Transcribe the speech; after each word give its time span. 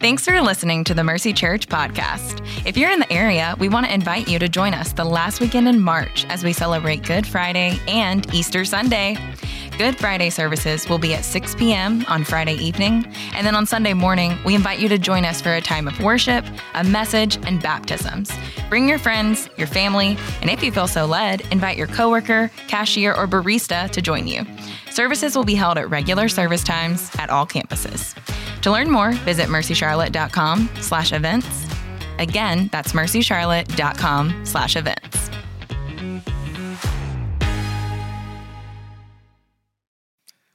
Thanks 0.00 0.24
for 0.24 0.40
listening 0.40 0.84
to 0.84 0.94
the 0.94 1.04
Mercy 1.04 1.34
Church 1.34 1.68
podcast. 1.68 2.40
If 2.66 2.78
you're 2.78 2.90
in 2.90 3.00
the 3.00 3.12
area, 3.12 3.54
we 3.58 3.68
want 3.68 3.84
to 3.84 3.92
invite 3.92 4.28
you 4.28 4.38
to 4.38 4.48
join 4.48 4.72
us 4.72 4.94
the 4.94 5.04
last 5.04 5.42
weekend 5.42 5.68
in 5.68 5.78
March 5.78 6.24
as 6.30 6.42
we 6.42 6.54
celebrate 6.54 7.02
Good 7.02 7.26
Friday 7.26 7.78
and 7.86 8.26
Easter 8.32 8.64
Sunday. 8.64 9.18
Good 9.76 9.98
Friday 9.98 10.30
services 10.30 10.88
will 10.88 10.96
be 10.96 11.12
at 11.12 11.22
6 11.22 11.54
p.m. 11.56 12.06
on 12.08 12.24
Friday 12.24 12.54
evening, 12.54 13.14
and 13.34 13.46
then 13.46 13.54
on 13.54 13.66
Sunday 13.66 13.92
morning, 13.92 14.38
we 14.42 14.54
invite 14.54 14.78
you 14.78 14.88
to 14.88 14.96
join 14.96 15.26
us 15.26 15.42
for 15.42 15.52
a 15.52 15.60
time 15.60 15.86
of 15.86 16.00
worship, 16.00 16.46
a 16.72 16.82
message, 16.82 17.36
and 17.46 17.62
baptisms. 17.62 18.32
Bring 18.70 18.88
your 18.88 18.98
friends, 18.98 19.50
your 19.58 19.66
family, 19.66 20.16
and 20.40 20.48
if 20.48 20.62
you 20.62 20.72
feel 20.72 20.88
so 20.88 21.04
led, 21.04 21.42
invite 21.52 21.76
your 21.76 21.88
coworker, 21.88 22.50
cashier, 22.68 23.12
or 23.14 23.28
barista 23.28 23.90
to 23.90 24.00
join 24.00 24.26
you. 24.26 24.46
Services 24.90 25.36
will 25.36 25.44
be 25.44 25.54
held 25.54 25.76
at 25.76 25.90
regular 25.90 26.30
service 26.30 26.64
times 26.64 27.10
at 27.18 27.28
all 27.28 27.46
campuses. 27.46 28.16
To 28.62 28.70
learn 28.70 28.90
more, 28.90 29.12
visit 29.12 29.46
mercycharlotte.com 29.46 30.68
slash 30.80 31.12
events. 31.12 31.66
Again, 32.18 32.68
that's 32.70 32.92
mercycharlotte.com 32.92 34.44
slash 34.44 34.76
events. 34.76 35.30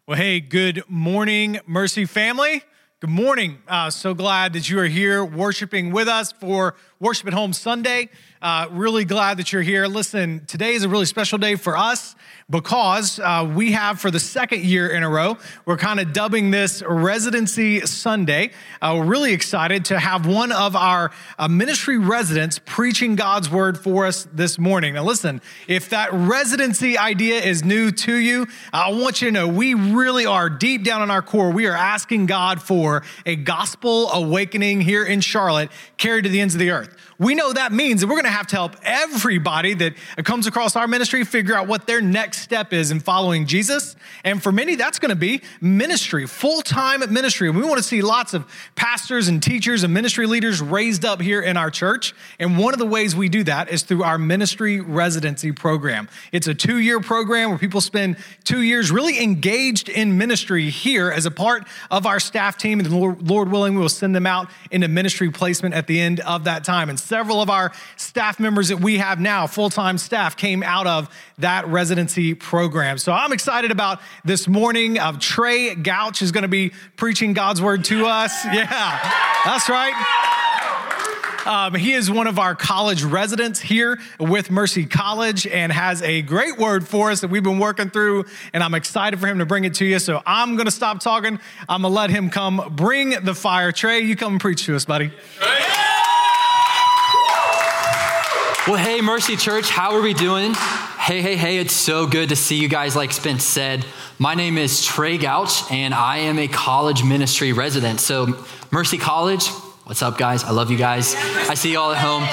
Well, 0.08 0.18
hey, 0.18 0.40
good 0.40 0.84
morning, 0.88 1.60
Mercy 1.66 2.05
family. 2.05 2.62
Good 2.99 3.10
morning. 3.10 3.58
Uh, 3.68 3.90
so 3.90 4.13
glad 4.13 4.54
that 4.54 4.70
you 4.70 4.80
are 4.80 4.85
here 4.85 5.26
worshiping 5.26 5.91
with 5.91 6.08
us 6.08 6.32
for 6.32 6.76
Worship 7.02 7.27
at 7.27 7.34
Home 7.34 7.52
Sunday. 7.52 8.09
Uh, 8.41 8.67
really 8.72 9.04
glad 9.04 9.38
that 9.38 9.52
you're 9.52 9.62
here. 9.62 9.85
Listen, 9.85 10.45
today 10.45 10.76
is 10.76 10.84
a 10.84 10.90
really 10.90 11.05
special 11.05 11.38
day 11.38 11.55
for 11.55 11.76
us 11.76 12.16
because 12.49 13.20
uh, 13.20 13.52
we 13.55 13.71
have, 13.71 13.99
for 13.99 14.12
the 14.12 14.20
second 14.20 14.63
year 14.63 14.88
in 14.88 15.04
a 15.04 15.09
row, 15.09 15.38
we're 15.66 15.77
kind 15.77 15.99
of 15.99 16.13
dubbing 16.13 16.52
this 16.52 16.84
Residency 16.88 17.81
Sunday. 17.81 18.52
Uh, 18.81 18.95
we're 18.98 19.05
really 19.05 19.34
excited 19.34 19.85
to 19.85 19.99
have 19.99 20.27
one 20.27 20.52
of 20.52 20.76
our 20.76 21.12
uh, 21.40 21.48
ministry 21.48 21.98
residents 21.98 22.60
preaching 22.66 23.16
God's 23.16 23.49
word 23.49 23.77
for 23.77 24.05
us 24.05 24.27
this 24.32 24.60
morning. 24.60 24.93
Now, 24.93 25.04
listen, 25.04 25.41
if 25.68 25.90
that 25.90 26.13
residency 26.13 26.98
idea 26.98 27.41
is 27.41 27.66
new 27.66 27.91
to 27.91 28.16
you, 28.16 28.48
I 28.71 28.91
want 28.91 29.21
you 29.21 29.29
to 29.29 29.32
know 29.32 29.48
we 29.48 29.73
really 29.73 30.27
are 30.27 30.49
deep 30.49 30.84
down 30.84 31.01
in 31.01 31.10
our 31.10 31.23
core. 31.23 31.49
We 31.49 31.66
are 31.66 31.76
asking 31.76 32.27
God 32.27 32.62
for 32.62 33.04
a 33.26 33.35
gospel 33.35 34.12
awakening 34.12 34.82
here 34.82 35.04
in 35.04 35.20
Charlotte 35.20 35.71
carried 35.98 36.26
to 36.26 36.29
the 36.29 36.41
ends 36.41 36.54
of 36.54 36.60
the 36.60 36.70
earth 36.70 36.95
we 37.18 37.35
know 37.35 37.54
that 37.54 37.71
means 37.71 38.01
that 38.01 38.07
we're 38.07 38.15
going 38.15 38.26
to 38.26 38.29
have 38.29 38.48
to 38.48 38.55
help 38.55 38.76
everybody 38.84 39.74
that 39.74 39.93
comes 40.24 40.48
across 40.48 40.76
our 40.76 40.88
ministry 40.88 41.24
figure 41.24 41.55
out 41.55 41.68
what 41.68 41.88
their 41.88 42.01
next 42.01 42.40
step 42.40 42.74
is 42.74 42.91
in 42.91 42.99
following 42.99 43.46
Jesus. 43.46 43.96
And 44.24 44.41
for 44.41 44.51
many, 44.51 44.76
that's 44.76 44.99
going 44.99 45.10
to 45.10 45.16
be 45.16 45.41
ministry, 45.62 46.26
full 46.27 46.62
time 46.62 47.01
ministry. 47.12 47.48
And 47.48 47.57
we 47.57 47.63
want 47.63 47.77
to 47.77 47.84
see 47.84 48.01
lots 48.01 48.34
of 48.34 48.46
pastors 48.76 49.27
and 49.27 49.41
teachers 49.41 49.84
and 49.84 49.93
ministry 49.93 50.26
leaders 50.27 50.62
raised 50.62 51.05
up 51.05 51.21
here 51.21 51.41
in 51.41 51.57
our 51.57 51.71
church. 51.71 52.13
And 52.40 52.57
one 52.57 52.73
of 52.73 52.79
the 52.79 52.85
ways 52.85 53.16
we 53.16 53.29
do 53.29 53.43
that 53.46 53.70
is 53.70 53.84
through 53.84 54.04
our 54.04 54.18
ministry 54.18 54.82
residency 54.82 55.51
program. 55.51 56.10
It's 56.32 56.48
a 56.48 56.54
two 56.54 56.79
year 56.79 56.99
program 56.99 57.49
where 57.49 57.60
people 57.60 57.82
spend 57.82 58.18
two 58.43 58.62
years 58.62 58.91
really 58.91 59.21
engaged 59.21 59.90
in 59.90 60.18
ministry 60.18 60.70
here 60.70 61.12
as 61.12 61.26
a 61.26 61.32
part 61.32 61.68
of 61.90 62.05
our 62.05 62.20
staff 62.20 62.57
team. 62.57 62.79
And 62.79 62.91
Lord 62.91 63.51
willing, 63.51 63.76
we 63.76 63.82
will 63.82 63.90
send 63.90 64.16
them 64.16 64.25
out 64.25 64.50
into 64.72 64.88
ministry 64.88 65.29
placement 65.29 65.75
at 65.75 65.88
the 65.88 66.00
end 66.00 66.19
of 66.22 66.44
that 66.46 66.63
time. 66.63 66.75
And 66.75 67.00
several 67.00 67.41
of 67.41 67.50
our 67.50 67.72
staff 67.97 68.40
members 68.40 68.69
that 68.69 68.79
we 68.79 68.97
have 68.97 69.19
now, 69.19 69.47
full 69.47 69.69
time 69.69 69.97
staff, 69.97 70.38
came 70.38 70.63
out 70.63 70.88
of 70.88 71.09
that 71.38 71.67
residency 71.67 72.34
program. 72.34 72.97
So 72.97 73.12
I'm 73.12 73.34
excited 73.34 73.72
about 73.72 74.01
this 74.23 74.47
morning. 74.47 75.00
Of 75.00 75.19
Trey 75.19 75.75
Gouch 75.75 76.22
is 76.22 76.31
going 76.31 76.44
to 76.44 76.47
be 76.47 76.72
preaching 76.97 77.34
God's 77.34 77.62
word 77.62 77.85
to 77.85 78.06
us. 78.06 78.45
Yeah, 78.45 78.67
that's 79.45 79.69
right. 79.69 79.94
Um, 81.45 81.75
he 81.75 81.94
is 81.94 82.09
one 82.09 82.25
of 82.25 82.40
our 82.40 82.56
college 82.56 83.03
residents 83.03 83.59
here 83.59 84.00
with 84.19 84.50
Mercy 84.50 84.85
College 84.85 85.45
and 85.45 85.71
has 85.71 86.01
a 86.01 86.23
great 86.23 86.57
word 86.57 86.88
for 86.88 87.11
us 87.11 87.21
that 87.21 87.29
we've 87.29 87.44
been 87.44 87.59
working 87.59 87.91
through. 87.91 88.25
And 88.51 88.63
I'm 88.63 88.73
excited 88.73 89.19
for 89.19 89.27
him 89.27 89.38
to 89.39 89.45
bring 89.45 89.63
it 89.63 89.75
to 89.75 89.85
you. 89.85 90.00
So 90.00 90.23
I'm 90.25 90.55
going 90.55 90.66
to 90.66 90.71
stop 90.71 91.00
talking. 91.00 91.39
I'm 91.69 91.83
going 91.83 91.94
to 91.94 91.95
let 91.95 92.09
him 92.09 92.31
come 92.31 92.73
bring 92.75 93.11
the 93.23 93.35
fire. 93.35 93.71
Trey, 93.71 94.01
you 94.01 94.16
come 94.16 94.33
and 94.33 94.41
preach 94.41 94.66
to 94.66 94.75
us, 94.75 94.85
buddy. 94.85 95.11
Well, 98.67 98.77
hey, 98.77 98.99
Mercy 98.99 99.35
Church, 99.35 99.69
how 99.69 99.91
are 99.91 100.01
we 100.01 100.15
doing? 100.15 100.55
Hey, 100.55 101.21
hey, 101.21 101.35
hey, 101.35 101.57
it's 101.59 101.75
so 101.75 102.07
good 102.07 102.29
to 102.29 102.35
see 102.35 102.55
you 102.55 102.67
guys, 102.67 102.95
like 102.95 103.11
Spence 103.11 103.43
said. 103.43 103.85
My 104.17 104.33
name 104.33 104.57
is 104.57 104.83
Trey 104.83 105.19
Gouch, 105.19 105.71
and 105.71 105.93
I 105.93 106.17
am 106.17 106.39
a 106.39 106.47
college 106.47 107.03
ministry 107.03 107.53
resident. 107.53 107.99
So, 107.99 108.43
Mercy 108.71 108.97
College, 108.97 109.49
what's 109.83 110.01
up, 110.01 110.17
guys? 110.17 110.43
I 110.43 110.49
love 110.49 110.71
you 110.71 110.79
guys. 110.79 111.13
I 111.47 111.53
see 111.53 111.73
you 111.73 111.79
all 111.79 111.91
at 111.91 111.99
home. 111.99 112.23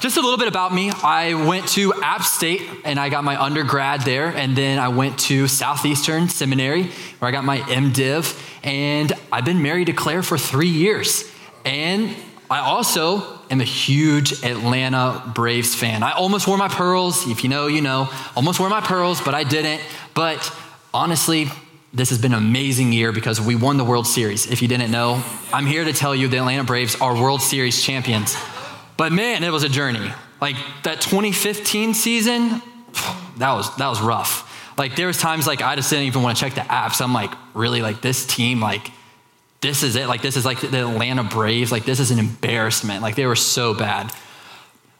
Just 0.00 0.16
a 0.16 0.22
little 0.22 0.38
bit 0.38 0.48
about 0.48 0.72
me. 0.72 0.90
I 1.04 1.34
went 1.34 1.68
to 1.70 1.92
App 2.02 2.22
State 2.22 2.62
and 2.86 2.98
I 2.98 3.10
got 3.10 3.22
my 3.22 3.38
undergrad 3.38 4.00
there, 4.00 4.28
and 4.28 4.56
then 4.56 4.78
I 4.78 4.88
went 4.88 5.18
to 5.18 5.46
Southeastern 5.46 6.30
Seminary 6.30 6.84
where 7.18 7.28
I 7.28 7.32
got 7.32 7.44
my 7.44 7.58
MDiv, 7.58 8.64
and 8.64 9.12
I've 9.30 9.44
been 9.44 9.60
married 9.60 9.88
to 9.88 9.92
Claire 9.92 10.22
for 10.22 10.38
three 10.38 10.70
years. 10.70 11.30
And 11.66 12.16
I 12.50 12.60
also 12.60 13.41
am 13.52 13.60
a 13.60 13.64
huge 13.64 14.42
Atlanta 14.42 15.22
Braves 15.34 15.74
fan. 15.74 16.02
I 16.02 16.12
almost 16.12 16.48
wore 16.48 16.56
my 16.56 16.68
pearls. 16.68 17.28
If 17.28 17.44
you 17.44 17.50
know, 17.50 17.66
you 17.66 17.82
know. 17.82 18.08
Almost 18.34 18.58
wore 18.58 18.68
my 18.68 18.80
pearls, 18.80 19.20
but 19.20 19.34
I 19.34 19.44
didn't. 19.44 19.80
But 20.14 20.52
honestly, 20.92 21.48
this 21.92 22.08
has 22.08 22.18
been 22.18 22.32
an 22.32 22.38
amazing 22.38 22.92
year 22.92 23.12
because 23.12 23.40
we 23.40 23.54
won 23.54 23.76
the 23.76 23.84
World 23.84 24.06
Series. 24.06 24.50
If 24.50 24.62
you 24.62 24.68
didn't 24.68 24.90
know, 24.90 25.22
I'm 25.52 25.66
here 25.66 25.84
to 25.84 25.92
tell 25.92 26.14
you 26.14 26.28
the 26.28 26.38
Atlanta 26.38 26.64
Braves 26.64 26.96
are 26.96 27.14
World 27.14 27.42
Series 27.42 27.82
champions. 27.82 28.36
But 28.96 29.12
man, 29.12 29.44
it 29.44 29.50
was 29.50 29.62
a 29.62 29.68
journey. 29.68 30.12
Like 30.40 30.56
that 30.84 31.00
2015 31.00 31.94
season, 31.94 32.62
that 33.36 33.52
was 33.52 33.76
that 33.76 33.88
was 33.88 34.00
rough. 34.00 34.48
Like 34.78 34.96
there 34.96 35.06
was 35.06 35.18
times 35.18 35.46
like 35.46 35.60
I 35.60 35.76
just 35.76 35.90
didn't 35.90 36.06
even 36.06 36.22
want 36.22 36.38
to 36.38 36.42
check 36.42 36.54
the 36.54 36.62
apps. 36.62 37.02
I'm 37.02 37.12
like, 37.12 37.32
really 37.54 37.82
like 37.82 38.00
this 38.00 38.26
team 38.26 38.60
like 38.60 38.90
this 39.62 39.82
is 39.84 39.96
it. 39.96 40.08
Like, 40.08 40.20
this 40.20 40.36
is 40.36 40.44
like 40.44 40.60
the 40.60 40.88
Atlanta 40.88 41.22
Braves. 41.22 41.72
Like, 41.72 41.84
this 41.84 42.00
is 42.00 42.10
an 42.10 42.18
embarrassment. 42.18 43.00
Like, 43.00 43.14
they 43.14 43.26
were 43.26 43.36
so 43.36 43.72
bad. 43.72 44.12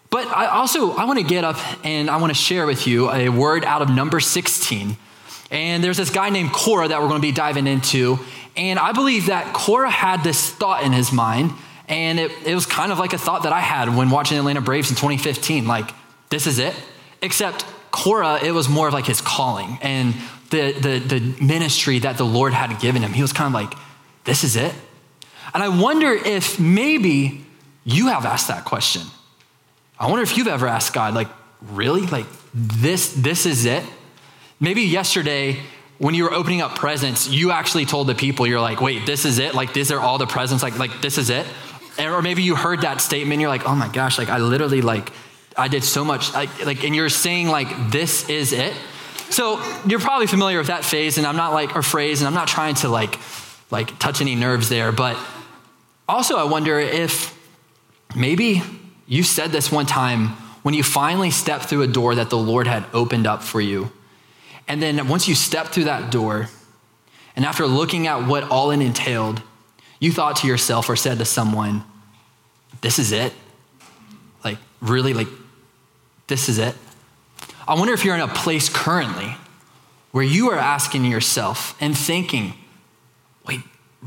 But 0.09 0.29
I 0.29 0.47
also, 0.47 0.93
I 0.93 1.05
want 1.05 1.19
to 1.19 1.25
get 1.25 1.43
up 1.43 1.57
and 1.85 2.09
I 2.09 2.17
want 2.17 2.31
to 2.31 2.35
share 2.35 2.65
with 2.65 2.87
you 2.87 3.11
a 3.11 3.29
word 3.29 3.65
out 3.65 3.83
of 3.83 3.91
number 3.91 4.21
16. 4.21 4.97
And 5.51 5.85
there's 5.85 5.97
this 5.97 6.11
guy 6.11 6.31
named 6.31 6.53
Korah 6.53 6.89
that 6.89 7.01
we're 7.01 7.09
going 7.09 7.21
to 7.21 7.27
be 7.27 7.33
diving 7.33 7.67
into. 7.67 8.19
And 8.57 8.79
I 8.79 8.93
believe 8.93 9.27
that 9.27 9.53
Korah 9.53 9.91
had 9.91 10.23
this 10.23 10.51
thought 10.51 10.85
in 10.85 10.93
his 10.93 11.13
mind. 11.13 11.53
And 11.89 12.21
it, 12.21 12.31
it 12.47 12.55
was 12.55 12.65
kind 12.65 12.93
of 12.93 12.99
like 12.99 13.13
a 13.15 13.19
thought 13.19 13.43
that 13.43 13.53
I 13.53 13.61
had 13.61 13.95
when 13.95 14.11
watching 14.11 14.37
the 14.37 14.41
Atlanta 14.41 14.61
Braves 14.61 14.91
in 14.91 14.97
2015. 14.97 15.67
Like, 15.67 15.91
this 16.31 16.47
is 16.47 16.59
it. 16.59 16.75
Except 17.21 17.65
Korah, 17.91 18.39
it 18.45 18.53
was 18.53 18.69
more 18.69 18.89
of 18.89 18.95
like 18.95 19.07
his 19.07 19.21
calling 19.21 19.79
and 19.83 20.15
the, 20.51 20.73
the, 20.73 20.99
the 20.99 21.45
ministry 21.45 21.99
that 22.01 22.17
the 22.17 22.25
Lord 22.25 22.53
had 22.53 22.81
given 22.81 23.03
him. 23.03 23.13
He 23.13 23.23
was 23.23 23.33
kind 23.33 23.47
of 23.47 23.55
like, 23.55 23.79
this 24.25 24.45
is 24.45 24.57
it? 24.57 24.75
And 25.55 25.63
I 25.63 25.69
wonder 25.69 26.13
if 26.13 26.59
maybe 26.59 27.45
you 27.85 28.09
have 28.09 28.25
asked 28.25 28.49
that 28.49 28.65
question. 28.65 29.03
I 29.99 30.07
wonder 30.07 30.23
if 30.23 30.37
you've 30.37 30.49
ever 30.49 30.67
asked 30.67 30.95
God, 30.95 31.15
like, 31.15 31.29
really? 31.61 32.07
Like, 32.07 32.27
this, 32.55 33.13
this 33.13 33.47
is 33.47 33.65
it? 33.65 33.85
Maybe 34.61 34.83
yesterday, 34.83 35.59
when 35.99 36.15
you 36.15 36.25
were 36.25 36.33
opening 36.33 36.63
up 36.63 36.77
presents, 36.77 37.29
you 37.29 37.51
actually 37.51 37.85
told 37.85 38.07
the 38.07 38.15
people, 38.15 38.47
you're 38.47 38.61
like, 38.61 38.81
wait, 38.81 39.07
this 39.07 39.25
is 39.25 39.39
it? 39.39 39.55
Like, 39.55 39.73
these 39.73 39.91
are 39.93 40.01
all 40.01 40.19
the 40.19 40.27
presents? 40.27 40.63
Like, 40.63 40.79
like 40.79 41.01
this 41.01 41.19
is 41.19 41.31
it? 41.31 41.47
or 41.99 42.23
maybe 42.23 42.43
you 42.43 42.57
heard 42.57 42.81
that 42.81 43.01
statement, 43.01 43.41
you're 43.41 43.51
like, 43.51 43.69
oh 43.69 43.75
my 43.75 43.89
gosh, 43.89 44.19
like, 44.19 44.31
I 44.31 44.39
literally, 44.39 44.81
like, 44.81 45.13
I 45.57 45.69
did 45.69 45.85
so 45.85 46.05
much, 46.05 46.33
like, 46.33 46.65
like 46.65 46.85
and 46.85 46.97
you're 46.97 47.11
saying, 47.11 47.49
like, 47.49 47.91
this 47.91 48.29
is 48.31 48.53
it? 48.53 48.75
So 49.29 49.63
you're 49.87 50.01
probably 50.01 50.27
familiar 50.27 50.59
with 50.59 50.69
that 50.69 50.85
phase, 50.85 51.19
and 51.19 51.27
I'm 51.27 51.37
not 51.37 51.53
like, 51.53 51.77
or 51.77 51.83
phrase, 51.83 52.21
and 52.21 52.29
I'm 52.29 52.35
not 52.35 52.49
trying 52.49 52.75
to, 52.77 52.89
like, 52.89 53.19
like 53.73 53.99
touch 53.99 54.21
any 54.21 54.37
nerves 54.37 54.69
there. 54.69 54.93
But 54.93 55.19
also, 56.09 56.37
I 56.37 56.45
wonder 56.45 56.79
if 56.79 57.37
maybe 58.15 58.63
you 59.09 59.25
said 59.25 59.51
this 59.51 59.73
one 59.73 59.87
time 59.87 60.29
when 60.63 60.75
you 60.75 60.85
finally 60.85 61.33
stepped 61.33 61.65
through 61.65 61.83
a 61.83 61.89
door 61.89 62.15
that 62.15 62.31
the 62.31 62.39
Lord 62.39 62.69
had 62.69 62.85
opened 62.93 63.27
up 63.27 63.43
for 63.43 63.61
you. 63.61 63.91
And 64.69 64.81
then 64.81 65.09
once 65.09 65.27
you 65.27 65.35
stepped 65.35 65.71
through 65.71 65.85
that 65.85 66.13
door, 66.13 66.49
and 67.35 67.45
after 67.45 67.67
looking 67.67 68.07
at 68.07 68.29
what 68.29 68.45
all 68.45 68.71
it 68.71 68.81
entailed, 68.81 69.43
you 69.99 70.13
thought 70.13 70.37
to 70.37 70.47
yourself 70.47 70.89
or 70.89 70.95
said 70.95 71.19
to 71.19 71.25
someone, 71.25 71.83
This 72.83 72.99
is 72.99 73.11
it? 73.11 73.33
Like, 74.45 74.59
really, 74.81 75.15
like, 75.15 75.29
this 76.27 76.49
is 76.49 76.59
it? 76.59 76.77
I 77.67 77.75
wonder 77.75 77.95
if 77.95 78.05
you're 78.05 78.15
in 78.15 78.21
a 78.21 78.29
place 78.29 78.69
currently 78.69 79.37
where 80.11 80.25
you 80.25 80.51
are 80.51 80.59
asking 80.59 81.07
yourself 81.07 81.75
and 81.81 81.97
thinking, 81.97 82.55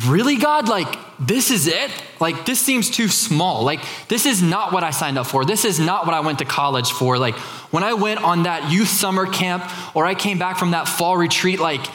really, 0.07 0.35
God? 0.35 0.67
Like, 0.67 0.87
this 1.19 1.51
is 1.51 1.67
it? 1.67 1.91
Like, 2.19 2.45
this 2.45 2.59
seems 2.59 2.89
too 2.89 3.07
small. 3.07 3.63
Like, 3.63 3.79
this 4.07 4.25
is 4.25 4.41
not 4.41 4.73
what 4.73 4.83
I 4.83 4.91
signed 4.91 5.17
up 5.17 5.27
for. 5.27 5.45
This 5.45 5.63
is 5.65 5.79
not 5.79 6.05
what 6.05 6.13
I 6.13 6.19
went 6.19 6.39
to 6.39 6.45
college 6.45 6.91
for. 6.91 7.17
Like, 7.17 7.35
when 7.71 7.83
I 7.83 7.93
went 7.93 8.23
on 8.23 8.43
that 8.43 8.71
youth 8.71 8.89
summer 8.89 9.25
camp 9.25 9.63
or 9.95 10.05
I 10.05 10.15
came 10.15 10.37
back 10.37 10.57
from 10.57 10.71
that 10.71 10.87
fall 10.87 11.17
retreat, 11.17 11.59
like, 11.59 11.85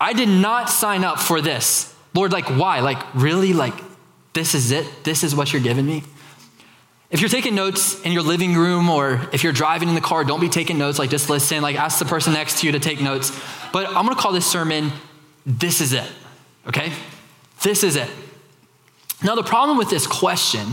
I 0.00 0.12
did 0.12 0.28
not 0.28 0.70
sign 0.70 1.04
up 1.04 1.18
for 1.18 1.40
this. 1.40 1.94
Lord, 2.14 2.32
like, 2.32 2.46
why? 2.46 2.80
Like, 2.80 3.02
really? 3.14 3.52
Like, 3.52 3.74
this 4.32 4.54
is 4.54 4.70
it. 4.70 4.86
This 5.02 5.24
is 5.24 5.34
what 5.34 5.52
you're 5.52 5.62
giving 5.62 5.86
me. 5.86 6.04
If 7.10 7.20
you're 7.22 7.30
taking 7.30 7.54
notes 7.54 8.00
in 8.02 8.12
your 8.12 8.22
living 8.22 8.54
room 8.54 8.90
or 8.90 9.28
if 9.32 9.42
you're 9.42 9.52
driving 9.52 9.88
in 9.88 9.94
the 9.94 10.00
car, 10.00 10.24
don't 10.24 10.40
be 10.40 10.50
taking 10.50 10.76
notes. 10.76 10.98
Like 10.98 11.08
just 11.08 11.30
listen. 11.30 11.62
Like 11.62 11.76
ask 11.76 11.98
the 11.98 12.04
person 12.04 12.34
next 12.34 12.60
to 12.60 12.66
you 12.66 12.72
to 12.72 12.78
take 12.78 13.00
notes. 13.00 13.32
But 13.72 13.86
I'm 13.86 14.04
going 14.04 14.14
to 14.14 14.20
call 14.20 14.32
this 14.32 14.46
sermon, 14.46 14.92
This 15.46 15.80
is 15.80 15.94
It. 15.94 16.06
Okay? 16.68 16.92
This 17.62 17.82
is 17.82 17.96
it. 17.96 18.10
Now, 19.22 19.34
the 19.34 19.42
problem 19.42 19.78
with 19.78 19.90
this 19.90 20.06
question 20.06 20.66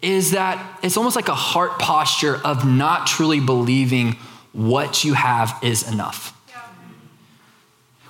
is 0.00 0.30
that 0.30 0.78
it's 0.82 0.96
almost 0.96 1.16
like 1.16 1.28
a 1.28 1.34
heart 1.34 1.78
posture 1.78 2.36
of 2.44 2.66
not 2.66 3.06
truly 3.06 3.40
believing 3.40 4.16
what 4.52 5.04
you 5.04 5.14
have 5.14 5.58
is 5.62 5.90
enough. 5.90 6.32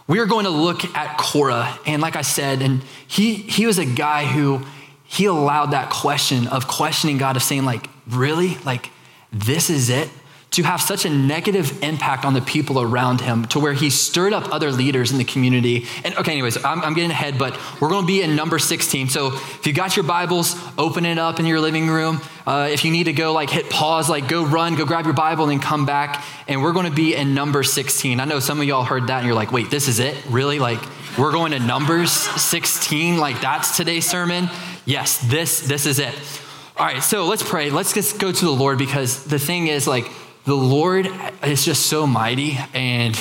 We 0.08 0.20
are 0.20 0.26
going 0.26 0.44
to 0.44 0.50
look 0.50 0.84
at 0.96 1.18
Korah, 1.18 1.76
and 1.84 2.00
like 2.00 2.14
I 2.14 2.22
said, 2.22 2.62
and 2.62 2.82
he, 3.08 3.34
he 3.34 3.66
was 3.66 3.78
a 3.78 3.84
guy 3.84 4.24
who 4.24 4.64
he 5.04 5.24
allowed 5.24 5.72
that 5.72 5.90
question 5.90 6.46
of 6.46 6.68
questioning 6.68 7.18
God, 7.18 7.36
of 7.36 7.42
saying, 7.42 7.64
like, 7.64 7.88
really? 8.06 8.56
Like, 8.58 8.90
this 9.32 9.68
is 9.68 9.90
it? 9.90 10.08
To 10.56 10.62
have 10.62 10.80
such 10.80 11.04
a 11.04 11.10
negative 11.10 11.82
impact 11.82 12.24
on 12.24 12.32
the 12.32 12.40
people 12.40 12.80
around 12.80 13.20
him 13.20 13.44
to 13.48 13.60
where 13.60 13.74
he 13.74 13.90
stirred 13.90 14.32
up 14.32 14.50
other 14.54 14.72
leaders 14.72 15.12
in 15.12 15.18
the 15.18 15.24
community. 15.24 15.84
And 16.02 16.16
okay, 16.16 16.32
anyways, 16.32 16.64
I'm, 16.64 16.80
I'm 16.80 16.94
getting 16.94 17.10
ahead, 17.10 17.38
but 17.38 17.58
we're 17.78 17.90
going 17.90 18.04
to 18.04 18.06
be 18.06 18.22
in 18.22 18.34
number 18.36 18.58
16. 18.58 19.10
So 19.10 19.34
if 19.34 19.66
you 19.66 19.74
got 19.74 19.96
your 19.96 20.06
Bibles, 20.06 20.56
open 20.78 21.04
it 21.04 21.18
up 21.18 21.38
in 21.38 21.44
your 21.44 21.60
living 21.60 21.88
room. 21.88 22.22
Uh, 22.46 22.70
if 22.72 22.86
you 22.86 22.90
need 22.90 23.04
to 23.04 23.12
go, 23.12 23.34
like, 23.34 23.50
hit 23.50 23.68
pause, 23.68 24.08
like, 24.08 24.28
go 24.28 24.46
run, 24.46 24.76
go 24.76 24.86
grab 24.86 25.04
your 25.04 25.12
Bible, 25.12 25.44
and 25.44 25.52
then 25.52 25.60
come 25.60 25.84
back. 25.84 26.24
And 26.48 26.62
we're 26.62 26.72
going 26.72 26.86
to 26.86 26.96
be 26.96 27.14
in 27.14 27.34
number 27.34 27.62
16. 27.62 28.18
I 28.18 28.24
know 28.24 28.40
some 28.40 28.58
of 28.58 28.66
y'all 28.66 28.82
heard 28.82 29.08
that 29.08 29.18
and 29.18 29.26
you're 29.26 29.34
like, 29.34 29.52
wait, 29.52 29.68
this 29.68 29.88
is 29.88 29.98
it? 29.98 30.16
Really? 30.30 30.58
Like, 30.58 30.80
we're 31.18 31.32
going 31.32 31.52
to 31.52 31.58
Numbers 31.58 32.12
16? 32.12 33.18
Like, 33.18 33.42
that's 33.42 33.76
today's 33.76 34.08
sermon? 34.08 34.48
Yes, 34.86 35.18
this, 35.18 35.60
this 35.60 35.84
is 35.84 35.98
it. 35.98 36.14
All 36.78 36.86
right, 36.86 37.02
so 37.02 37.26
let's 37.26 37.42
pray. 37.42 37.68
Let's 37.68 37.92
just 37.92 38.18
go 38.18 38.32
to 38.32 38.44
the 38.46 38.50
Lord 38.50 38.78
because 38.78 39.24
the 39.24 39.38
thing 39.38 39.66
is, 39.66 39.86
like, 39.86 40.10
the 40.46 40.54
Lord 40.54 41.08
is 41.44 41.64
just 41.64 41.86
so 41.86 42.06
mighty 42.06 42.56
and 42.72 43.16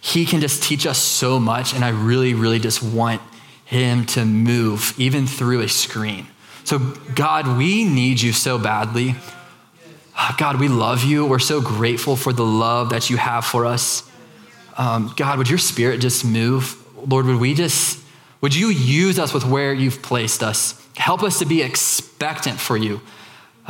he 0.00 0.24
can 0.24 0.40
just 0.40 0.62
teach 0.62 0.86
us 0.86 0.98
so 0.98 1.38
much. 1.38 1.74
And 1.74 1.84
I 1.84 1.90
really, 1.90 2.34
really 2.34 2.58
just 2.58 2.82
want 2.82 3.20
him 3.66 4.06
to 4.06 4.24
move 4.24 4.94
even 4.98 5.26
through 5.26 5.60
a 5.60 5.68
screen. 5.68 6.26
So, 6.64 6.78
God, 7.14 7.58
we 7.58 7.84
need 7.84 8.20
you 8.20 8.32
so 8.32 8.58
badly. 8.58 9.14
God, 10.38 10.58
we 10.58 10.68
love 10.68 11.04
you. 11.04 11.26
We're 11.26 11.38
so 11.38 11.60
grateful 11.60 12.16
for 12.16 12.32
the 12.32 12.44
love 12.44 12.90
that 12.90 13.10
you 13.10 13.16
have 13.16 13.44
for 13.44 13.66
us. 13.66 14.02
Um, 14.76 15.12
God, 15.16 15.38
would 15.38 15.48
your 15.48 15.58
spirit 15.58 16.00
just 16.00 16.24
move? 16.24 16.76
Lord, 17.08 17.26
would 17.26 17.40
we 17.40 17.54
just, 17.54 18.02
would 18.40 18.54
you 18.54 18.68
use 18.68 19.18
us 19.18 19.34
with 19.34 19.44
where 19.44 19.72
you've 19.72 20.02
placed 20.02 20.42
us? 20.42 20.80
Help 20.96 21.22
us 21.22 21.38
to 21.38 21.44
be 21.44 21.62
expectant 21.62 22.58
for 22.58 22.76
you. 22.76 23.00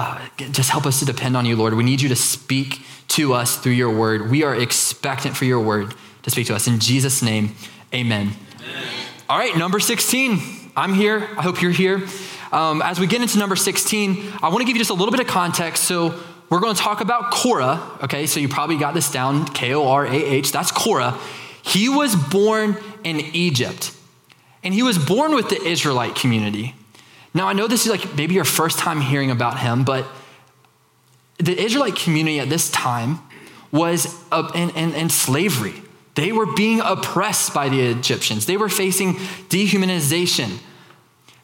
Uh, 0.00 0.18
just 0.50 0.70
help 0.70 0.86
us 0.86 0.98
to 1.00 1.04
depend 1.04 1.36
on 1.36 1.44
you, 1.44 1.54
Lord. 1.56 1.74
We 1.74 1.84
need 1.84 2.00
you 2.00 2.08
to 2.08 2.16
speak 2.16 2.80
to 3.08 3.34
us 3.34 3.58
through 3.58 3.72
your 3.72 3.94
word. 3.94 4.30
We 4.30 4.44
are 4.44 4.54
expectant 4.54 5.36
for 5.36 5.44
your 5.44 5.60
word 5.60 5.94
to 6.22 6.30
speak 6.30 6.46
to 6.46 6.54
us. 6.54 6.66
In 6.66 6.78
Jesus' 6.78 7.20
name, 7.20 7.54
amen. 7.92 8.32
amen. 8.62 8.84
All 9.28 9.36
right, 9.36 9.54
number 9.58 9.78
16. 9.78 10.40
I'm 10.74 10.94
here. 10.94 11.28
I 11.36 11.42
hope 11.42 11.60
you're 11.60 11.70
here. 11.70 12.06
Um, 12.50 12.80
as 12.80 12.98
we 12.98 13.06
get 13.06 13.20
into 13.20 13.38
number 13.38 13.56
16, 13.56 14.32
I 14.42 14.48
want 14.48 14.60
to 14.60 14.64
give 14.64 14.74
you 14.74 14.80
just 14.80 14.90
a 14.90 14.94
little 14.94 15.10
bit 15.10 15.20
of 15.20 15.26
context. 15.26 15.84
So, 15.84 16.18
we're 16.48 16.60
going 16.60 16.74
to 16.74 16.80
talk 16.80 17.02
about 17.02 17.30
Korah. 17.30 17.98
Okay, 18.04 18.26
so 18.26 18.40
you 18.40 18.48
probably 18.48 18.78
got 18.78 18.94
this 18.94 19.12
down 19.12 19.44
K 19.48 19.74
O 19.74 19.86
R 19.86 20.06
A 20.06 20.14
H. 20.14 20.50
That's 20.50 20.72
Korah. 20.72 21.18
He 21.62 21.90
was 21.90 22.16
born 22.16 22.78
in 23.04 23.20
Egypt, 23.20 23.94
and 24.64 24.72
he 24.72 24.82
was 24.82 24.96
born 24.96 25.34
with 25.34 25.50
the 25.50 25.62
Israelite 25.62 26.14
community. 26.14 26.74
Now, 27.32 27.46
I 27.46 27.52
know 27.52 27.66
this 27.66 27.86
is 27.86 27.92
like 27.92 28.16
maybe 28.16 28.34
your 28.34 28.44
first 28.44 28.78
time 28.78 29.00
hearing 29.00 29.30
about 29.30 29.58
him, 29.58 29.84
but 29.84 30.06
the 31.38 31.58
Israelite 31.58 31.96
community 31.96 32.40
at 32.40 32.48
this 32.48 32.70
time 32.70 33.20
was 33.72 34.22
in, 34.54 34.70
in, 34.70 34.94
in 34.94 35.08
slavery. 35.08 35.82
They 36.14 36.32
were 36.32 36.46
being 36.54 36.80
oppressed 36.80 37.54
by 37.54 37.68
the 37.68 37.80
Egyptians, 37.80 38.46
they 38.46 38.56
were 38.56 38.68
facing 38.68 39.14
dehumanization. 39.48 40.58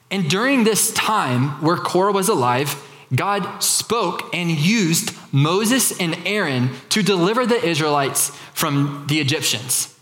And 0.08 0.30
during 0.30 0.62
this 0.62 0.92
time 0.92 1.60
where 1.60 1.76
Korah 1.76 2.12
was 2.12 2.28
alive, 2.28 2.80
God 3.14 3.60
spoke 3.60 4.32
and 4.34 4.50
used 4.50 5.12
Moses 5.32 5.98
and 5.98 6.16
Aaron 6.24 6.70
to 6.90 7.02
deliver 7.02 7.44
the 7.44 7.64
Israelites 7.64 8.30
from 8.52 9.06
the 9.08 9.20
Egyptians. 9.20 9.95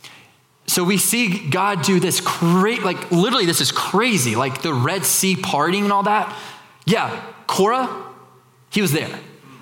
So 0.66 0.82
we 0.82 0.96
see 0.96 1.48
God 1.50 1.82
do 1.82 2.00
this 2.00 2.20
great, 2.20 2.82
like 2.82 3.10
literally, 3.10 3.46
this 3.46 3.60
is 3.60 3.70
crazy, 3.70 4.34
like 4.34 4.62
the 4.62 4.72
Red 4.72 5.04
Sea 5.04 5.36
parting 5.36 5.84
and 5.84 5.92
all 5.92 6.04
that. 6.04 6.34
Yeah, 6.86 7.22
Korah, 7.46 8.04
he 8.70 8.80
was 8.80 8.92
there. 8.92 9.10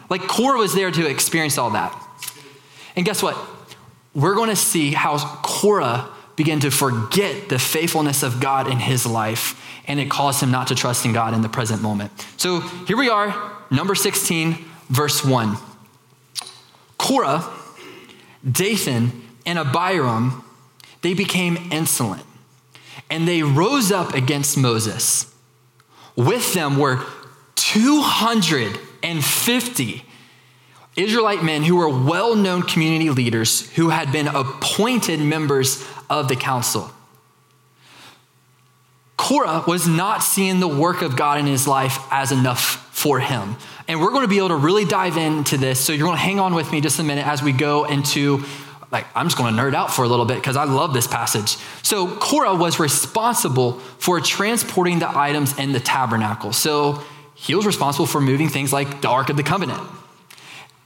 Like 0.09 0.23
Korah 0.29 0.59
was 0.59 0.75
there 0.75 0.91
to 0.91 1.07
experience 1.09 1.59
all 1.59 1.71
that. 1.71 1.99
And 2.97 3.05
guess 3.05 3.23
what? 3.23 3.37
We're 4.15 4.35
going 4.35 4.51
to 4.51 4.57
see 4.57 4.93
how 4.93 5.19
Korah 5.43 6.09
began 6.37 6.61
to 6.61 6.71
forget 6.71 7.49
the 7.49 7.59
faithfulness 7.59 8.23
of 8.23 8.41
God 8.41 8.67
in 8.69 8.79
his 8.79 9.07
life, 9.07 9.61
and 9.87 9.99
it 9.99 10.11
caused 10.11 10.43
him 10.43 10.51
not 10.51 10.69
to 10.69 10.75
trust 10.75 11.05
in 11.05 11.13
God 11.13 11.35
in 11.35 11.43
the 11.43 11.49
present 11.49 11.83
moment. 11.83 12.13
So 12.37 12.61
here 12.61 12.97
we 12.97 13.09
are, 13.09 13.53
number 13.71 13.95
16, 13.95 14.65
verse 14.89 15.25
1. 15.25 15.57
Korah, 16.99 17.51
Dathan, 18.51 19.23
and 19.45 19.59
Abiram 19.59 20.45
they 21.03 21.15
became 21.15 21.69
insolent 21.71 22.25
and 23.11 23.29
they 23.29 23.43
rose 23.43 23.93
up 23.93 24.15
against 24.15 24.57
Moses. 24.57 25.31
With 26.17 26.55
them 26.55 26.79
were 26.79 27.05
250 27.57 30.05
Israelite 30.95 31.43
men 31.43 31.63
who 31.63 31.77
were 31.77 31.89
well 31.89 32.37
known 32.37 32.61
community 32.63 33.09
leaders 33.11 33.71
who 33.73 33.89
had 33.89 34.13
been 34.13 34.29
appointed 34.29 35.21
members 35.21 35.83
of 36.11 36.29
the 36.29 36.37
council. 36.37 36.91
Korah 39.17 39.65
was 39.67 39.87
not 39.87 40.23
seeing 40.23 40.61
the 40.61 40.69
work 40.69 41.01
of 41.01 41.17
God 41.17 41.39
in 41.39 41.47
his 41.47 41.67
life 41.67 41.99
as 42.11 42.31
enough 42.33 42.87
for 42.93 43.21
him. 43.21 43.57
And 43.89 44.01
we're 44.01 44.11
going 44.11 44.25
to 44.25 44.29
be 44.29 44.37
able 44.39 44.49
to 44.49 44.57
really 44.57 44.85
dive 44.85 45.17
into 45.17 45.57
this. 45.57 45.81
So 45.81 45.93
you're 45.93 46.07
going 46.07 46.19
to 46.19 46.23
hang 46.23 46.41
on 46.41 46.55
with 46.55 46.73
me 46.73 46.81
just 46.81 46.99
a 46.99 47.05
minute 47.05 47.27
as 47.27 47.43
we 47.43 47.53
go 47.53 47.85
into 47.85 48.45
like 48.93 49.07
I'm 49.17 49.27
just 49.27 49.39
going 49.39 49.55
to 49.55 49.61
nerd 49.61 49.75
out 49.75 49.93
for 49.93 50.05
a 50.05 50.09
little 50.09 50.27
bit 50.27 50.37
because 50.37 50.57
I 50.57 50.65
love 50.65 50.93
this 50.93 51.07
passage. 51.07 51.57
So 51.83 52.15
Korah 52.17 52.55
was 52.55 52.79
responsible 52.79 53.79
for 53.99 54.21
transporting 54.21 54.99
the 54.99 55.09
items 55.09 55.59
in 55.59 55.73
the 55.73 55.81
tabernacle. 55.81 56.53
So 56.53 57.03
he 57.35 57.55
was 57.55 57.67
responsible 57.67 58.07
for 58.07 58.21
moving 58.21 58.49
things 58.49 58.73
like 58.73 59.01
the 59.01 59.09
Ark 59.09 59.31
of 59.31 59.37
the 59.37 59.43
Covenant. 59.43 59.81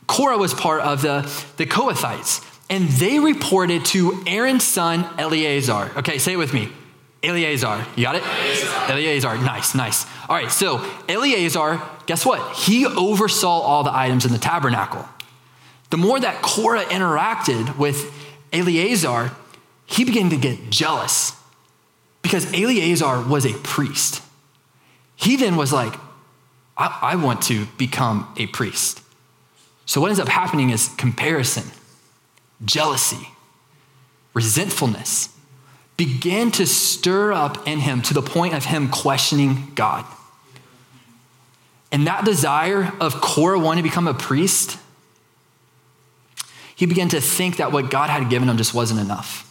Korah 0.07 0.39
was 0.39 0.55
part 0.55 0.83
of 0.83 1.03
the, 1.03 1.23
the 1.57 1.67
Kohathites, 1.67 2.45
and 2.71 2.89
they 2.89 3.19
reported 3.19 3.85
to 3.87 4.23
Aaron's 4.27 4.63
son 4.63 5.05
Eleazar. 5.19 5.91
Okay, 5.97 6.19
say 6.19 6.35
it 6.35 6.37
with 6.37 6.55
me. 6.55 6.69
Eleazar. 7.25 7.85
You 7.97 8.05
got 8.05 8.15
it? 8.15 8.23
Eleazar. 8.23 8.93
Eleazar. 8.93 9.39
Nice, 9.39 9.75
nice. 9.75 10.07
All 10.29 10.37
right, 10.37 10.51
so 10.51 10.89
Eleazar, 11.09 11.83
guess 12.07 12.25
what? 12.25 12.57
He 12.57 12.87
oversaw 12.87 13.49
all 13.49 13.83
the 13.83 13.95
items 13.95 14.25
in 14.25 14.33
the 14.33 14.39
tabernacle. 14.39 15.05
The 15.97 16.03
more 16.03 16.21
that 16.21 16.43
Korah 16.43 16.85
interacted 16.85 17.79
with 17.79 18.13
Eleazar, 18.53 19.33
he 19.87 20.05
began 20.05 20.29
to 20.29 20.37
get 20.37 20.69
jealous 20.69 21.33
because 22.21 22.53
Eleazar 22.53 23.23
was 23.23 23.47
a 23.47 23.55
priest. 23.61 24.21
He 25.15 25.37
then 25.37 25.57
was 25.57 25.73
like, 25.73 25.95
I, 26.77 26.99
I 27.01 27.17
want 27.17 27.41
to 27.45 27.65
become 27.79 28.31
a 28.37 28.47
priest. 28.47 29.01
So, 29.87 30.03
what 30.03 30.09
ends 30.09 30.21
up 30.21 30.29
happening 30.29 30.69
is 30.69 30.89
comparison, 30.99 31.65
jealousy, 32.63 33.31
resentfulness 34.35 35.31
began 35.97 36.51
to 36.51 36.67
stir 36.67 37.33
up 37.33 37.67
in 37.67 37.79
him 37.79 38.03
to 38.03 38.13
the 38.13 38.21
point 38.21 38.53
of 38.53 38.67
him 38.67 38.91
questioning 38.91 39.73
God. 39.75 40.05
And 41.91 42.07
that 42.07 42.27
desire 42.27 42.93
of 43.01 43.23
Korah 43.23 43.59
wanting 43.59 43.83
to 43.83 43.89
become 43.89 44.07
a 44.07 44.13
priest 44.13 44.77
he 46.77 46.87
began 46.87 47.09
to 47.09 47.21
think 47.21 47.57
that 47.57 47.73
what 47.73 47.91
God 47.91 48.09
had 48.11 48.31
given 48.31 48.49
him 48.49 48.57
just 48.57 48.73
wasn't 48.73 49.01
enough. 49.01 49.43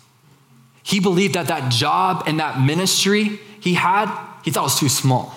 He 0.83 0.99
believed 0.99 1.33
that 1.33 1.47
that 1.47 1.71
job 1.71 2.23
and 2.27 2.39
that 2.39 2.61
ministry 2.61 3.39
he 3.59 3.73
had, 3.73 4.15
he 4.43 4.51
thought 4.51 4.63
was 4.63 4.79
too 4.79 4.87
small. 4.87 5.35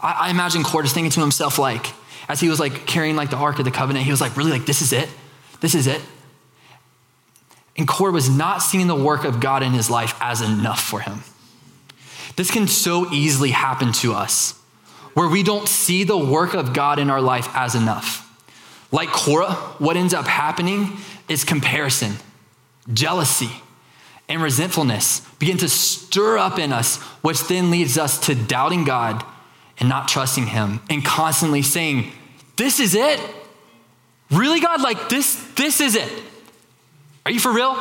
I, 0.00 0.12
I 0.12 0.30
imagine 0.30 0.64
just 0.64 0.94
thinking 0.94 1.10
to 1.10 1.20
himself, 1.20 1.58
like, 1.58 1.92
as 2.28 2.40
he 2.40 2.48
was 2.48 2.58
like 2.58 2.86
carrying 2.86 3.14
like 3.14 3.28
the 3.28 3.36
Ark 3.36 3.58
of 3.58 3.66
the 3.66 3.70
Covenant, 3.70 4.06
he 4.06 4.10
was 4.10 4.20
like, 4.20 4.36
really, 4.36 4.50
like, 4.50 4.64
this 4.64 4.80
is 4.80 4.92
it? 4.92 5.08
This 5.60 5.74
is 5.74 5.86
it? 5.86 6.00
And 7.76 7.86
Korah 7.86 8.12
was 8.12 8.30
not 8.30 8.62
seeing 8.62 8.86
the 8.86 8.94
work 8.94 9.24
of 9.24 9.40
God 9.40 9.62
in 9.62 9.72
his 9.72 9.90
life 9.90 10.14
as 10.20 10.40
enough 10.40 10.80
for 10.80 11.00
him. 11.00 11.22
This 12.36 12.50
can 12.50 12.66
so 12.68 13.12
easily 13.12 13.50
happen 13.50 13.92
to 13.94 14.14
us, 14.14 14.58
where 15.12 15.28
we 15.28 15.42
don't 15.42 15.68
see 15.68 16.04
the 16.04 16.16
work 16.16 16.54
of 16.54 16.72
God 16.72 16.98
in 16.98 17.10
our 17.10 17.20
life 17.20 17.48
as 17.54 17.74
enough. 17.74 18.26
Like 18.92 19.10
Korah, 19.10 19.52
what 19.78 19.96
ends 19.96 20.14
up 20.14 20.26
happening 20.26 20.96
is 21.28 21.44
comparison, 21.44 22.14
jealousy, 22.92 23.50
and 24.28 24.42
resentfulness 24.42 25.20
begin 25.38 25.58
to 25.58 25.68
stir 25.68 26.38
up 26.38 26.58
in 26.58 26.72
us, 26.72 26.96
which 27.22 27.46
then 27.48 27.70
leads 27.70 27.98
us 27.98 28.18
to 28.26 28.34
doubting 28.34 28.84
God 28.84 29.24
and 29.78 29.88
not 29.88 30.08
trusting 30.08 30.46
Him 30.46 30.80
and 30.88 31.04
constantly 31.04 31.62
saying, 31.62 32.12
This 32.56 32.80
is 32.80 32.94
it? 32.94 33.20
Really, 34.30 34.60
God? 34.60 34.80
Like, 34.80 35.08
this, 35.08 35.34
this 35.56 35.80
is 35.80 35.96
it? 35.96 36.10
Are 37.26 37.32
you 37.32 37.40
for 37.40 37.52
real? 37.52 37.76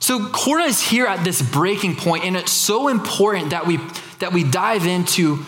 So 0.00 0.28
Korah 0.30 0.64
is 0.64 0.80
here 0.80 1.06
at 1.06 1.22
this 1.22 1.40
breaking 1.40 1.96
point, 1.96 2.24
and 2.24 2.36
it's 2.36 2.50
so 2.50 2.88
important 2.88 3.50
that 3.50 3.66
we 3.66 3.78
that 4.18 4.32
we 4.32 4.44
dive 4.44 4.86
into 4.86 5.44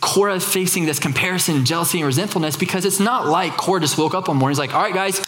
Korah 0.00 0.38
facing 0.38 0.86
this 0.86 0.98
comparison, 0.98 1.64
jealousy, 1.64 1.98
and 1.98 2.06
resentfulness 2.06 2.56
because 2.56 2.84
it's 2.84 3.00
not 3.00 3.26
like 3.26 3.56
Korah 3.56 3.80
just 3.80 3.98
woke 3.98 4.14
up 4.14 4.28
one 4.28 4.36
morning. 4.36 4.52
He's 4.52 4.58
like, 4.58 4.74
all 4.74 4.82
right, 4.82 4.94
guys, 4.94 5.18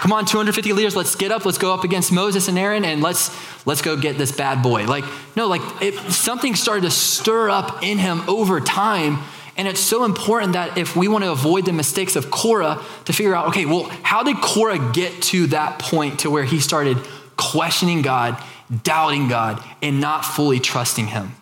come 0.00 0.12
on, 0.12 0.26
250 0.26 0.72
leaders, 0.72 0.96
let's 0.96 1.14
get 1.14 1.30
up, 1.30 1.44
let's 1.44 1.58
go 1.58 1.72
up 1.72 1.84
against 1.84 2.10
Moses 2.10 2.48
and 2.48 2.58
Aaron, 2.58 2.84
and 2.84 3.02
let's 3.02 3.30
let's 3.66 3.82
go 3.82 3.96
get 3.96 4.18
this 4.18 4.32
bad 4.32 4.62
boy. 4.62 4.86
Like, 4.86 5.04
no, 5.36 5.46
like 5.46 5.62
it, 5.80 5.94
something 6.10 6.54
started 6.54 6.82
to 6.82 6.90
stir 6.90 7.50
up 7.50 7.82
in 7.82 7.98
him 7.98 8.22
over 8.28 8.60
time. 8.60 9.18
And 9.56 9.66
it's 9.66 9.80
so 9.80 10.04
important 10.04 10.52
that 10.52 10.78
if 10.78 10.94
we 10.94 11.08
want 11.08 11.24
to 11.24 11.32
avoid 11.32 11.66
the 11.66 11.72
mistakes 11.72 12.14
of 12.14 12.30
Korah, 12.30 12.80
to 13.06 13.12
figure 13.12 13.34
out, 13.34 13.48
okay, 13.48 13.66
well, 13.66 13.90
how 14.04 14.22
did 14.22 14.36
Korah 14.36 14.92
get 14.92 15.20
to 15.22 15.48
that 15.48 15.80
point 15.80 16.20
to 16.20 16.30
where 16.30 16.44
he 16.44 16.60
started 16.60 16.96
questioning 17.38 18.02
God, 18.02 18.42
doubting 18.82 19.28
God, 19.28 19.64
and 19.80 20.00
not 20.00 20.26
fully 20.26 20.60
trusting 20.60 21.06
Him. 21.06 21.32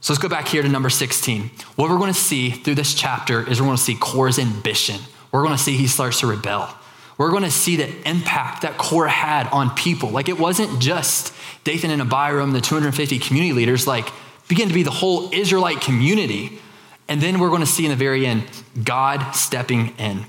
So 0.00 0.12
let's 0.12 0.22
go 0.22 0.28
back 0.28 0.46
here 0.46 0.62
to 0.62 0.68
number 0.68 0.90
16. 0.90 1.50
What 1.76 1.90
we're 1.90 1.98
going 1.98 2.12
to 2.12 2.18
see 2.18 2.50
through 2.50 2.76
this 2.76 2.94
chapter 2.94 3.48
is 3.48 3.60
we're 3.60 3.66
going 3.66 3.76
to 3.76 3.82
see 3.82 3.96
Korah's 3.96 4.38
ambition. 4.38 5.00
We're 5.32 5.42
going 5.42 5.56
to 5.56 5.62
see 5.62 5.76
he 5.76 5.88
starts 5.88 6.20
to 6.20 6.26
rebel. 6.26 6.72
We're 7.16 7.30
going 7.30 7.42
to 7.42 7.50
see 7.50 7.74
the 7.74 8.08
impact 8.08 8.62
that 8.62 8.78
Korah 8.78 9.10
had 9.10 9.48
on 9.48 9.74
people. 9.74 10.10
Like 10.10 10.28
it 10.28 10.38
wasn't 10.38 10.80
just 10.80 11.34
Dathan 11.64 11.90
and 11.90 12.00
Abiram, 12.00 12.52
the 12.52 12.60
250 12.60 13.18
community 13.18 13.52
leaders, 13.52 13.88
like 13.88 14.08
begin 14.46 14.68
to 14.68 14.74
be 14.74 14.84
the 14.84 14.90
whole 14.90 15.34
Israelite 15.34 15.80
community. 15.80 16.60
And 17.08 17.20
then 17.20 17.40
we're 17.40 17.48
going 17.48 17.60
to 17.60 17.66
see 17.66 17.84
in 17.84 17.90
the 17.90 17.96
very 17.96 18.24
end 18.24 18.44
God 18.84 19.32
stepping 19.32 19.96
in. 19.98 20.26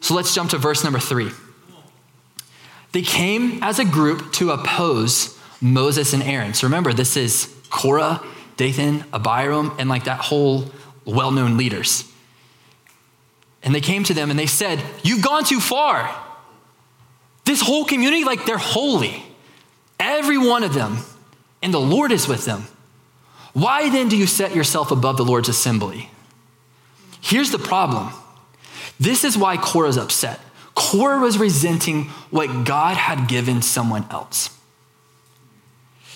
So 0.00 0.14
let's 0.14 0.34
jump 0.34 0.50
to 0.50 0.58
verse 0.58 0.84
number 0.84 0.98
three. 0.98 1.30
They 2.92 3.02
came 3.02 3.62
as 3.62 3.78
a 3.78 3.84
group 3.84 4.32
to 4.34 4.50
oppose 4.50 5.38
Moses 5.60 6.12
and 6.12 6.22
Aaron. 6.22 6.54
So 6.54 6.66
remember, 6.66 6.92
this 6.92 7.16
is 7.16 7.54
Korah, 7.70 8.22
Dathan, 8.56 9.04
Abiram, 9.12 9.74
and 9.78 9.88
like 9.88 10.04
that 10.04 10.20
whole 10.20 10.70
well 11.04 11.30
known 11.30 11.56
leaders. 11.56 12.04
And 13.62 13.74
they 13.74 13.80
came 13.80 14.04
to 14.04 14.14
them 14.14 14.30
and 14.30 14.38
they 14.38 14.46
said, 14.46 14.82
You've 15.02 15.22
gone 15.22 15.44
too 15.44 15.60
far. 15.60 16.14
This 17.44 17.60
whole 17.60 17.84
community, 17.84 18.24
like 18.24 18.44
they're 18.44 18.58
holy. 18.58 19.22
Every 19.98 20.38
one 20.38 20.62
of 20.62 20.74
them. 20.74 20.98
And 21.62 21.72
the 21.72 21.80
Lord 21.80 22.12
is 22.12 22.28
with 22.28 22.44
them. 22.44 22.66
Why 23.52 23.88
then 23.88 24.08
do 24.08 24.16
you 24.16 24.26
set 24.26 24.54
yourself 24.54 24.90
above 24.90 25.16
the 25.16 25.24
Lord's 25.24 25.48
assembly? 25.48 26.10
Here's 27.20 27.50
the 27.50 27.58
problem. 27.58 28.12
This 29.00 29.24
is 29.24 29.36
why 29.36 29.56
Korah's 29.56 29.96
upset. 29.96 30.40
Korah 30.74 31.18
was 31.18 31.38
resenting 31.38 32.04
what 32.30 32.64
God 32.64 32.96
had 32.96 33.28
given 33.28 33.62
someone 33.62 34.06
else. 34.10 34.50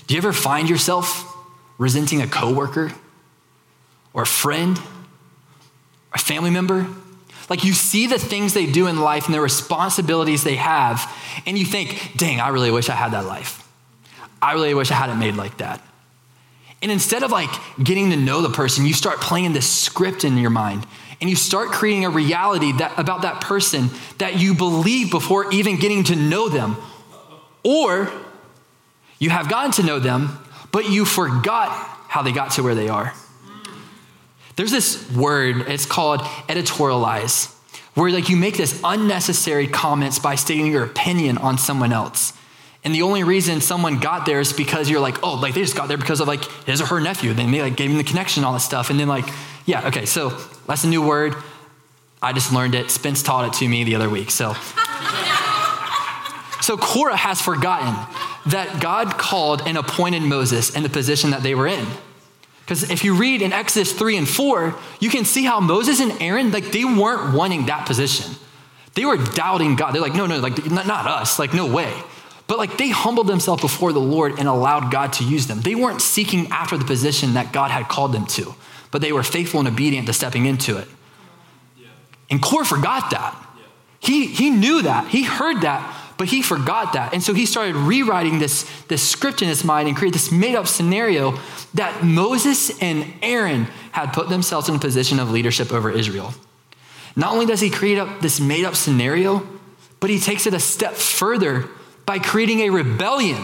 Do 0.07 0.15
you 0.15 0.19
ever 0.19 0.33
find 0.33 0.69
yourself 0.69 1.35
resenting 1.81 2.21
a 2.23 2.29
coworker 2.29 2.93
or 4.13 4.23
a 4.23 4.27
friend 4.27 4.79
or 4.79 6.15
a 6.15 6.19
family 6.19 6.51
member? 6.51 6.87
Like 7.49 7.65
you 7.65 7.73
see 7.73 8.07
the 8.07 8.19
things 8.19 8.55
they 8.55 8.67
do 8.67 8.87
in 8.87 9.01
life 9.01 9.27
and 9.27 9.35
the 9.35 9.41
responsibilities 9.41 10.45
they 10.45 10.55
have, 10.55 11.13
and 11.47 11.59
you 11.59 11.65
think, 11.65 12.13
dang, 12.17 12.39
I 12.39 12.51
really 12.51 12.71
wish 12.71 12.89
I 12.89 12.95
had 12.95 13.11
that 13.13 13.25
life. 13.25 13.67
I 14.41 14.53
really 14.53 14.75
wish 14.75 14.93
I 14.93 14.95
had 14.95 15.11
it 15.11 15.17
made 15.17 15.35
like 15.35 15.59
that. 15.59 15.83
And 16.83 16.93
instead 16.93 17.23
of 17.23 17.31
like 17.31 17.51
getting 17.83 18.11
to 18.11 18.17
know 18.17 18.41
the 18.41 18.51
person, 18.51 18.87
you 18.87 18.95
start 18.95 19.21
playing 19.21 19.53
this 19.53 19.69
script 19.69 20.25
in 20.25 20.39
your 20.39 20.51
mind 20.51 20.87
and 21.21 21.29
you 21.29 21.37
start 21.37 21.71
creating 21.71 22.05
a 22.05 22.11
reality 22.11 22.73
that, 22.73 22.99
about 22.99 23.23
that 23.23 23.41
person 23.43 23.91
that 24.19 24.39
you 24.39 24.55
believe 24.55 25.11
before 25.11 25.53
even 25.53 25.79
getting 25.79 26.05
to 26.05 26.17
know 26.17 26.49
them. 26.49 26.77
Or 27.63 28.11
you 29.19 29.29
have 29.29 29.51
gotten 29.51 29.73
to 29.73 29.83
know 29.83 29.99
them, 29.99 30.39
but 30.73 30.89
you 30.89 31.05
forgot 31.05 31.71
how 32.09 32.23
they 32.23 32.33
got 32.33 32.53
to 32.53 32.63
where 32.63 32.75
they 32.75 32.89
are. 32.89 33.13
There's 34.57 34.71
this 34.71 35.11
word, 35.13 35.69
it's 35.69 35.87
called 35.87 36.21
editorialize, 36.21 37.55
where 37.95 38.11
like 38.11 38.29
you 38.29 38.37
make 38.37 38.57
this 38.57 38.81
unnecessary 38.85 39.67
comments 39.67 40.19
by 40.19 40.35
stating 40.35 40.67
your 40.67 40.85
opinion 40.85 41.39
on 41.39 41.57
someone 41.57 41.93
else. 41.93 42.33
And 42.83 42.95
the 42.95 43.03
only 43.03 43.25
reason 43.25 43.61
someone 43.61 44.01
got 44.01 44.25
there 44.25 44.41
is 44.41 44.53
because 44.53 44.89
you're 44.89 45.01
like, 45.01 45.23
oh, 45.23 45.35
like 45.35 45.55
they 45.55 45.61
just 45.61 45.77
got 45.77 45.89
there 45.89 45.99
because 45.99 46.21
of 46.21 46.29
like 46.29 46.45
his 46.65 46.81
or 46.81 46.87
her 46.87 47.01
nephew. 47.01 47.35
Then 47.35 47.51
they 47.51 47.61
like 47.61 47.77
gave 47.77 47.91
him 47.91 47.99
the 47.99 48.05
connection, 48.05 48.43
all 48.43 48.55
this 48.55 48.65
stuff. 48.65 48.91
And 48.91 48.99
then 48.99 49.09
like, 49.09 49.27
yeah, 49.67 49.87
okay, 49.89 50.07
so 50.07 50.31
that's 50.67 50.85
a 50.85 50.89
new 50.89 51.07
word. 51.07 51.35
I 52.23 52.33
just 52.33 52.53
learned 52.53 52.75
it. 52.75 52.91
Spence 52.91 53.23
taught 53.23 53.47
it 53.47 53.59
to 53.59 53.69
me 53.69 53.85
the 53.85 53.95
other 53.95 54.09
week. 54.09 54.31
So, 54.31 54.49
so 56.71 56.77
Korah 56.77 57.17
has 57.17 57.43
forgotten 57.43 57.97
that 58.47 58.81
God 58.81 59.19
called 59.19 59.63
and 59.67 59.77
appointed 59.77 60.23
Moses 60.23 60.71
in 60.71 60.85
the 60.85 60.89
position 60.89 61.31
that 61.31 61.43
they 61.43 61.57
were 61.57 61.67
in. 61.67 61.85
Because 62.61 62.89
if 62.93 63.03
you 63.03 63.17
read 63.17 63.43
in 63.43 63.53
Exodus 63.53 63.93
3 63.93 64.19
and 64.19 64.29
4, 64.29 64.79
you 65.01 65.11
can 65.11 65.25
see 65.25 65.43
how 65.43 65.59
Moses 65.59 65.99
and 65.99 66.23
Aaron, 66.23 66.53
like 66.53 66.71
they 66.71 66.85
weren't 66.85 67.35
wanting 67.35 67.67
that 67.67 67.89
position. 67.89 68.37
They 68.95 69.05
were 69.05 69.17
doubting 69.17 69.75
God. 69.75 69.93
They're 69.93 70.01
like, 70.01 70.15
no, 70.15 70.27
no, 70.27 70.39
like 70.39 70.65
not, 70.71 70.87
not 70.87 71.09
us, 71.09 71.41
like 71.41 71.53
no 71.53 71.67
way. 71.67 71.93
But 72.47 72.59
like 72.59 72.79
they 72.79 72.91
humbled 72.91 73.27
themselves 73.27 73.63
before 73.63 73.93
the 73.93 73.99
Lord 73.99 74.39
and 74.39 74.47
allowed 74.47 74.93
God 74.93 75.13
to 75.15 75.25
use 75.25 75.49
them. 75.49 75.63
They 75.63 75.75
weren't 75.75 76.01
seeking 76.01 76.47
after 76.53 76.79
the 76.79 76.85
position 76.85 77.35
that 77.35 77.53
God 77.53 77.73
had 77.73 77.89
called 77.89 78.13
them 78.13 78.27
to, 78.27 78.55
but 78.93 79.01
they 79.01 79.11
were 79.11 79.25
faithful 79.25 79.59
and 79.59 79.69
obedient 79.69 80.07
to 80.07 80.13
stepping 80.13 80.47
into 80.47 80.79
it. 80.79 80.87
And 82.31 82.41
Korah 82.41 82.65
forgot 82.65 83.11
that. 83.11 83.35
He, 84.01 84.27
he 84.27 84.51
knew 84.51 84.83
that. 84.83 85.09
He 85.09 85.25
heard 85.25 85.61
that, 85.61 85.97
but 86.21 86.29
he 86.29 86.43
forgot 86.43 86.93
that. 86.93 87.15
And 87.15 87.23
so 87.23 87.33
he 87.33 87.47
started 87.47 87.75
rewriting 87.75 88.41
this, 88.41 88.71
this 88.89 89.03
script 89.03 89.41
in 89.41 89.49
his 89.49 89.65
mind 89.65 89.89
and 89.89 89.97
create 89.97 90.13
this 90.13 90.31
made 90.31 90.55
up 90.55 90.67
scenario 90.67 91.39
that 91.73 92.05
Moses 92.05 92.79
and 92.83 93.11
Aaron 93.23 93.69
had 93.93 94.13
put 94.13 94.29
themselves 94.29 94.69
in 94.69 94.75
a 94.75 94.79
position 94.79 95.19
of 95.19 95.31
leadership 95.31 95.73
over 95.73 95.91
Israel. 95.91 96.35
Not 97.17 97.33
only 97.33 97.47
does 97.47 97.63
he 97.63 97.71
create 97.71 97.97
up 97.97 98.21
this 98.21 98.39
made 98.39 98.67
up 98.67 98.77
scenario, 98.77 99.49
but 99.99 100.11
he 100.11 100.19
takes 100.21 100.47
it 100.47 100.53
a 100.53 100.61
step 100.61 100.93
further 100.93 101.71
by 102.05 102.19
creating 102.19 102.61
a 102.61 102.69
rebellion. 102.69 103.43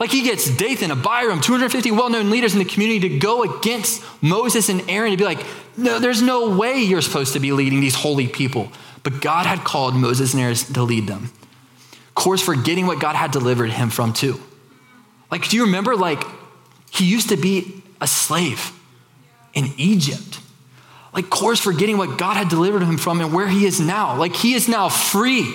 Like 0.00 0.10
he 0.10 0.22
gets 0.22 0.50
Dathan, 0.50 0.90
Abiram, 0.90 1.40
250 1.40 1.92
well 1.92 2.10
known 2.10 2.28
leaders 2.28 2.54
in 2.54 2.58
the 2.58 2.64
community 2.64 3.08
to 3.08 3.18
go 3.20 3.44
against 3.44 4.02
Moses 4.20 4.68
and 4.68 4.82
Aaron 4.90 5.12
to 5.12 5.16
be 5.16 5.22
like, 5.22 5.46
no, 5.76 6.00
there's 6.00 6.22
no 6.22 6.56
way 6.58 6.80
you're 6.80 7.02
supposed 7.02 7.34
to 7.34 7.38
be 7.38 7.52
leading 7.52 7.78
these 7.78 7.94
holy 7.94 8.26
people. 8.26 8.72
But 9.04 9.20
God 9.20 9.46
had 9.46 9.60
called 9.60 9.94
Moses 9.94 10.34
and 10.34 10.42
Aaron 10.42 10.56
to 10.56 10.82
lead 10.82 11.06
them. 11.06 11.30
Korah's, 12.14 12.42
forgetting 12.42 12.86
what 12.86 13.00
God 13.00 13.16
had 13.16 13.30
delivered 13.30 13.70
him 13.70 13.90
from, 13.90 14.12
too. 14.12 14.40
Like, 15.30 15.48
do 15.48 15.56
you 15.56 15.64
remember, 15.64 15.96
like, 15.96 16.22
he 16.90 17.04
used 17.04 17.28
to 17.28 17.36
be 17.36 17.82
a 18.00 18.06
slave 18.06 18.72
in 19.54 19.68
Egypt? 19.76 20.40
Like, 21.12 21.30
Korah's, 21.30 21.60
forgetting 21.60 21.98
what 21.98 22.18
God 22.18 22.36
had 22.36 22.48
delivered 22.48 22.82
him 22.82 22.98
from 22.98 23.20
and 23.20 23.32
where 23.32 23.48
he 23.48 23.64
is 23.66 23.80
now. 23.80 24.16
Like, 24.16 24.34
he 24.34 24.54
is 24.54 24.68
now 24.68 24.88
free. 24.88 25.54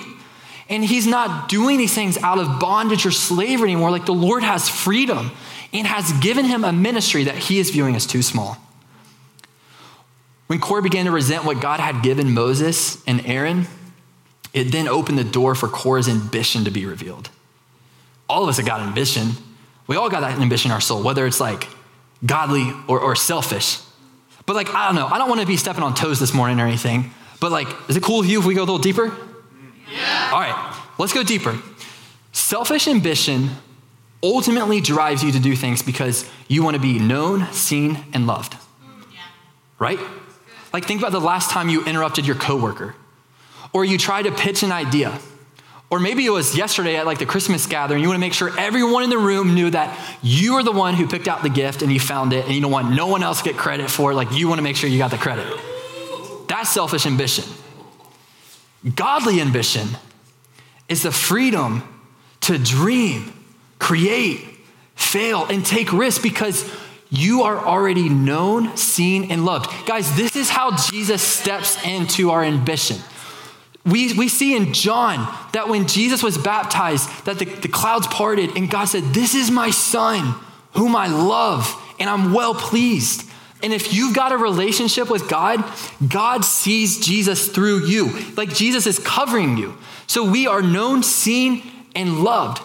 And 0.68 0.84
he's 0.84 1.06
not 1.06 1.48
doing 1.48 1.78
these 1.78 1.94
things 1.94 2.18
out 2.18 2.38
of 2.38 2.58
bondage 2.58 3.06
or 3.06 3.10
slavery 3.10 3.70
anymore. 3.70 3.90
Like 3.90 4.06
the 4.06 4.12
Lord 4.14 4.42
has 4.42 4.68
freedom 4.68 5.30
and 5.72 5.86
has 5.86 6.12
given 6.14 6.44
him 6.44 6.64
a 6.64 6.72
ministry 6.72 7.24
that 7.24 7.36
he 7.36 7.58
is 7.58 7.70
viewing 7.70 7.94
as 7.94 8.06
too 8.06 8.22
small. 8.22 8.58
When 10.48 10.60
Korah 10.60 10.82
began 10.82 11.06
to 11.06 11.12
resent 11.12 11.44
what 11.44 11.60
God 11.60 11.80
had 11.80 12.02
given 12.02 12.32
Moses 12.32 13.02
and 13.06 13.24
Aaron, 13.26 13.66
it 14.56 14.72
then 14.72 14.88
opened 14.88 15.18
the 15.18 15.24
door 15.24 15.54
for 15.54 15.68
Korah's 15.68 16.08
ambition 16.08 16.64
to 16.64 16.70
be 16.70 16.86
revealed. 16.86 17.28
All 18.26 18.42
of 18.42 18.48
us 18.48 18.56
have 18.56 18.64
got 18.64 18.80
ambition. 18.80 19.32
We 19.86 19.96
all 19.96 20.08
got 20.08 20.20
that 20.20 20.40
ambition 20.40 20.70
in 20.70 20.74
our 20.74 20.80
soul, 20.80 21.02
whether 21.02 21.26
it's 21.26 21.40
like 21.40 21.68
godly 22.24 22.72
or, 22.88 22.98
or 22.98 23.14
selfish. 23.14 23.78
But 24.46 24.56
like, 24.56 24.74
I 24.74 24.86
don't 24.86 24.94
know, 24.94 25.06
I 25.08 25.18
don't 25.18 25.28
want 25.28 25.42
to 25.42 25.46
be 25.46 25.58
stepping 25.58 25.82
on 25.82 25.94
toes 25.94 26.18
this 26.18 26.32
morning 26.32 26.58
or 26.58 26.66
anything. 26.66 27.10
But 27.38 27.52
like, 27.52 27.68
is 27.90 27.98
it 27.98 28.02
cool 28.02 28.20
with 28.20 28.30
you 28.30 28.40
if 28.40 28.46
we 28.46 28.54
go 28.54 28.62
a 28.62 28.64
little 28.64 28.78
deeper? 28.78 29.14
Yeah. 29.92 30.30
All 30.32 30.40
right, 30.40 30.80
let's 30.98 31.12
go 31.12 31.22
deeper. 31.22 31.60
Selfish 32.32 32.88
ambition 32.88 33.50
ultimately 34.22 34.80
drives 34.80 35.22
you 35.22 35.32
to 35.32 35.38
do 35.38 35.54
things 35.54 35.82
because 35.82 36.28
you 36.48 36.62
want 36.62 36.76
to 36.76 36.80
be 36.80 36.98
known, 36.98 37.46
seen, 37.52 37.98
and 38.14 38.26
loved. 38.26 38.54
Mm, 38.54 39.04
yeah. 39.12 39.18
Right? 39.78 40.00
Like, 40.72 40.86
think 40.86 41.00
about 41.00 41.12
the 41.12 41.20
last 41.20 41.50
time 41.50 41.68
you 41.68 41.84
interrupted 41.84 42.26
your 42.26 42.36
coworker, 42.36 42.94
or 43.76 43.84
you 43.84 43.98
try 43.98 44.22
to 44.22 44.32
pitch 44.32 44.62
an 44.62 44.72
idea, 44.72 45.20
or 45.90 46.00
maybe 46.00 46.24
it 46.24 46.30
was 46.30 46.56
yesterday 46.56 46.96
at 46.96 47.04
like 47.04 47.18
the 47.18 47.26
Christmas 47.26 47.66
gathering. 47.66 48.00
You 48.00 48.08
want 48.08 48.16
to 48.16 48.20
make 48.20 48.32
sure 48.32 48.58
everyone 48.58 49.02
in 49.02 49.10
the 49.10 49.18
room 49.18 49.54
knew 49.54 49.68
that 49.68 49.94
you 50.22 50.54
are 50.54 50.62
the 50.62 50.72
one 50.72 50.94
who 50.94 51.06
picked 51.06 51.28
out 51.28 51.42
the 51.42 51.50
gift 51.50 51.82
and 51.82 51.92
you 51.92 52.00
found 52.00 52.32
it, 52.32 52.46
and 52.46 52.54
you 52.54 52.62
don't 52.62 52.70
want 52.70 52.94
no 52.94 53.06
one 53.06 53.22
else 53.22 53.42
get 53.42 53.58
credit 53.58 53.90
for 53.90 54.12
it. 54.12 54.14
Like, 54.14 54.32
you 54.32 54.48
want 54.48 54.60
to 54.60 54.62
make 54.62 54.76
sure 54.76 54.88
you 54.88 54.96
got 54.96 55.10
the 55.10 55.18
credit. 55.18 55.46
That's 56.48 56.70
selfish 56.70 57.04
ambition. 57.04 57.44
Godly 58.94 59.42
ambition 59.42 59.88
is 60.88 61.02
the 61.02 61.12
freedom 61.12 61.82
to 62.40 62.56
dream, 62.56 63.30
create, 63.78 64.40
fail, 64.94 65.44
and 65.44 65.66
take 65.66 65.92
risks 65.92 66.22
because 66.22 66.64
you 67.10 67.42
are 67.42 67.58
already 67.58 68.08
known, 68.08 68.74
seen, 68.74 69.30
and 69.30 69.44
loved. 69.44 69.70
Guys, 69.86 70.16
this 70.16 70.34
is 70.34 70.48
how 70.48 70.74
Jesus 70.76 71.20
steps 71.20 71.84
into 71.84 72.30
our 72.30 72.42
ambition. 72.42 72.96
We, 73.86 74.12
we 74.14 74.28
see 74.28 74.56
in 74.56 74.72
John 74.72 75.32
that 75.52 75.68
when 75.68 75.86
Jesus 75.86 76.22
was 76.22 76.36
baptized, 76.36 77.24
that 77.24 77.38
the, 77.38 77.44
the 77.44 77.68
clouds 77.68 78.06
parted 78.08 78.56
and 78.56 78.68
God 78.68 78.86
said, 78.86 79.04
This 79.14 79.34
is 79.34 79.50
my 79.50 79.70
son 79.70 80.34
whom 80.72 80.96
I 80.96 81.06
love 81.06 81.82
and 81.98 82.10
I'm 82.10 82.32
well 82.32 82.54
pleased. 82.54 83.30
And 83.62 83.72
if 83.72 83.94
you've 83.94 84.14
got 84.14 84.32
a 84.32 84.36
relationship 84.36 85.08
with 85.08 85.28
God, 85.28 85.64
God 86.06 86.44
sees 86.44 87.04
Jesus 87.04 87.48
through 87.48 87.86
you. 87.86 88.10
Like 88.36 88.54
Jesus 88.54 88.86
is 88.86 88.98
covering 88.98 89.56
you. 89.56 89.76
So 90.06 90.30
we 90.30 90.46
are 90.46 90.62
known, 90.62 91.02
seen, 91.02 91.62
and 91.94 92.22
loved. 92.22 92.62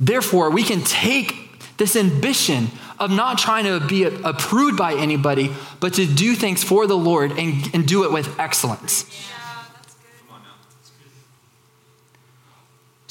Therefore, 0.00 0.50
we 0.50 0.64
can 0.64 0.82
take 0.82 1.36
this 1.76 1.94
ambition 1.96 2.68
of 2.98 3.10
not 3.10 3.38
trying 3.38 3.64
to 3.64 3.84
be 3.86 4.04
approved 4.04 4.76
by 4.76 4.94
anybody, 4.94 5.52
but 5.80 5.94
to 5.94 6.06
do 6.06 6.34
things 6.34 6.62
for 6.62 6.86
the 6.86 6.96
Lord 6.96 7.32
and, 7.32 7.70
and 7.72 7.86
do 7.86 8.04
it 8.04 8.12
with 8.12 8.38
excellence. 8.38 9.06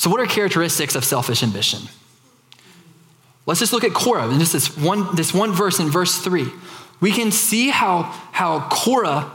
So, 0.02 0.10
what 0.10 0.20
are 0.20 0.26
characteristics 0.26 0.96
of 0.96 1.06
selfish 1.06 1.44
ambition? 1.44 1.82
Let's 3.46 3.60
just 3.60 3.72
look 3.72 3.84
at 3.84 3.94
Korah 3.94 4.30
and 4.30 4.40
just 4.40 4.52
this 4.52 4.76
one, 4.76 5.16
this 5.16 5.32
one 5.32 5.52
verse 5.52 5.80
in 5.80 5.92
verse 5.92 6.18
three. 6.18 6.48
We 7.00 7.12
can 7.12 7.32
see 7.32 7.70
how, 7.70 8.06
how 8.32 8.68
Korah 8.72 9.32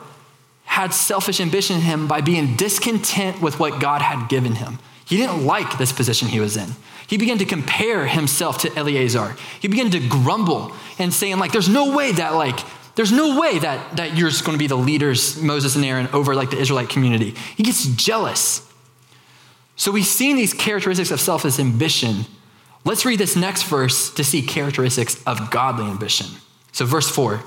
had 0.64 0.92
selfish 0.92 1.38
ambition 1.38 1.76
in 1.76 1.82
him 1.82 2.08
by 2.08 2.20
being 2.20 2.56
discontent 2.56 3.40
with 3.40 3.60
what 3.60 3.80
God 3.80 4.02
had 4.02 4.28
given 4.28 4.56
him. 4.56 4.80
He 5.04 5.16
didn't 5.16 5.46
like 5.46 5.78
this 5.78 5.92
position 5.92 6.26
he 6.26 6.40
was 6.40 6.56
in. 6.56 6.70
He 7.06 7.16
began 7.16 7.38
to 7.38 7.44
compare 7.44 8.08
himself 8.08 8.58
to 8.62 8.76
Eleazar. 8.76 9.36
He 9.60 9.68
began 9.68 9.92
to 9.92 10.00
grumble 10.00 10.72
and 10.98 11.14
saying, 11.14 11.38
like, 11.38 11.52
there's 11.52 11.68
no 11.68 11.96
way 11.96 12.10
that, 12.10 12.34
like, 12.34 12.58
there's 12.96 13.12
no 13.12 13.38
way 13.38 13.60
that, 13.60 13.98
that 13.98 14.16
you're 14.16 14.30
going 14.30 14.54
to 14.54 14.58
be 14.58 14.66
the 14.66 14.74
leaders, 14.74 15.40
Moses 15.40 15.76
and 15.76 15.84
Aaron, 15.84 16.08
over 16.08 16.34
like 16.34 16.50
the 16.50 16.58
Israelite 16.58 16.88
community. 16.88 17.36
He 17.56 17.62
gets 17.62 17.86
jealous. 17.86 18.66
So 19.76 19.92
we've 19.92 20.06
seen 20.06 20.36
these 20.36 20.54
characteristics 20.54 21.10
of 21.10 21.20
selfish 21.20 21.58
ambition. 21.58 22.24
Let's 22.84 23.04
read 23.04 23.18
this 23.18 23.36
next 23.36 23.64
verse 23.64 24.10
to 24.14 24.24
see 24.24 24.42
characteristics 24.42 25.22
of 25.24 25.50
godly 25.50 25.84
ambition. 25.84 26.26
So, 26.72 26.84
verse 26.84 27.08
4. 27.08 27.42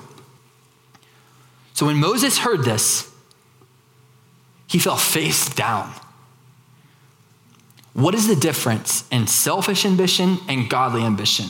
So 1.73 1.85
when 1.85 1.97
Moses 1.97 2.39
heard 2.39 2.65
this, 2.65 3.09
he 4.67 4.79
fell 4.79 4.97
face 4.97 5.49
down. 5.49 5.93
What 7.93 8.13
is 8.13 8.27
the 8.27 8.35
difference 8.35 9.07
in 9.09 9.27
selfish 9.27 9.85
ambition 9.85 10.39
and 10.47 10.69
godly 10.69 11.03
ambition? 11.03 11.47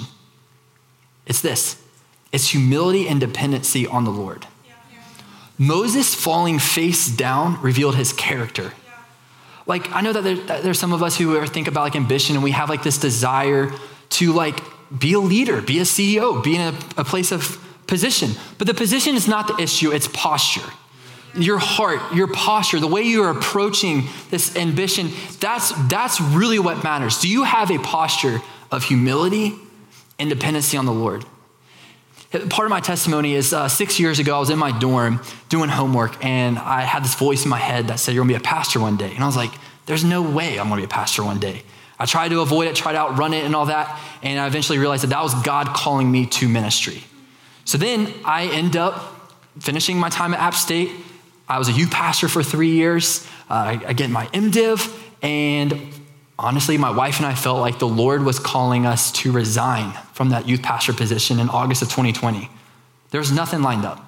It's 1.25 1.41
this 1.41 1.81
it's 2.31 2.49
humility 2.49 3.07
and 3.07 3.19
dependency 3.19 3.87
on 3.87 4.03
the 4.03 4.11
Lord. 4.11 4.45
Yeah. 4.67 4.73
Moses 5.57 6.13
falling 6.13 6.59
face 6.59 7.07
down 7.07 7.61
revealed 7.61 7.95
his 7.95 8.13
character. 8.13 8.73
Like, 9.69 9.91
I 9.93 10.01
know 10.01 10.11
that, 10.11 10.23
there, 10.23 10.35
that 10.35 10.63
there's 10.63 10.79
some 10.79 10.93
of 10.93 11.03
us 11.03 11.15
who 11.15 11.45
think 11.45 11.67
about 11.67 11.81
like 11.81 11.95
ambition 11.95 12.35
and 12.35 12.43
we 12.43 12.51
have 12.51 12.69
like 12.69 12.81
this 12.81 12.97
desire 12.97 13.71
to 14.09 14.33
like 14.33 14.59
be 14.97 15.13
a 15.13 15.19
leader, 15.19 15.61
be 15.61 15.77
a 15.77 15.83
CEO, 15.83 16.43
be 16.43 16.55
in 16.55 16.61
a, 16.61 16.73
a 16.97 17.05
place 17.05 17.31
of 17.31 17.63
position. 17.85 18.31
But 18.57 18.65
the 18.65 18.73
position 18.73 19.15
is 19.15 19.27
not 19.27 19.47
the 19.47 19.63
issue, 19.63 19.91
it's 19.91 20.07
posture 20.07 20.67
your 21.35 21.59
heart, 21.59 22.15
your 22.15 22.27
posture, 22.27 22.79
the 22.79 22.87
way 22.87 23.03
you 23.03 23.23
are 23.23 23.29
approaching 23.29 24.07
this 24.31 24.55
ambition, 24.55 25.11
that's, 25.39 25.71
that's 25.87 26.19
really 26.19 26.57
what 26.57 26.83
matters. 26.83 27.19
Do 27.19 27.29
you 27.29 27.43
have 27.43 27.69
a 27.69 27.77
posture 27.77 28.41
of 28.71 28.83
humility 28.83 29.53
and 30.17 30.27
dependency 30.27 30.75
on 30.75 30.85
the 30.85 30.91
Lord? 30.91 31.25
Part 32.31 32.65
of 32.65 32.69
my 32.69 32.79
testimony 32.79 33.33
is 33.33 33.53
uh, 33.53 33.67
six 33.67 33.99
years 33.99 34.19
ago, 34.19 34.35
I 34.35 34.39
was 34.39 34.51
in 34.51 34.59
my 34.59 34.77
dorm 34.77 35.19
doing 35.49 35.69
homework, 35.69 36.23
and 36.23 36.59
I 36.59 36.81
had 36.81 37.03
this 37.03 37.15
voice 37.15 37.43
in 37.43 37.49
my 37.49 37.57
head 37.57 37.87
that 37.87 37.99
said, 37.99 38.13
You're 38.13 38.23
gonna 38.23 38.33
be 38.33 38.37
a 38.37 38.47
pastor 38.47 38.79
one 38.79 38.97
day. 38.97 39.11
And 39.13 39.23
I 39.23 39.25
was 39.25 39.35
like, 39.35 39.51
There's 39.87 40.03
no 40.03 40.21
way 40.21 40.59
I'm 40.59 40.69
gonna 40.69 40.81
be 40.81 40.85
a 40.85 40.87
pastor 40.87 41.23
one 41.23 41.39
day. 41.39 41.63
I 41.97 42.05
tried 42.05 42.29
to 42.29 42.41
avoid 42.41 42.67
it, 42.67 42.75
tried 42.75 42.93
to 42.93 42.99
outrun 42.99 43.33
it, 43.33 43.45
and 43.45 43.55
all 43.55 43.65
that, 43.65 43.99
and 44.21 44.39
I 44.39 44.45
eventually 44.45 44.77
realized 44.77 45.03
that 45.03 45.09
that 45.09 45.23
was 45.23 45.33
God 45.41 45.67
calling 45.69 46.11
me 46.11 46.27
to 46.27 46.47
ministry. 46.47 47.03
So 47.65 47.77
then 47.77 48.13
I 48.23 48.45
end 48.45 48.77
up 48.77 49.33
finishing 49.59 49.97
my 49.97 50.09
time 50.09 50.33
at 50.33 50.39
App 50.39 50.53
State, 50.53 50.91
I 51.49 51.57
was 51.57 51.67
a 51.67 51.71
youth 51.71 51.89
pastor 51.89 52.29
for 52.29 52.43
three 52.43 52.69
years. 52.69 53.25
Uh, 53.49 53.53
I, 53.53 53.81
I 53.87 53.93
get 53.93 54.11
my 54.11 54.27
MDiv, 54.27 54.95
and 55.23 55.71
honestly, 56.39 56.77
my 56.77 56.89
wife 56.89 57.17
and 57.17 57.25
I 57.25 57.35
felt 57.35 57.59
like 57.59 57.79
the 57.79 57.87
Lord 57.87 58.23
was 58.23 58.39
calling 58.39 58.85
us 58.85 59.11
to 59.11 59.31
resign 59.31 59.91
from 60.13 60.29
that 60.29 60.47
youth 60.47 60.63
pastor 60.63 60.93
position 60.93 61.39
in 61.39 61.49
August 61.49 61.81
of 61.81 61.89
2020. 61.89 62.49
There 63.11 63.19
was 63.19 63.31
nothing 63.31 63.61
lined 63.61 63.85
up. 63.85 64.05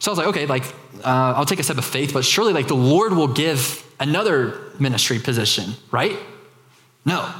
So 0.00 0.10
I 0.10 0.12
was 0.12 0.18
like, 0.18 0.26
okay, 0.28 0.46
like, 0.46 0.64
uh, 1.04 1.34
I'll 1.36 1.46
take 1.46 1.60
a 1.60 1.62
step 1.62 1.78
of 1.78 1.84
faith, 1.84 2.12
but 2.12 2.24
surely, 2.24 2.52
like, 2.52 2.66
the 2.66 2.74
Lord 2.74 3.12
will 3.12 3.28
give 3.28 3.88
another 4.00 4.58
ministry 4.80 5.20
position, 5.20 5.74
right? 5.92 6.18
No. 7.04 7.32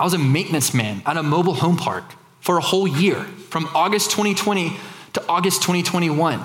I 0.00 0.02
was 0.02 0.14
a 0.14 0.18
maintenance 0.18 0.74
man 0.74 1.02
at 1.06 1.16
a 1.16 1.22
mobile 1.22 1.54
home 1.54 1.76
park 1.76 2.04
for 2.40 2.58
a 2.58 2.60
whole 2.60 2.88
year 2.88 3.22
from 3.48 3.70
August 3.74 4.10
2020 4.10 4.76
to 5.12 5.24
August 5.28 5.62
2021. 5.62 6.44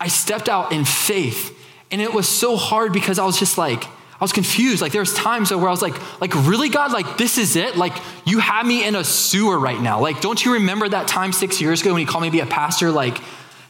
I 0.00 0.08
stepped 0.08 0.48
out 0.48 0.72
in 0.72 0.86
faith. 0.86 1.56
And 1.90 2.00
it 2.00 2.14
was 2.14 2.26
so 2.26 2.56
hard 2.56 2.92
because 2.92 3.18
I 3.18 3.26
was 3.26 3.38
just 3.38 3.58
like, 3.58 3.84
I 4.20 4.24
was 4.24 4.32
confused. 4.32 4.82
Like 4.82 4.92
there 4.92 5.00
was 5.00 5.14
times 5.14 5.50
where 5.50 5.66
I 5.66 5.70
was 5.70 5.82
like, 5.82 6.20
like 6.20 6.34
really 6.46 6.68
God, 6.68 6.92
like 6.92 7.16
this 7.16 7.38
is 7.38 7.56
it? 7.56 7.76
Like 7.76 7.94
you 8.26 8.38
have 8.38 8.66
me 8.66 8.86
in 8.86 8.94
a 8.94 9.02
sewer 9.02 9.58
right 9.58 9.80
now. 9.80 10.00
Like 10.00 10.20
don't 10.20 10.44
you 10.44 10.54
remember 10.54 10.88
that 10.88 11.08
time 11.08 11.32
six 11.32 11.60
years 11.60 11.80
ago 11.80 11.92
when 11.92 12.00
you 12.00 12.06
called 12.06 12.22
me 12.22 12.28
to 12.28 12.32
be 12.32 12.40
a 12.40 12.46
pastor? 12.46 12.90
Like 12.90 13.18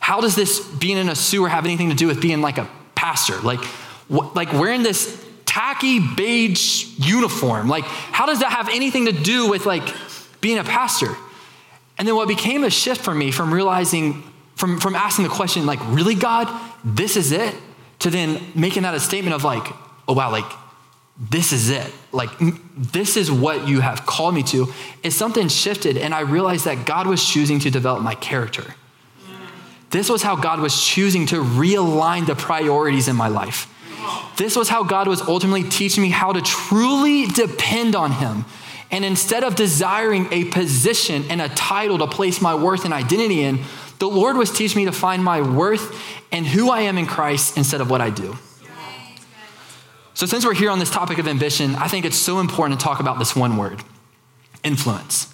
how 0.01 0.21
does 0.21 0.35
this 0.35 0.67
being 0.67 0.97
in 0.97 1.09
a 1.09 1.15
sewer 1.15 1.49
have 1.49 1.65
anything 1.65 1.91
to 1.91 1.97
do 1.97 2.07
with 2.07 2.21
being 2.21 2.41
like 2.41 2.59
a 2.59 2.69
pastor? 2.95 3.39
Like 3.41 3.61
wh- 4.09 4.35
like 4.35 4.53
wearing 4.53 4.83
this 4.83 5.25
tacky 5.47 6.01
beige 6.01 6.99
uniform. 6.99 7.69
Like 7.69 7.85
how 7.85 8.27
does 8.27 8.41
that 8.41 8.51
have 8.51 8.69
anything 8.69 9.07
to 9.07 9.13
do 9.13 9.49
with 9.49 9.67
like 9.67 9.95
being 10.41 10.59
a 10.59 10.65
pastor? 10.65 11.15
And 11.97 12.09
then 12.09 12.17
what 12.17 12.29
became 12.29 12.65
a 12.65 12.71
shift 12.71 13.03
for 13.03 13.15
me 13.15 13.31
from 13.31 13.55
realizing 13.55 14.25
from, 14.61 14.79
from 14.79 14.95
asking 14.95 15.25
the 15.25 15.31
question, 15.31 15.65
like, 15.65 15.81
really, 15.87 16.15
God, 16.15 16.47
this 16.85 17.17
is 17.17 17.33
it, 17.33 17.55
to 18.01 18.11
then 18.11 18.43
making 18.55 18.83
that 18.83 18.95
a 18.95 19.01
statement 19.01 19.35
of, 19.35 19.43
like, 19.43 19.67
oh, 20.11 20.13
wow, 20.13 20.31
like, 20.31 20.51
this 21.19 21.53
is 21.53 21.71
it. 21.71 21.93
Like, 22.13 22.31
this 22.77 23.17
is 23.17 23.31
what 23.31 23.69
you 23.69 23.81
have 23.81 24.07
called 24.07 24.35
me 24.35 24.43
to. 24.45 24.73
Is 25.03 25.15
something 25.15 25.49
shifted, 25.49 25.97
and 25.97 26.13
I 26.13 26.21
realized 26.21 26.65
that 26.65 26.85
God 26.85 27.07
was 27.07 27.25
choosing 27.25 27.61
to 27.61 27.71
develop 27.71 28.03
my 28.03 28.15
character. 28.17 28.75
This 29.91 30.09
was 30.09 30.23
how 30.23 30.37
God 30.37 30.61
was 30.61 30.83
choosing 30.83 31.27
to 31.27 31.37
realign 31.37 32.27
the 32.27 32.35
priorities 32.35 33.09
in 33.09 33.17
my 33.17 33.29
life. 33.29 33.67
This 34.37 34.57
was 34.57 34.69
how 34.69 34.83
God 34.83 35.07
was 35.07 35.21
ultimately 35.21 35.65
teaching 35.65 36.03
me 36.03 36.09
how 36.09 36.33
to 36.33 36.41
truly 36.41 37.27
depend 37.27 37.95
on 37.95 38.13
Him. 38.13 38.45
And 38.91 39.05
instead 39.05 39.45
of 39.45 39.55
desiring 39.55 40.27
a 40.33 40.45
position 40.47 41.25
and 41.31 41.41
a 41.41 41.49
title 41.51 41.99
to 41.99 42.07
place 42.09 42.41
my 42.41 42.55
worth 42.55 42.85
and 42.85 42.95
identity 42.95 43.43
in, 43.43 43.61
the 43.99 44.09
Lord 44.09 44.37
was 44.37 44.51
teaching 44.51 44.81
me 44.81 44.85
to 44.87 44.93
find 44.93 45.23
my 45.23 45.43
worth 45.43 45.97
and 46.33 46.47
who 46.47 46.71
I 46.71 46.83
am 46.83 46.99
in 46.99 47.07
Christ 47.07 47.57
instead 47.57 47.81
of 47.81 47.91
what 47.91 48.01
I 48.01 48.11
do. 48.11 48.37
So, 50.21 50.27
since 50.27 50.45
we're 50.45 50.53
here 50.53 50.69
on 50.69 50.79
this 50.79 50.91
topic 50.91 51.17
of 51.17 51.27
ambition, 51.27 51.75
I 51.77 51.89
think 51.89 52.05
it's 52.05 52.19
so 52.19 52.41
important 52.41 52.79
to 52.79 52.85
talk 52.85 53.01
about 53.01 53.19
this 53.19 53.35
one 53.35 53.57
word 53.57 53.83
influence. 54.63 55.33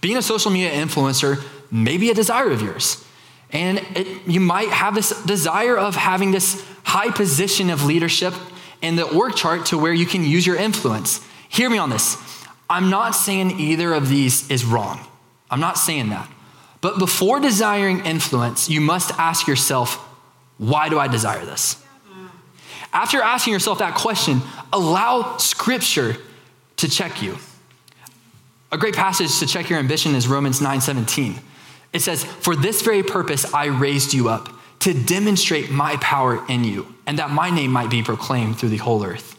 Being 0.00 0.16
a 0.16 0.22
social 0.22 0.52
media 0.52 0.70
influencer 0.70 1.42
may 1.72 1.96
be 1.96 2.08
a 2.10 2.14
desire 2.14 2.52
of 2.52 2.62
yours. 2.62 3.04
And 3.50 3.78
it, 3.96 4.24
you 4.24 4.38
might 4.38 4.68
have 4.68 4.94
this 4.94 5.10
desire 5.24 5.76
of 5.76 5.96
having 5.96 6.30
this 6.30 6.64
high 6.84 7.10
position 7.10 7.68
of 7.68 7.84
leadership 7.84 8.32
in 8.80 8.94
the 8.94 9.08
org 9.08 9.34
chart 9.34 9.66
to 9.66 9.76
where 9.76 9.92
you 9.92 10.06
can 10.06 10.22
use 10.22 10.46
your 10.46 10.54
influence. 10.54 11.20
Hear 11.48 11.68
me 11.68 11.78
on 11.78 11.90
this. 11.90 12.16
I'm 12.70 12.90
not 12.90 13.10
saying 13.16 13.58
either 13.58 13.92
of 13.92 14.08
these 14.08 14.48
is 14.48 14.64
wrong. 14.64 15.00
I'm 15.50 15.58
not 15.58 15.78
saying 15.78 16.10
that. 16.10 16.30
But 16.80 17.00
before 17.00 17.40
desiring 17.40 18.06
influence, 18.06 18.70
you 18.70 18.80
must 18.80 19.10
ask 19.18 19.48
yourself, 19.48 19.96
why 20.58 20.90
do 20.90 20.96
I 20.96 21.08
desire 21.08 21.44
this? 21.44 21.82
After 22.92 23.20
asking 23.20 23.52
yourself 23.52 23.78
that 23.78 23.94
question, 23.94 24.42
allow 24.72 25.36
scripture 25.38 26.16
to 26.76 26.88
check 26.88 27.22
you. 27.22 27.38
A 28.72 28.78
great 28.78 28.94
passage 28.94 29.38
to 29.38 29.46
check 29.46 29.70
your 29.70 29.78
ambition 29.78 30.14
is 30.14 30.26
Romans 30.26 30.60
9:17. 30.60 31.40
It 31.92 32.02
says, 32.02 32.24
"For 32.24 32.56
this 32.56 32.82
very 32.82 33.02
purpose 33.02 33.46
I 33.54 33.66
raised 33.66 34.12
you 34.12 34.28
up, 34.28 34.50
to 34.80 34.92
demonstrate 34.92 35.70
my 35.70 35.96
power 35.96 36.44
in 36.48 36.64
you, 36.64 36.94
and 37.06 37.18
that 37.18 37.30
my 37.30 37.50
name 37.50 37.72
might 37.72 37.90
be 37.90 38.02
proclaimed 38.02 38.58
through 38.58 38.70
the 38.70 38.76
whole 38.78 39.04
earth." 39.04 39.36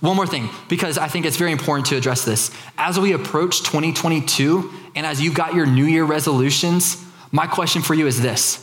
One 0.00 0.16
more 0.16 0.26
thing, 0.26 0.50
because 0.68 0.98
I 0.98 1.08
think 1.08 1.26
it's 1.26 1.36
very 1.36 1.52
important 1.52 1.86
to 1.86 1.96
address 1.96 2.24
this. 2.24 2.50
As 2.78 2.98
we 2.98 3.12
approach 3.12 3.62
2022, 3.62 4.72
and 4.94 5.06
as 5.06 5.20
you've 5.20 5.34
got 5.34 5.54
your 5.54 5.66
New 5.66 5.84
Year 5.84 6.04
resolutions, 6.04 6.96
my 7.30 7.46
question 7.46 7.82
for 7.82 7.94
you 7.94 8.06
is 8.06 8.20
this 8.20 8.58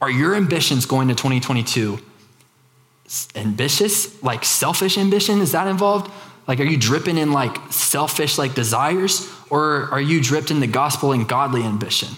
Are 0.00 0.10
your 0.10 0.34
ambitions 0.34 0.86
going 0.86 1.08
to 1.08 1.14
2022 1.14 2.00
ambitious, 3.34 4.22
like 4.22 4.44
selfish 4.44 4.98
ambition? 4.98 5.40
Is 5.40 5.52
that 5.52 5.66
involved? 5.66 6.10
Like, 6.46 6.60
are 6.60 6.64
you 6.64 6.76
dripping 6.76 7.18
in 7.18 7.32
like 7.32 7.56
selfish 7.72 8.38
like 8.38 8.54
desires, 8.54 9.30
or 9.50 9.88
are 9.92 10.00
you 10.00 10.20
dripped 10.20 10.50
in 10.50 10.60
the 10.60 10.66
gospel 10.66 11.12
and 11.12 11.28
godly 11.28 11.62
ambition? 11.62 12.08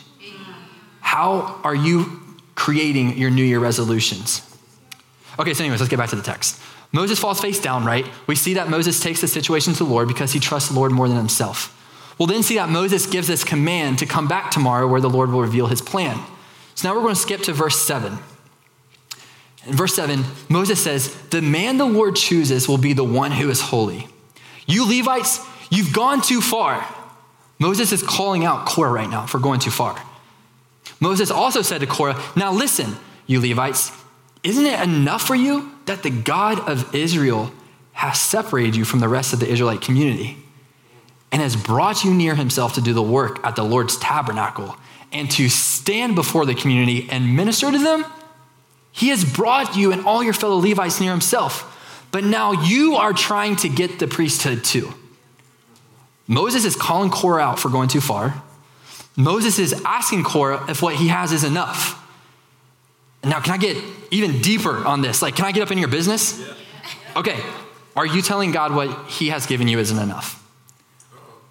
How 1.00 1.60
are 1.64 1.74
you 1.74 2.20
creating 2.54 3.18
your 3.18 3.30
New 3.30 3.44
Year 3.44 3.58
resolutions? 3.58 4.48
Okay, 5.38 5.54
so 5.54 5.64
anyways, 5.64 5.80
let's 5.80 5.90
get 5.90 5.98
back 5.98 6.10
to 6.10 6.16
the 6.16 6.22
text. 6.22 6.60
Moses 6.92 7.18
falls 7.18 7.40
face 7.40 7.60
down, 7.60 7.84
right? 7.84 8.06
We 8.26 8.34
see 8.34 8.54
that 8.54 8.68
Moses 8.68 9.00
takes 9.00 9.20
the 9.20 9.28
situation 9.28 9.72
to 9.74 9.84
the 9.84 9.90
Lord 9.90 10.08
because 10.08 10.32
he 10.32 10.40
trusts 10.40 10.68
the 10.68 10.78
Lord 10.78 10.92
more 10.92 11.08
than 11.08 11.16
himself. 11.16 11.78
We'll 12.18 12.26
then 12.26 12.42
see 12.42 12.56
that 12.56 12.68
Moses 12.68 13.06
gives 13.06 13.28
this 13.28 13.42
command 13.44 13.98
to 14.00 14.06
come 14.06 14.28
back 14.28 14.50
tomorrow 14.50 14.86
where 14.86 15.00
the 15.00 15.10
Lord 15.10 15.30
will 15.30 15.40
reveal 15.40 15.66
his 15.66 15.80
plan. 15.80 16.22
So 16.74 16.88
now 16.88 16.94
we're 16.94 17.02
going 17.02 17.14
to 17.14 17.20
skip 17.20 17.42
to 17.42 17.52
verse 17.52 17.80
7. 17.80 18.18
In 19.66 19.76
verse 19.76 19.94
7, 19.94 20.24
Moses 20.48 20.82
says, 20.82 21.14
The 21.30 21.42
man 21.42 21.78
the 21.78 21.86
Lord 21.86 22.16
chooses 22.16 22.68
will 22.68 22.78
be 22.78 22.92
the 22.92 23.04
one 23.04 23.30
who 23.30 23.48
is 23.48 23.60
holy. 23.60 24.08
You 24.66 24.86
Levites, 24.86 25.44
you've 25.70 25.92
gone 25.92 26.20
too 26.20 26.40
far. 26.40 26.84
Moses 27.58 27.92
is 27.92 28.02
calling 28.02 28.44
out 28.44 28.66
Korah 28.66 28.90
right 28.90 29.08
now 29.08 29.26
for 29.26 29.38
going 29.38 29.60
too 29.60 29.70
far. 29.70 30.00
Moses 31.00 31.30
also 31.30 31.62
said 31.62 31.80
to 31.80 31.86
Korah, 31.86 32.20
Now 32.34 32.52
listen, 32.52 32.96
you 33.26 33.40
Levites, 33.40 33.92
isn't 34.42 34.66
it 34.66 34.80
enough 34.80 35.22
for 35.22 35.36
you 35.36 35.72
that 35.86 36.02
the 36.02 36.10
God 36.10 36.58
of 36.68 36.92
Israel 36.94 37.52
has 37.92 38.20
separated 38.20 38.74
you 38.74 38.84
from 38.84 39.00
the 39.00 39.08
rest 39.08 39.32
of 39.32 39.38
the 39.38 39.48
Israelite 39.48 39.80
community 39.80 40.38
and 41.30 41.40
has 41.40 41.54
brought 41.54 42.04
you 42.04 42.12
near 42.12 42.34
himself 42.34 42.74
to 42.74 42.80
do 42.80 42.92
the 42.92 43.02
work 43.02 43.44
at 43.44 43.54
the 43.54 43.62
Lord's 43.62 43.96
tabernacle 43.96 44.76
and 45.12 45.30
to 45.30 45.48
stand 45.48 46.14
before 46.14 46.46
the 46.46 46.54
community 46.54 47.08
and 47.10 47.36
minister 47.36 47.70
to 47.70 47.78
them? 47.78 48.04
He 48.92 49.08
has 49.08 49.24
brought 49.24 49.76
you 49.76 49.90
and 49.90 50.04
all 50.04 50.22
your 50.22 50.34
fellow 50.34 50.56
Levites 50.56 51.00
near 51.00 51.10
himself. 51.10 51.68
But 52.12 52.24
now 52.24 52.52
you 52.52 52.96
are 52.96 53.14
trying 53.14 53.56
to 53.56 53.68
get 53.68 53.98
the 53.98 54.06
priesthood 54.06 54.64
too. 54.64 54.92
Moses 56.28 56.64
is 56.64 56.76
calling 56.76 57.10
Korah 57.10 57.42
out 57.42 57.58
for 57.58 57.68
going 57.68 57.88
too 57.88 58.00
far. 58.00 58.42
Moses 59.16 59.58
is 59.58 59.82
asking 59.84 60.24
Korah 60.24 60.64
if 60.68 60.82
what 60.82 60.94
he 60.94 61.08
has 61.08 61.32
is 61.32 61.42
enough. 61.42 61.98
Now, 63.24 63.40
can 63.40 63.54
I 63.54 63.56
get 63.56 63.76
even 64.10 64.40
deeper 64.40 64.84
on 64.86 65.00
this? 65.00 65.22
Like, 65.22 65.36
can 65.36 65.44
I 65.44 65.52
get 65.52 65.62
up 65.62 65.70
in 65.70 65.78
your 65.78 65.88
business? 65.88 66.42
Okay. 67.16 67.38
Are 67.94 68.06
you 68.06 68.22
telling 68.22 68.52
God 68.52 68.74
what 68.74 69.08
he 69.08 69.28
has 69.28 69.46
given 69.46 69.68
you 69.68 69.78
isn't 69.78 69.98
enough? 69.98 70.38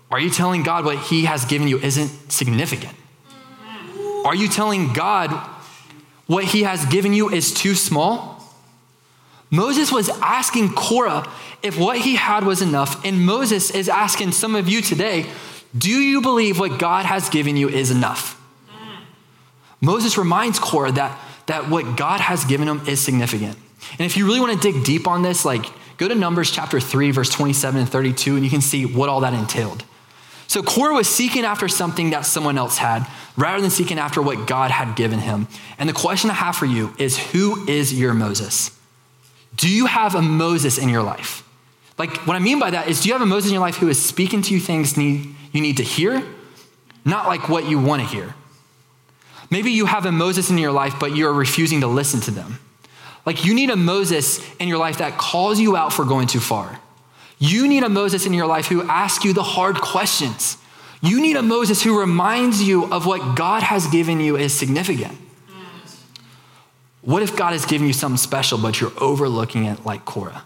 Are 0.10 0.20
you 0.20 0.30
telling 0.30 0.64
God 0.64 0.84
what 0.84 0.98
he 0.98 1.26
has 1.26 1.46
given 1.46 1.68
you 1.68 1.80
isn't 1.80 2.32
significant? 2.32 2.94
Mm-hmm. 2.94 4.28
Are 4.28 4.36
you 4.36 4.50
telling 4.50 4.92
God 4.92 5.32
what 6.28 6.46
he 6.46 6.64
has 6.64 6.86
given 6.86 7.14
you 7.14 7.30
is 7.30 7.54
too 7.54 7.76
small? 7.76 8.42
Moses 9.50 9.92
was 9.92 10.10
asking 10.22 10.74
Korah 10.74 11.30
if 11.62 11.78
what 11.78 11.98
he 11.98 12.16
had 12.16 12.46
was 12.46 12.62
enough, 12.62 13.04
and 13.06 13.26
Moses 13.26 13.70
is 13.70 13.90
asking 13.90 14.32
some 14.32 14.56
of 14.56 14.70
you 14.70 14.82
today, 14.82 15.26
do 15.78 15.92
you 15.92 16.22
believe 16.22 16.60
what 16.60 16.80
God 16.80 17.06
has 17.06 17.30
given 17.30 17.58
you 17.58 17.70
is 17.70 17.92
enough? 17.92 18.38
Moses 19.82 20.18
reminds 20.18 20.60
Korah 20.60 20.92
that, 20.94 21.20
that 21.48 21.70
what 21.70 21.98
God 21.98 22.20
has 22.22 22.46
given 22.46 22.68
him 22.68 22.82
is 22.88 23.00
significant. 23.00 23.58
And 23.98 24.02
if 24.02 24.16
you 24.16 24.26
really 24.26 24.40
want 24.40 24.60
to 24.60 24.72
dig 24.72 24.84
deep 24.84 25.08
on 25.08 25.22
this, 25.22 25.44
like 25.44 25.66
go 25.98 26.08
to 26.08 26.16
Numbers 26.16 26.52
chapter 26.52 26.80
3, 26.80 27.12
verse 27.12 27.30
27 27.30 27.82
and 27.82 27.90
32, 27.90 28.36
and 28.36 28.44
you 28.44 28.50
can 28.50 28.62
see 28.62 28.86
what 28.86 29.10
all 29.10 29.22
that 29.22 29.34
entailed. 29.34 29.84
So 30.52 30.62
Korah 30.62 30.96
was 30.96 31.08
seeking 31.08 31.46
after 31.46 31.70
something 31.70 32.10
that 32.10 32.26
someone 32.26 32.58
else 32.58 32.78
had 32.78 33.08
rather 33.38 33.62
than 33.62 33.70
seeking 33.70 33.98
after 33.98 34.22
what 34.22 34.48
God 34.48 34.70
had 34.70 34.98
given 34.98 35.20
him. 35.20 35.48
And 35.80 35.88
the 35.88 35.94
question 35.94 36.30
I 36.30 36.34
have 36.34 36.58
for 36.58 36.66
you 36.66 36.94
is 36.98 37.18
who 37.18 37.66
is 37.70 37.98
your 37.98 38.14
Moses? 38.14 38.78
Do 39.56 39.70
you 39.70 39.86
have 39.86 40.14
a 40.14 40.22
Moses 40.22 40.78
in 40.78 40.90
your 40.90 41.04
life? 41.04 41.48
Like, 41.98 42.28
what 42.28 42.36
I 42.36 42.40
mean 42.40 42.60
by 42.60 42.70
that 42.72 42.90
is, 42.90 43.00
do 43.00 43.08
you 43.08 43.14
have 43.14 43.22
a 43.22 43.26
Moses 43.26 43.52
in 43.52 43.54
your 43.54 43.62
life 43.62 43.78
who 43.78 43.88
is 43.88 44.04
speaking 44.04 44.42
to 44.42 44.54
you 44.54 44.60
things 44.60 44.98
need, 44.98 45.34
you 45.54 45.62
need 45.62 45.78
to 45.78 45.84
hear, 45.84 46.22
not 47.06 47.28
like 47.28 47.48
what 47.48 47.70
you 47.70 47.80
want 47.80 48.02
to 48.02 48.08
hear? 48.10 48.36
Maybe 49.50 49.72
you 49.72 49.86
have 49.86 50.06
a 50.06 50.12
Moses 50.12 50.50
in 50.50 50.58
your 50.58 50.74
life, 50.74 50.96
but 51.00 51.16
you're 51.16 51.32
refusing 51.32 51.80
to 51.80 51.88
listen 51.88 52.20
to 52.20 52.32
them. 52.32 52.60
Like, 53.26 53.46
you 53.46 53.54
need 53.54 53.70
a 53.70 53.78
Moses 53.78 54.42
in 54.60 54.68
your 54.68 54.80
life 54.80 54.98
that 54.98 55.18
calls 55.18 55.62
you 55.62 55.78
out 55.78 55.94
for 55.94 56.04
going 56.04 56.28
too 56.28 56.42
far. 56.42 56.81
You 57.42 57.68
need 57.68 57.82
a 57.82 57.90
Moses 57.90 58.28
in 58.28 58.34
your 58.34 58.46
life 58.46 58.68
who 58.68 58.88
asks 58.88 59.26
you 59.26 59.34
the 59.34 59.42
hard 59.42 59.82
questions. 59.82 60.58
You 61.02 61.20
need 61.20 61.36
a 61.36 61.42
Moses 61.42 61.82
who 61.82 62.00
reminds 62.00 62.62
you 62.62 62.86
of 62.94 63.08
what 63.08 63.36
God 63.36 63.64
has 63.64 63.88
given 63.88 64.20
you 64.20 64.38
is 64.38 64.54
significant. 64.54 65.18
What 67.02 67.24
if 67.24 67.36
God 67.36 67.54
has 67.54 67.66
given 67.66 67.88
you 67.88 67.94
something 67.94 68.18
special, 68.18 68.60
but 68.60 68.80
you're 68.80 68.94
overlooking 69.00 69.66
it 69.66 69.84
like 69.84 70.06
Korah? 70.06 70.44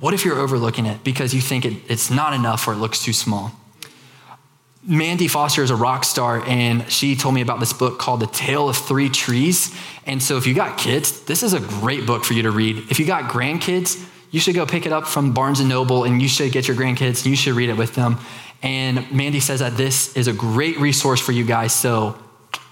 What 0.00 0.12
if 0.12 0.24
you're 0.24 0.40
overlooking 0.40 0.86
it 0.86 1.04
because 1.04 1.32
you 1.32 1.40
think 1.40 1.64
it, 1.64 1.74
it's 1.88 2.10
not 2.10 2.34
enough 2.34 2.66
or 2.66 2.72
it 2.72 2.78
looks 2.78 3.04
too 3.04 3.12
small? 3.12 3.52
Mandy 4.82 5.28
Foster 5.28 5.62
is 5.62 5.70
a 5.70 5.76
rock 5.76 6.02
star, 6.02 6.42
and 6.46 6.90
she 6.90 7.14
told 7.14 7.36
me 7.36 7.42
about 7.42 7.60
this 7.60 7.72
book 7.72 8.00
called 8.00 8.20
The 8.20 8.26
Tale 8.26 8.68
of 8.68 8.76
Three 8.76 9.08
Trees. 9.08 9.72
And 10.04 10.20
so, 10.20 10.36
if 10.36 10.46
you 10.46 10.54
got 10.54 10.76
kids, 10.76 11.20
this 11.22 11.42
is 11.42 11.54
a 11.54 11.60
great 11.60 12.06
book 12.06 12.24
for 12.24 12.34
you 12.34 12.42
to 12.42 12.50
read. 12.50 12.90
If 12.90 12.98
you 12.98 13.06
got 13.06 13.30
grandkids, 13.30 14.04
you 14.34 14.40
should 14.40 14.56
go 14.56 14.66
pick 14.66 14.84
it 14.84 14.92
up 14.92 15.06
from 15.06 15.32
Barnes 15.32 15.60
and 15.60 15.68
Noble, 15.68 16.02
and 16.02 16.20
you 16.20 16.26
should 16.26 16.50
get 16.50 16.66
your 16.66 16.76
grandkids. 16.76 17.24
You 17.24 17.36
should 17.36 17.54
read 17.54 17.68
it 17.68 17.76
with 17.76 17.94
them. 17.94 18.18
And 18.64 19.08
Mandy 19.12 19.38
says 19.38 19.60
that 19.60 19.76
this 19.76 20.16
is 20.16 20.26
a 20.26 20.32
great 20.32 20.80
resource 20.80 21.20
for 21.20 21.30
you 21.30 21.44
guys. 21.44 21.72
So 21.72 22.18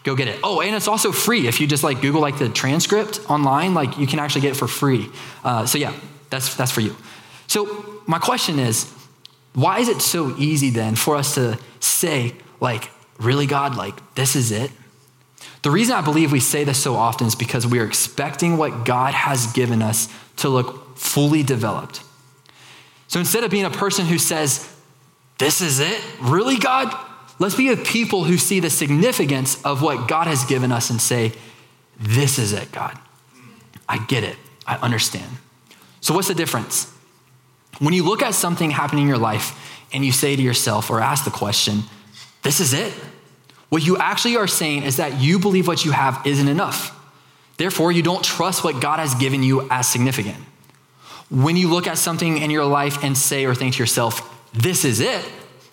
go 0.02 0.16
get 0.16 0.26
it. 0.26 0.40
Oh, 0.42 0.60
and 0.60 0.74
it's 0.74 0.88
also 0.88 1.12
free. 1.12 1.46
If 1.46 1.60
you 1.60 1.68
just 1.68 1.84
like 1.84 2.00
Google 2.00 2.20
like 2.20 2.36
the 2.36 2.48
transcript 2.48 3.20
online, 3.30 3.74
like 3.74 3.96
you 3.96 4.08
can 4.08 4.18
actually 4.18 4.40
get 4.40 4.50
it 4.50 4.56
for 4.56 4.66
free. 4.66 5.08
Uh, 5.44 5.64
so 5.64 5.78
yeah, 5.78 5.94
that's 6.30 6.56
that's 6.56 6.72
for 6.72 6.80
you. 6.80 6.96
So 7.46 8.00
my 8.08 8.18
question 8.18 8.58
is, 8.58 8.92
why 9.54 9.78
is 9.78 9.88
it 9.88 10.02
so 10.02 10.34
easy 10.38 10.70
then 10.70 10.96
for 10.96 11.14
us 11.14 11.36
to 11.36 11.60
say 11.78 12.34
like, 12.58 12.90
really 13.20 13.46
God, 13.46 13.76
like 13.76 13.94
this 14.16 14.34
is 14.34 14.50
it? 14.50 14.72
The 15.62 15.70
reason 15.70 15.94
I 15.94 16.00
believe 16.00 16.32
we 16.32 16.40
say 16.40 16.64
this 16.64 16.82
so 16.82 16.96
often 16.96 17.28
is 17.28 17.36
because 17.36 17.68
we 17.68 17.78
are 17.78 17.86
expecting 17.86 18.56
what 18.56 18.84
God 18.84 19.14
has 19.14 19.46
given 19.52 19.80
us 19.80 20.08
to 20.36 20.48
look 20.48 20.96
fully 20.96 21.42
developed. 21.42 22.02
So 23.08 23.20
instead 23.20 23.44
of 23.44 23.50
being 23.50 23.64
a 23.64 23.70
person 23.70 24.06
who 24.06 24.18
says, 24.18 24.68
This 25.38 25.60
is 25.60 25.80
it? 25.80 26.00
Really, 26.20 26.56
God? 26.56 26.94
Let's 27.38 27.54
be 27.54 27.70
a 27.70 27.76
people 27.76 28.24
who 28.24 28.36
see 28.38 28.60
the 28.60 28.70
significance 28.70 29.62
of 29.64 29.82
what 29.82 30.08
God 30.08 30.26
has 30.26 30.44
given 30.44 30.72
us 30.72 30.90
and 30.90 31.00
say, 31.00 31.32
This 31.98 32.38
is 32.38 32.52
it, 32.52 32.72
God. 32.72 32.98
I 33.88 33.98
get 33.98 34.24
it. 34.24 34.36
I 34.66 34.76
understand. 34.76 35.30
So, 36.00 36.14
what's 36.14 36.28
the 36.28 36.34
difference? 36.34 36.92
When 37.78 37.94
you 37.94 38.04
look 38.04 38.22
at 38.22 38.34
something 38.34 38.70
happening 38.70 39.02
in 39.02 39.08
your 39.08 39.18
life 39.18 39.84
and 39.92 40.04
you 40.04 40.12
say 40.12 40.36
to 40.36 40.42
yourself 40.42 40.90
or 40.90 41.00
ask 41.00 41.24
the 41.24 41.30
question, 41.30 41.82
This 42.42 42.60
is 42.60 42.72
it, 42.72 42.92
what 43.68 43.84
you 43.84 43.96
actually 43.96 44.36
are 44.36 44.46
saying 44.46 44.82
is 44.82 44.98
that 44.98 45.20
you 45.20 45.38
believe 45.38 45.66
what 45.66 45.84
you 45.84 45.92
have 45.92 46.20
isn't 46.26 46.48
enough. 46.48 46.98
Therefore, 47.62 47.92
you 47.92 48.02
don't 48.02 48.24
trust 48.24 48.64
what 48.64 48.80
God 48.80 48.98
has 48.98 49.14
given 49.14 49.44
you 49.44 49.68
as 49.70 49.86
significant. 49.86 50.34
When 51.30 51.56
you 51.56 51.68
look 51.68 51.86
at 51.86 51.96
something 51.96 52.38
in 52.38 52.50
your 52.50 52.64
life 52.64 53.04
and 53.04 53.16
say 53.16 53.44
or 53.44 53.54
think 53.54 53.74
to 53.74 53.78
yourself, 53.78 54.28
This 54.52 54.84
is 54.84 54.98
it, 54.98 55.24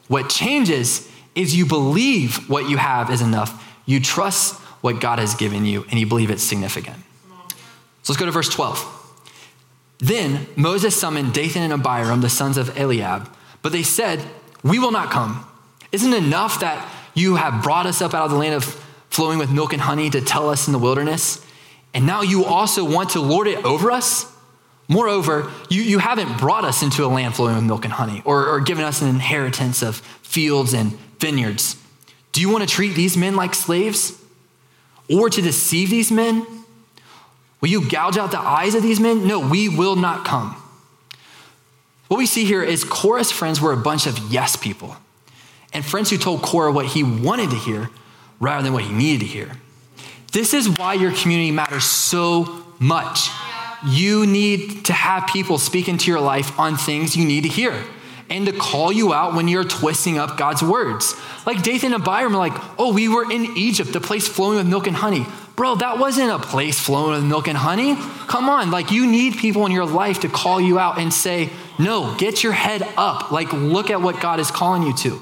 what 0.08 0.30
changes 0.30 1.10
is 1.34 1.56
you 1.56 1.66
believe 1.66 2.48
what 2.48 2.70
you 2.70 2.78
have 2.78 3.10
is 3.10 3.24
enough. 3.24 3.76
You 3.88 4.00
trust 4.00 4.54
what 4.82 5.02
God 5.02 5.18
has 5.18 5.34
given 5.34 5.66
you 5.66 5.84
and 5.90 6.00
you 6.00 6.06
believe 6.06 6.30
it's 6.30 6.44
significant. 6.44 6.98
So 8.04 8.14
let's 8.14 8.20
go 8.20 8.28
to 8.28 8.32
verse 8.32 8.50
12. 8.50 8.86
Then 9.98 10.46
Moses 10.56 10.96
summoned 10.96 11.34
Dathan 11.34 11.64
and 11.64 11.74
Abiram, 11.74 12.22
the 12.22 12.30
sons 12.30 12.58
of 12.58 12.78
Eliab, 12.78 13.28
but 13.64 13.72
they 13.72 13.82
said, 13.82 14.22
We 14.64 14.78
will 14.78 14.92
not 14.92 15.10
come. 15.10 15.44
Isn't 15.92 16.14
it 16.14 16.24
enough 16.24 16.60
that 16.60 16.88
you 17.16 17.38
have 17.38 17.64
brought 17.64 17.88
us 17.88 18.00
up 18.00 18.14
out 18.14 18.26
of 18.26 18.30
the 18.30 18.38
land 18.38 18.54
of 18.54 18.66
flowing 19.10 19.40
with 19.40 19.50
milk 19.50 19.74
and 19.74 19.82
honey 19.82 20.12
to 20.12 20.22
tell 20.22 20.52
us 20.52 20.68
in 20.68 20.72
the 20.72 20.78
wilderness? 20.78 21.44
And 21.94 22.06
now 22.06 22.22
you 22.22 22.46
also 22.46 22.84
want 22.84 23.12
to 23.12 23.20
lord 23.20 23.48
it 23.48 23.64
over 23.66 23.92
us? 23.92 24.32
Moreover, 24.88 25.52
you, 25.70 25.82
you 25.84 26.00
haven't 26.00 26.40
brought 26.40 26.66
us 26.66 26.82
into 26.82 27.06
a 27.06 27.08
land 27.08 27.36
flowing 27.36 27.56
with 27.56 27.64
milk 27.64 27.86
and 27.86 27.94
honey 27.94 28.22
or, 28.26 28.48
or 28.48 28.60
given 28.60 28.84
us 28.84 29.02
an 29.02 29.08
inheritance 29.08 29.84
of 29.84 29.98
fields 29.98 30.74
and 30.74 30.94
vineyards. 31.20 31.76
Do 32.32 32.42
you 32.42 32.50
want 32.50 32.68
to 32.68 32.74
treat 32.74 32.96
these 32.96 33.16
men 33.16 33.36
like 33.36 33.54
slaves? 33.54 34.20
Or 35.10 35.30
to 35.30 35.42
deceive 35.42 35.90
these 35.90 36.12
men? 36.12 36.46
Will 37.62 37.70
you 37.70 37.88
gouge 37.90 38.18
out 38.18 38.32
the 38.32 38.40
eyes 38.40 38.76
of 38.76 38.84
these 38.84 39.00
men? 39.00 39.28
No, 39.28 39.40
we 39.40 39.70
will 39.70 39.96
not 39.96 40.26
come. 40.26 40.56
What 42.08 42.18
we 42.18 42.26
see 42.26 42.46
here 42.46 42.64
is 42.64 42.84
Korah's 42.84 43.32
friends 43.32 43.62
were 43.62 43.72
a 43.72 43.78
bunch 43.78 44.08
of 44.08 44.18
yes 44.32 44.56
people, 44.56 44.96
and 45.74 45.86
friends 45.86 46.10
who 46.10 46.18
told 46.18 46.42
Korah 46.42 46.72
what 46.72 46.88
he 46.88 47.04
wanted 47.04 47.52
to 47.52 47.56
hear 47.56 47.90
rather 48.40 48.64
than 48.64 48.74
what 48.74 48.84
he 48.84 48.92
needed 48.92 49.20
to 49.20 49.32
hear. 49.32 49.52
This 50.32 50.54
is 50.54 50.70
why 50.70 50.94
your 50.94 51.12
community 51.12 51.52
matters 51.52 51.86
so 51.86 52.64
much. 52.80 53.30
You 53.86 54.26
need 54.26 54.86
to 54.86 54.94
have 54.94 55.28
people 55.28 55.58
speak 55.58 55.88
into 55.88 56.12
your 56.12 56.20
life 56.20 56.60
on 56.60 56.78
things 56.78 57.16
you 57.16 57.26
need 57.26 57.44
to 57.44 57.50
hear 57.50 57.74
and 58.30 58.46
to 58.46 58.52
call 58.52 58.92
you 58.92 59.14
out 59.14 59.34
when 59.34 59.48
you're 59.48 59.64
twisting 59.64 60.20
up 60.20 60.38
God's 60.38 60.62
words. 60.62 61.16
Like 61.46 61.64
Dathan 61.64 61.94
and 61.94 62.04
Abiram 62.04 62.36
are 62.36 62.38
like, 62.38 62.54
oh, 62.78 62.94
we 62.94 63.08
were 63.08 63.30
in 63.30 63.58
Egypt, 63.58 63.92
the 63.92 64.00
place 64.00 64.28
flowing 64.28 64.58
with 64.58 64.68
milk 64.68 64.86
and 64.86 64.96
honey. 64.96 65.26
Bro, 65.56 65.76
that 65.78 66.00
wasn't 66.00 66.32
a 66.32 66.40
place 66.40 66.80
flowing 66.80 67.12
with 67.12 67.24
milk 67.24 67.48
and 67.48 67.58
honey. 67.58 67.96
Come 68.28 68.48
on, 68.48 68.72
like 68.72 68.92
you 68.92 69.10
need 69.10 69.38
people 69.38 69.66
in 69.66 69.72
your 69.72 69.86
life 69.86 70.22
to 70.22 70.30
call 70.30 70.62
you 70.62 70.80
out 70.80 71.00
and 71.00 71.14
say, 71.14 71.50
No, 71.78 72.16
get 72.18 72.44
your 72.44 72.54
head 72.54 72.88
up. 72.96 73.32
Like, 73.32 73.52
look 73.52 73.90
at 73.90 74.02
what 74.02 74.22
God 74.22 74.40
is 74.40 74.52
calling 74.52 74.84
you 74.84 74.96
to. 74.98 75.22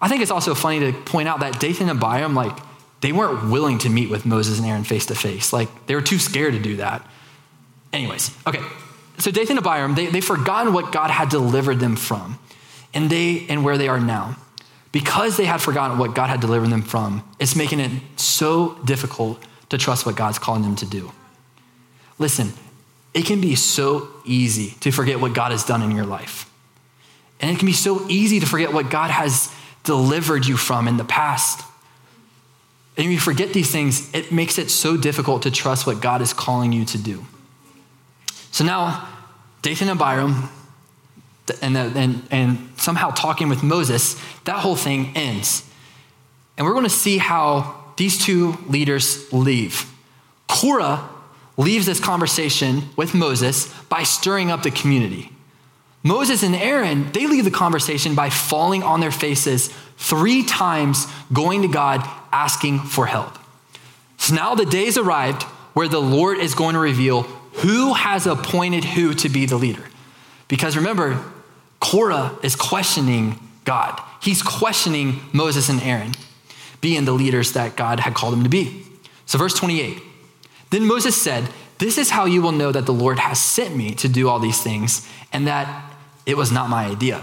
I 0.00 0.08
think 0.08 0.22
it's 0.22 0.30
also 0.30 0.54
funny 0.54 0.80
to 0.80 0.92
point 0.92 1.28
out 1.28 1.40
that 1.40 1.60
Dathan 1.60 1.88
and 1.90 2.02
Abiram, 2.02 2.34
like, 2.34 2.56
they 3.00 3.12
weren't 3.12 3.50
willing 3.50 3.78
to 3.78 3.88
meet 3.88 4.10
with 4.10 4.26
Moses 4.26 4.58
and 4.58 4.66
Aaron 4.66 4.84
face 4.84 5.06
to 5.06 5.14
face. 5.14 5.52
Like, 5.52 5.86
they 5.86 5.94
were 5.94 6.02
too 6.02 6.18
scared 6.18 6.54
to 6.54 6.60
do 6.60 6.76
that. 6.76 7.06
Anyways, 7.92 8.30
okay. 8.46 8.60
So 9.18 9.30
Dathan 9.30 9.56
and 9.56 9.66
Abiram, 9.66 9.94
they, 9.94 10.06
they've 10.06 10.24
forgotten 10.24 10.72
what 10.72 10.92
God 10.92 11.10
had 11.10 11.28
delivered 11.28 11.80
them 11.80 11.96
from 11.96 12.38
and 12.94 13.10
they 13.10 13.46
and 13.48 13.64
where 13.64 13.78
they 13.78 13.88
are 13.88 14.00
now. 14.00 14.36
Because 14.92 15.36
they 15.36 15.44
had 15.44 15.60
forgotten 15.60 15.98
what 15.98 16.14
God 16.14 16.30
had 16.30 16.40
delivered 16.40 16.70
them 16.70 16.82
from, 16.82 17.22
it's 17.38 17.54
making 17.54 17.80
it 17.80 17.90
so 18.16 18.74
difficult 18.84 19.40
to 19.68 19.78
trust 19.78 20.04
what 20.04 20.16
God's 20.16 20.38
calling 20.38 20.62
them 20.62 20.74
to 20.76 20.86
do. 20.86 21.12
Listen, 22.18 22.52
it 23.14 23.24
can 23.24 23.40
be 23.40 23.54
so 23.54 24.08
easy 24.24 24.74
to 24.80 24.90
forget 24.90 25.20
what 25.20 25.32
God 25.32 25.52
has 25.52 25.64
done 25.64 25.82
in 25.82 25.92
your 25.92 26.06
life. 26.06 26.50
And 27.40 27.50
it 27.50 27.58
can 27.58 27.66
be 27.66 27.72
so 27.72 28.06
easy 28.08 28.40
to 28.40 28.46
forget 28.46 28.72
what 28.72 28.90
God 28.90 29.10
has 29.10 29.52
delivered 29.84 30.46
you 30.46 30.56
from 30.56 30.88
in 30.88 30.96
the 30.96 31.04
past. 31.04 31.64
And 33.00 33.10
you 33.10 33.18
forget 33.18 33.54
these 33.54 33.70
things, 33.70 34.14
it 34.14 34.30
makes 34.30 34.58
it 34.58 34.70
so 34.70 34.94
difficult 34.94 35.44
to 35.44 35.50
trust 35.50 35.86
what 35.86 36.02
God 36.02 36.20
is 36.20 36.34
calling 36.34 36.70
you 36.70 36.84
to 36.84 36.98
do. 36.98 37.24
So 38.50 38.62
now, 38.62 39.08
Dathan 39.62 39.88
and 39.88 39.98
Abiram, 39.98 40.50
and, 41.62 41.78
uh, 41.78 41.90
and, 41.94 42.22
and 42.30 42.68
somehow 42.76 43.08
talking 43.08 43.48
with 43.48 43.62
Moses, 43.62 44.20
that 44.44 44.58
whole 44.58 44.76
thing 44.76 45.12
ends. 45.16 45.66
And 46.58 46.66
we're 46.66 46.74
going 46.74 46.84
to 46.84 46.90
see 46.90 47.16
how 47.16 47.82
these 47.96 48.22
two 48.22 48.58
leaders 48.68 49.32
leave. 49.32 49.90
Korah 50.46 51.08
leaves 51.56 51.86
this 51.86 52.00
conversation 52.00 52.90
with 52.96 53.14
Moses 53.14 53.72
by 53.84 54.02
stirring 54.02 54.50
up 54.50 54.62
the 54.62 54.70
community. 54.70 55.32
Moses 56.02 56.42
and 56.42 56.54
Aaron, 56.54 57.10
they 57.12 57.26
leave 57.26 57.44
the 57.44 57.50
conversation 57.50 58.14
by 58.14 58.28
falling 58.28 58.82
on 58.82 59.00
their 59.00 59.10
faces 59.10 59.72
three 60.00 60.42
times, 60.42 61.06
going 61.30 61.62
to 61.62 61.68
God, 61.68 62.00
asking 62.32 62.80
for 62.80 63.06
help. 63.06 63.38
So 64.16 64.34
now 64.34 64.54
the 64.54 64.64
days 64.64 64.96
arrived 64.96 65.42
where 65.74 65.88
the 65.88 66.00
Lord 66.00 66.38
is 66.38 66.54
going 66.54 66.74
to 66.74 66.80
reveal 66.80 67.22
who 67.62 67.92
has 67.92 68.26
appointed 68.26 68.84
who 68.84 69.14
to 69.14 69.28
be 69.28 69.44
the 69.44 69.56
leader. 69.56 69.84
Because 70.48 70.76
remember, 70.76 71.22
Korah 71.80 72.36
is 72.42 72.56
questioning 72.56 73.38
God. 73.64 74.00
He's 74.22 74.42
questioning 74.42 75.20
Moses 75.32 75.68
and 75.68 75.82
Aaron 75.82 76.12
being 76.80 77.04
the 77.04 77.12
leaders 77.12 77.52
that 77.52 77.76
God 77.76 78.00
had 78.00 78.14
called 78.14 78.32
them 78.32 78.42
to 78.42 78.48
be. 78.48 78.84
So, 79.26 79.38
verse 79.38 79.54
28 79.54 80.02
Then 80.70 80.86
Moses 80.86 81.20
said, 81.20 81.48
This 81.78 81.98
is 81.98 82.10
how 82.10 82.24
you 82.24 82.40
will 82.40 82.52
know 82.52 82.72
that 82.72 82.86
the 82.86 82.92
Lord 82.92 83.18
has 83.18 83.40
sent 83.40 83.76
me 83.76 83.94
to 83.96 84.08
do 84.08 84.30
all 84.30 84.38
these 84.38 84.62
things 84.62 85.06
and 85.30 85.46
that 85.46 85.92
it 86.24 86.38
was 86.38 86.50
not 86.50 86.70
my 86.70 86.86
idea. 86.86 87.22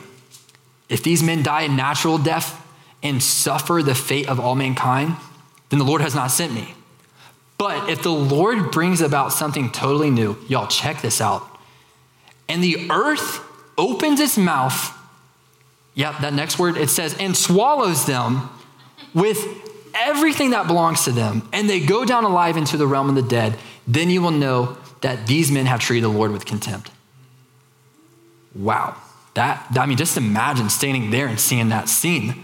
If 0.90 1.04
these 1.04 1.24
men 1.24 1.44
die 1.44 1.63
a 1.63 1.70
natural 1.70 2.18
death 2.18 2.63
and 3.03 3.21
suffer 3.21 3.81
the 3.83 3.95
fate 3.95 4.27
of 4.27 4.39
all 4.39 4.55
mankind, 4.55 5.15
then 5.69 5.79
the 5.79 5.86
Lord 5.86 6.01
has 6.01 6.15
not 6.15 6.31
sent 6.31 6.53
me. 6.53 6.73
But 7.57 7.89
if 7.89 8.03
the 8.03 8.12
Lord 8.12 8.71
brings 8.71 9.01
about 9.01 9.33
something 9.33 9.71
totally 9.71 10.10
new, 10.10 10.38
y'all 10.47 10.67
check 10.67 11.01
this 11.01 11.19
out. 11.21 11.47
And 12.47 12.63
the 12.63 12.89
earth 12.91 13.41
opens 13.77 14.19
its 14.19 14.38
mouth, 14.38 14.95
yep, 15.95 16.19
that 16.21 16.33
next 16.33 16.60
word, 16.60 16.77
it 16.77 16.89
says, 16.89 17.15
and 17.19 17.36
swallows 17.36 18.05
them 18.05 18.49
with 19.13 19.43
everything 19.93 20.51
that 20.51 20.67
belongs 20.67 21.05
to 21.05 21.12
them, 21.12 21.47
and 21.51 21.69
they 21.69 21.79
go 21.79 22.05
down 22.05 22.23
alive 22.23 22.57
into 22.57 22.77
the 22.77 22.88
realm 22.88 23.10
of 23.10 23.15
the 23.15 23.21
dead, 23.21 23.57
then 23.88 24.10
you 24.10 24.21
will 24.21 24.31
know 24.31 24.77
that 25.01 25.27
these 25.27 25.51
men 25.51 25.65
have 25.65 25.79
treated 25.79 26.03
the 26.03 26.13
Lord 26.13 26.31
with 26.31 26.45
contempt. 26.45 26.91
Wow. 28.53 28.95
That, 29.33 29.65
I 29.77 29.86
mean, 29.86 29.97
just 29.97 30.17
imagine 30.17 30.69
standing 30.69 31.10
there 31.10 31.27
and 31.27 31.39
seeing 31.39 31.69
that 31.69 31.89
scene. 31.89 32.43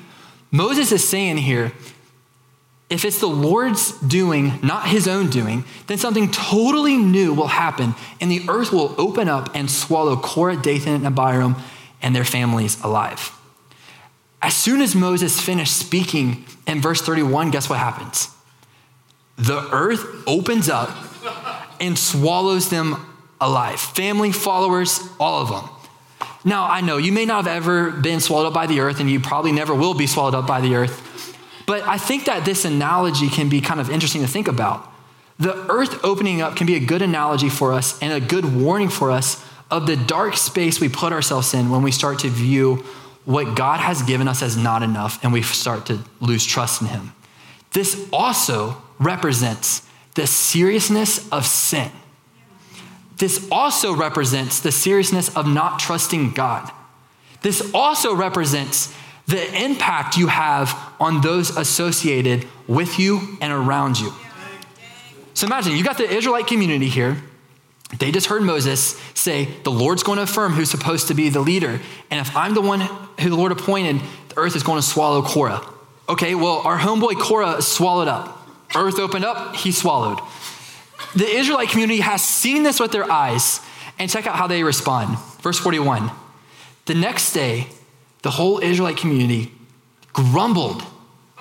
Moses 0.53 0.91
is 0.91 1.05
saying 1.07 1.37
here, 1.37 1.73
if 2.87 3.05
it's 3.05 3.19
the 3.19 3.27
Lord's 3.27 3.99
doing, 4.01 4.59
not 4.61 4.87
his 4.87 5.07
own 5.07 5.31
doing, 5.31 5.65
then 5.87 5.97
something 5.97 6.29
totally 6.29 6.95
new 6.95 7.33
will 7.33 7.47
happen, 7.47 7.95
and 8.21 8.29
the 8.29 8.47
earth 8.47 8.71
will 8.71 8.93
open 8.99 9.27
up 9.27 9.55
and 9.55 9.69
swallow 9.69 10.15
Korah, 10.15 10.57
Dathan, 10.57 10.93
and 10.93 11.07
Abiram 11.07 11.55
and 12.03 12.15
their 12.15 12.23
families 12.23 12.79
alive. 12.83 13.31
As 14.43 14.53
soon 14.53 14.79
as 14.79 14.93
Moses 14.93 15.41
finished 15.41 15.75
speaking 15.75 16.45
in 16.67 16.81
verse 16.81 17.01
31, 17.01 17.49
guess 17.49 17.67
what 17.67 17.79
happens? 17.79 18.29
The 19.37 19.67
earth 19.71 20.05
opens 20.27 20.69
up 20.69 20.95
and 21.79 21.97
swallows 21.97 22.69
them 22.69 23.03
alive. 23.41 23.79
Family, 23.79 24.31
followers, 24.31 24.99
all 25.19 25.41
of 25.41 25.49
them. 25.49 25.67
Now, 26.45 26.65
I 26.65 26.81
know 26.81 26.97
you 26.97 27.12
may 27.12 27.25
not 27.25 27.45
have 27.45 27.55
ever 27.55 27.91
been 27.91 28.19
swallowed 28.19 28.47
up 28.47 28.53
by 28.53 28.67
the 28.67 28.79
earth, 28.81 28.99
and 28.99 29.09
you 29.09 29.19
probably 29.19 29.51
never 29.51 29.73
will 29.73 29.93
be 29.93 30.07
swallowed 30.07 30.36
up 30.36 30.47
by 30.47 30.62
the 30.62 30.75
earth. 30.75 31.38
But 31.65 31.83
I 31.83 31.97
think 31.97 32.25
that 32.25 32.45
this 32.45 32.65
analogy 32.65 33.29
can 33.29 33.49
be 33.49 33.62
kind 33.62 33.79
of 33.79 33.89
interesting 33.89 34.21
to 34.21 34.27
think 34.27 34.47
about. 34.47 34.91
The 35.39 35.55
earth 35.71 36.03
opening 36.03 36.41
up 36.41 36.55
can 36.55 36.67
be 36.67 36.75
a 36.75 36.79
good 36.79 37.01
analogy 37.01 37.49
for 37.49 37.73
us 37.73 38.01
and 38.01 38.13
a 38.13 38.19
good 38.19 38.45
warning 38.45 38.89
for 38.89 39.12
us 39.12 39.43
of 39.71 39.88
the 39.88 39.95
dark 39.95 40.38
space 40.38 40.79
we 40.79 40.89
put 40.89 41.13
ourselves 41.13 41.53
in 41.53 41.69
when 41.69 41.81
we 41.81 41.91
start 41.91 42.19
to 42.19 42.29
view 42.29 42.83
what 43.25 43.55
God 43.55 43.79
has 43.79 44.03
given 44.03 44.27
us 44.27 44.43
as 44.43 44.57
not 44.57 44.83
enough 44.83 45.23
and 45.23 45.33
we 45.33 45.41
start 45.41 45.86
to 45.88 45.99
lose 46.19 46.45
trust 46.45 46.81
in 46.81 46.88
Him. 46.88 47.13
This 47.71 48.07
also 48.13 48.81
represents 48.99 49.88
the 50.15 50.27
seriousness 50.27 51.27
of 51.31 51.45
sin. 51.45 51.91
This 53.23 53.47
also 53.49 53.95
represents 53.95 54.59
the 54.59 54.69
seriousness 54.73 55.33
of 55.33 55.47
not 55.47 55.79
trusting 55.79 56.31
God. 56.31 56.69
This 57.41 57.71
also 57.73 58.13
represents 58.13 58.93
the 59.27 59.63
impact 59.63 60.17
you 60.17 60.27
have 60.27 60.77
on 60.99 61.21
those 61.21 61.55
associated 61.55 62.45
with 62.67 62.99
you 62.99 63.38
and 63.39 63.53
around 63.53 63.97
you. 63.97 64.12
So 65.36 65.47
imagine 65.47 65.71
you 65.71 65.86
got 65.86 65.97
the 65.97 66.13
Israelite 66.13 66.47
community 66.47 66.89
here. 66.89 67.15
They 67.97 68.12
just 68.12 68.27
heard 68.27 68.41
Moses 68.41 69.01
say, 69.13 69.45
The 69.63 69.71
Lord's 69.71 70.03
going 70.03 70.17
to 70.17 70.23
affirm 70.23 70.51
who's 70.51 70.69
supposed 70.69 71.07
to 71.07 71.13
be 71.13 71.29
the 71.29 71.39
leader. 71.39 71.79
And 72.12 72.19
if 72.19 72.36
I'm 72.36 72.53
the 72.53 72.62
one 72.62 72.81
who 73.21 73.29
the 73.29 73.38
Lord 73.38 73.53
appointed, 73.53 74.01
the 74.27 74.38
earth 74.38 74.57
is 74.57 74.63
going 74.63 74.81
to 74.81 74.86
swallow 74.86 75.21
Korah. 75.21 75.65
Okay, 76.09 76.36
well, 76.36 76.57
our 76.65 76.77
homeboy 76.77 77.17
Korah 77.21 77.62
swallowed 77.62 78.09
up. 78.09 78.45
Earth 78.75 78.99
opened 78.99 79.23
up, 79.23 79.55
he 79.55 79.71
swallowed. 79.71 80.19
The 81.15 81.25
Israelite 81.27 81.69
community 81.69 81.99
has 82.01 82.23
seen 82.23 82.63
this 82.63 82.79
with 82.79 82.91
their 82.91 83.09
eyes. 83.11 83.59
And 83.99 84.09
check 84.09 84.25
out 84.25 84.35
how 84.35 84.47
they 84.47 84.63
respond. 84.63 85.19
Verse 85.41 85.59
41. 85.59 86.09
The 86.85 86.95
next 86.95 87.33
day, 87.33 87.67
the 88.23 88.31
whole 88.31 88.59
Israelite 88.59 88.97
community 88.97 89.51
grumbled 90.13 90.83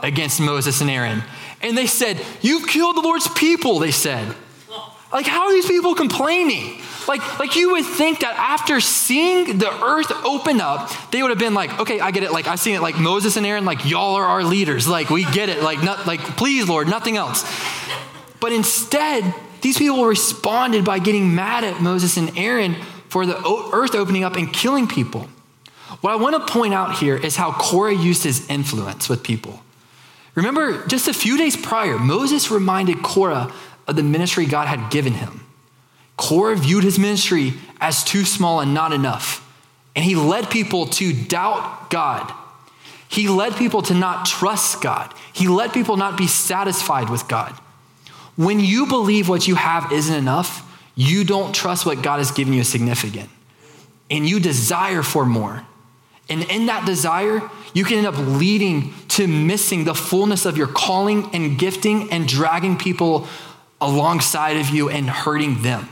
against 0.02 0.40
Moses 0.40 0.80
and 0.80 0.90
Aaron. 0.90 1.22
And 1.62 1.76
they 1.78 1.86
said, 1.86 2.20
You've 2.40 2.68
killed 2.68 2.96
the 2.96 3.00
Lord's 3.00 3.28
people, 3.28 3.78
they 3.78 3.90
said. 3.90 4.34
Like, 5.12 5.26
how 5.26 5.46
are 5.46 5.52
these 5.52 5.66
people 5.66 5.94
complaining? 5.94 6.80
Like, 7.06 7.38
like 7.38 7.54
you 7.54 7.72
would 7.72 7.84
think 7.84 8.20
that 8.20 8.34
after 8.36 8.80
seeing 8.80 9.58
the 9.58 9.70
earth 9.84 10.10
open 10.24 10.60
up, 10.60 10.90
they 11.10 11.20
would 11.20 11.30
have 11.30 11.38
been 11.38 11.52
like, 11.52 11.80
okay, 11.80 12.00
I 12.00 12.12
get 12.12 12.22
it. 12.22 12.32
Like, 12.32 12.46
I've 12.46 12.60
seen 12.60 12.74
it 12.74 12.80
like 12.80 12.98
Moses 12.98 13.36
and 13.36 13.44
Aaron, 13.44 13.66
like, 13.66 13.84
y'all 13.84 14.14
are 14.14 14.24
our 14.24 14.42
leaders. 14.42 14.88
Like, 14.88 15.10
we 15.10 15.24
get 15.24 15.50
it. 15.50 15.62
Like, 15.62 15.82
not, 15.82 16.06
like, 16.06 16.20
please, 16.20 16.66
Lord, 16.66 16.88
nothing 16.88 17.18
else. 17.18 17.44
But 18.40 18.52
instead, 18.52 19.34
these 19.62 19.78
people 19.78 20.04
responded 20.04 20.84
by 20.84 20.98
getting 20.98 21.34
mad 21.34 21.64
at 21.64 21.80
Moses 21.80 22.16
and 22.16 22.36
Aaron 22.36 22.76
for 23.08 23.24
the 23.26 23.36
earth 23.72 23.94
opening 23.94 24.24
up 24.24 24.36
and 24.36 24.52
killing 24.52 24.86
people. 24.86 25.28
What 26.00 26.12
I 26.12 26.16
want 26.16 26.34
to 26.34 26.52
point 26.52 26.74
out 26.74 26.98
here 26.98 27.16
is 27.16 27.36
how 27.36 27.52
Korah 27.52 27.94
used 27.94 28.24
his 28.24 28.48
influence 28.48 29.08
with 29.08 29.22
people. 29.22 29.62
Remember, 30.34 30.86
just 30.86 31.08
a 31.08 31.14
few 31.14 31.36
days 31.36 31.56
prior, 31.56 31.98
Moses 31.98 32.50
reminded 32.50 33.02
Korah 33.02 33.52
of 33.86 33.96
the 33.96 34.02
ministry 34.02 34.46
God 34.46 34.66
had 34.66 34.90
given 34.90 35.12
him. 35.12 35.46
Korah 36.16 36.56
viewed 36.56 36.84
his 36.84 36.98
ministry 36.98 37.54
as 37.80 38.02
too 38.02 38.24
small 38.24 38.60
and 38.60 38.74
not 38.74 38.92
enough. 38.92 39.48
And 39.94 40.04
he 40.04 40.14
led 40.14 40.50
people 40.50 40.86
to 40.86 41.12
doubt 41.12 41.90
God. 41.90 42.32
He 43.08 43.28
led 43.28 43.54
people 43.56 43.82
to 43.82 43.94
not 43.94 44.24
trust 44.24 44.80
God. 44.80 45.12
He 45.34 45.48
led 45.48 45.72
people 45.72 45.96
not 45.96 46.16
be 46.16 46.26
satisfied 46.26 47.10
with 47.10 47.28
God. 47.28 47.54
When 48.36 48.60
you 48.60 48.86
believe 48.86 49.28
what 49.28 49.46
you 49.46 49.54
have 49.54 49.92
isn't 49.92 50.14
enough, 50.14 50.68
you 50.94 51.24
don't 51.24 51.54
trust 51.54 51.86
what 51.86 52.02
God 52.02 52.18
has 52.18 52.30
given 52.30 52.52
you 52.52 52.60
is 52.60 52.68
significant. 52.68 53.30
And 54.10 54.28
you 54.28 54.40
desire 54.40 55.02
for 55.02 55.24
more. 55.24 55.64
And 56.28 56.44
in 56.44 56.66
that 56.66 56.86
desire, 56.86 57.50
you 57.74 57.84
can 57.84 57.98
end 57.98 58.06
up 58.06 58.16
leading 58.16 58.94
to 59.08 59.26
missing 59.26 59.84
the 59.84 59.94
fullness 59.94 60.46
of 60.46 60.56
your 60.56 60.66
calling 60.66 61.34
and 61.34 61.58
gifting 61.58 62.10
and 62.12 62.28
dragging 62.28 62.78
people 62.78 63.26
alongside 63.80 64.56
of 64.56 64.70
you 64.70 64.88
and 64.88 65.08
hurting 65.10 65.62
them. 65.62 65.88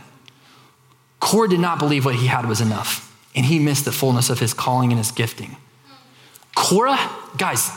Korah 1.19 1.49
did 1.49 1.61
not 1.61 1.79
believe 1.79 2.05
what 2.05 2.15
he 2.15 2.27
had 2.27 2.47
was 2.47 2.61
enough, 2.61 3.15
and 3.35 3.45
he 3.45 3.59
missed 3.59 3.85
the 3.85 3.93
fullness 3.93 4.31
of 4.31 4.39
his 4.39 4.55
calling 4.55 4.91
and 4.93 4.99
his 4.99 5.11
gifting. 5.11 5.57
Korah, 6.55 6.99
guys, 7.37 7.71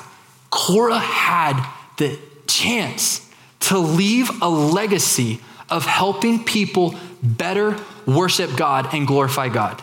Korah 0.49 0.99
had 0.99 1.65
the 1.97 2.17
chance 2.47 3.29
to 3.63 3.77
leave 3.77 4.41
a 4.41 4.49
legacy 4.49 5.39
of 5.69 5.85
helping 5.85 6.43
people 6.43 6.95
better 7.21 7.77
worship 8.05 8.55
God 8.57 8.93
and 8.93 9.07
glorify 9.07 9.49
God. 9.49 9.81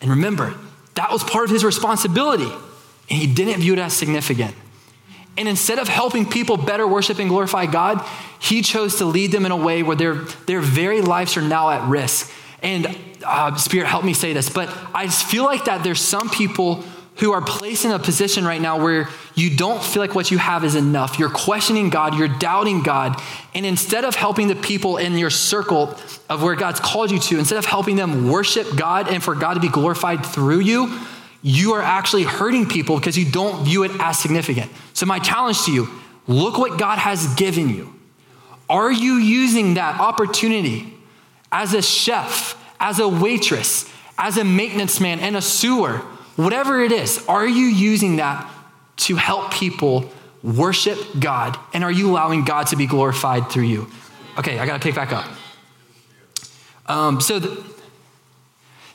And 0.00 0.10
remember, 0.10 0.54
that 0.94 1.10
was 1.10 1.24
part 1.24 1.44
of 1.44 1.50
his 1.50 1.64
responsibility, 1.64 2.50
and 3.10 3.18
he 3.18 3.26
didn't 3.26 3.60
view 3.60 3.72
it 3.72 3.78
as 3.78 3.92
significant. 3.92 4.54
And 5.36 5.48
instead 5.48 5.78
of 5.78 5.88
helping 5.88 6.28
people 6.28 6.56
better 6.56 6.86
worship 6.86 7.18
and 7.18 7.28
glorify 7.28 7.66
God, 7.66 8.04
he 8.40 8.62
chose 8.62 8.96
to 8.96 9.04
lead 9.04 9.32
them 9.32 9.46
in 9.46 9.52
a 9.52 9.56
way 9.56 9.82
where 9.82 9.96
their, 9.96 10.14
their 10.46 10.60
very 10.60 11.00
lives 11.00 11.36
are 11.36 11.42
now 11.42 11.70
at 11.70 11.88
risk. 11.88 12.32
And 12.62 12.96
uh, 13.24 13.54
Spirit, 13.56 13.86
help 13.86 14.04
me 14.04 14.14
say 14.14 14.32
this, 14.32 14.48
but 14.48 14.68
I 14.94 15.06
just 15.06 15.24
feel 15.24 15.44
like 15.44 15.66
that 15.66 15.84
there's 15.84 16.00
some 16.00 16.28
people 16.28 16.84
who 17.18 17.32
are 17.32 17.42
placed 17.42 17.84
in 17.84 17.90
a 17.90 17.98
position 17.98 18.44
right 18.44 18.60
now 18.60 18.80
where 18.82 19.08
you 19.34 19.54
don't 19.56 19.82
feel 19.82 20.00
like 20.00 20.14
what 20.14 20.30
you 20.30 20.38
have 20.38 20.64
is 20.64 20.74
enough. 20.74 21.18
You're 21.18 21.30
questioning 21.30 21.90
God, 21.90 22.16
you're 22.16 22.28
doubting 22.28 22.82
God. 22.82 23.20
And 23.54 23.66
instead 23.66 24.04
of 24.04 24.14
helping 24.14 24.48
the 24.48 24.54
people 24.54 24.98
in 24.98 25.18
your 25.18 25.30
circle 25.30 25.96
of 26.28 26.42
where 26.42 26.54
God's 26.54 26.80
called 26.80 27.10
you 27.10 27.18
to, 27.18 27.38
instead 27.38 27.58
of 27.58 27.64
helping 27.64 27.96
them 27.96 28.28
worship 28.28 28.76
God 28.76 29.08
and 29.08 29.22
for 29.22 29.34
God 29.34 29.54
to 29.54 29.60
be 29.60 29.68
glorified 29.68 30.24
through 30.24 30.60
you, 30.60 31.00
you 31.42 31.74
are 31.74 31.82
actually 31.82 32.24
hurting 32.24 32.66
people 32.66 32.96
because 32.96 33.16
you 33.16 33.30
don't 33.30 33.64
view 33.64 33.82
it 33.84 33.92
as 33.98 34.18
significant. 34.18 34.70
So, 34.92 35.06
my 35.06 35.18
challenge 35.18 35.64
to 35.64 35.72
you 35.72 35.88
look 36.26 36.58
what 36.58 36.78
God 36.78 36.98
has 36.98 37.34
given 37.34 37.68
you. 37.68 37.94
Are 38.68 38.92
you 38.92 39.14
using 39.14 39.74
that 39.74 39.98
opportunity 39.98 40.92
as 41.50 41.72
a 41.74 41.80
chef, 41.80 42.62
as 42.78 42.98
a 42.98 43.08
waitress, 43.08 43.90
as 44.18 44.36
a 44.36 44.44
maintenance 44.44 45.00
man, 45.00 45.20
and 45.20 45.36
a 45.36 45.42
sewer, 45.42 46.02
whatever 46.38 46.80
it 46.80 46.92
is? 46.92 47.24
Are 47.26 47.46
you 47.46 47.66
using 47.66 48.16
that 48.16 48.48
to 48.98 49.16
help 49.16 49.52
people 49.52 50.10
worship 50.42 50.98
God? 51.18 51.58
And 51.74 51.82
are 51.82 51.90
you 51.90 52.10
allowing 52.10 52.44
God 52.44 52.68
to 52.68 52.76
be 52.76 52.86
glorified 52.86 53.50
through 53.50 53.64
you? 53.64 53.88
Okay, 54.38 54.58
I 54.58 54.66
got 54.66 54.74
to 54.74 54.80
pick 54.80 54.94
back 54.94 55.12
up. 55.12 55.26
Um, 56.86 57.20
so, 57.20 57.40
the, 57.40 57.64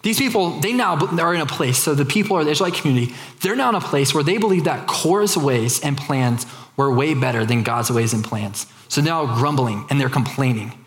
these 0.03 0.17
people, 0.17 0.59
they 0.61 0.71
now 0.71 0.95
are 0.95 1.35
in 1.35 1.41
a 1.41 1.45
place, 1.45 1.77
so 1.77 1.93
the 1.93 2.05
people 2.05 2.37
are 2.37 2.43
the 2.45 2.51
Israelite 2.51 2.75
community, 2.75 3.13
they're 3.41 3.55
now 3.55 3.69
in 3.69 3.75
a 3.75 3.81
place 3.81 4.13
where 4.13 4.23
they 4.23 4.37
believe 4.37 4.63
that 4.63 4.87
Korah's 4.87 5.37
ways 5.37 5.81
and 5.81 5.97
plans 5.97 6.45
were 6.77 6.93
way 6.93 7.13
better 7.13 7.45
than 7.45 7.63
God's 7.63 7.91
ways 7.91 8.13
and 8.13 8.23
plans. 8.23 8.67
So 8.87 9.01
now 9.01 9.37
grumbling 9.37 9.85
and 9.89 9.99
they're 9.99 10.09
complaining. 10.09 10.77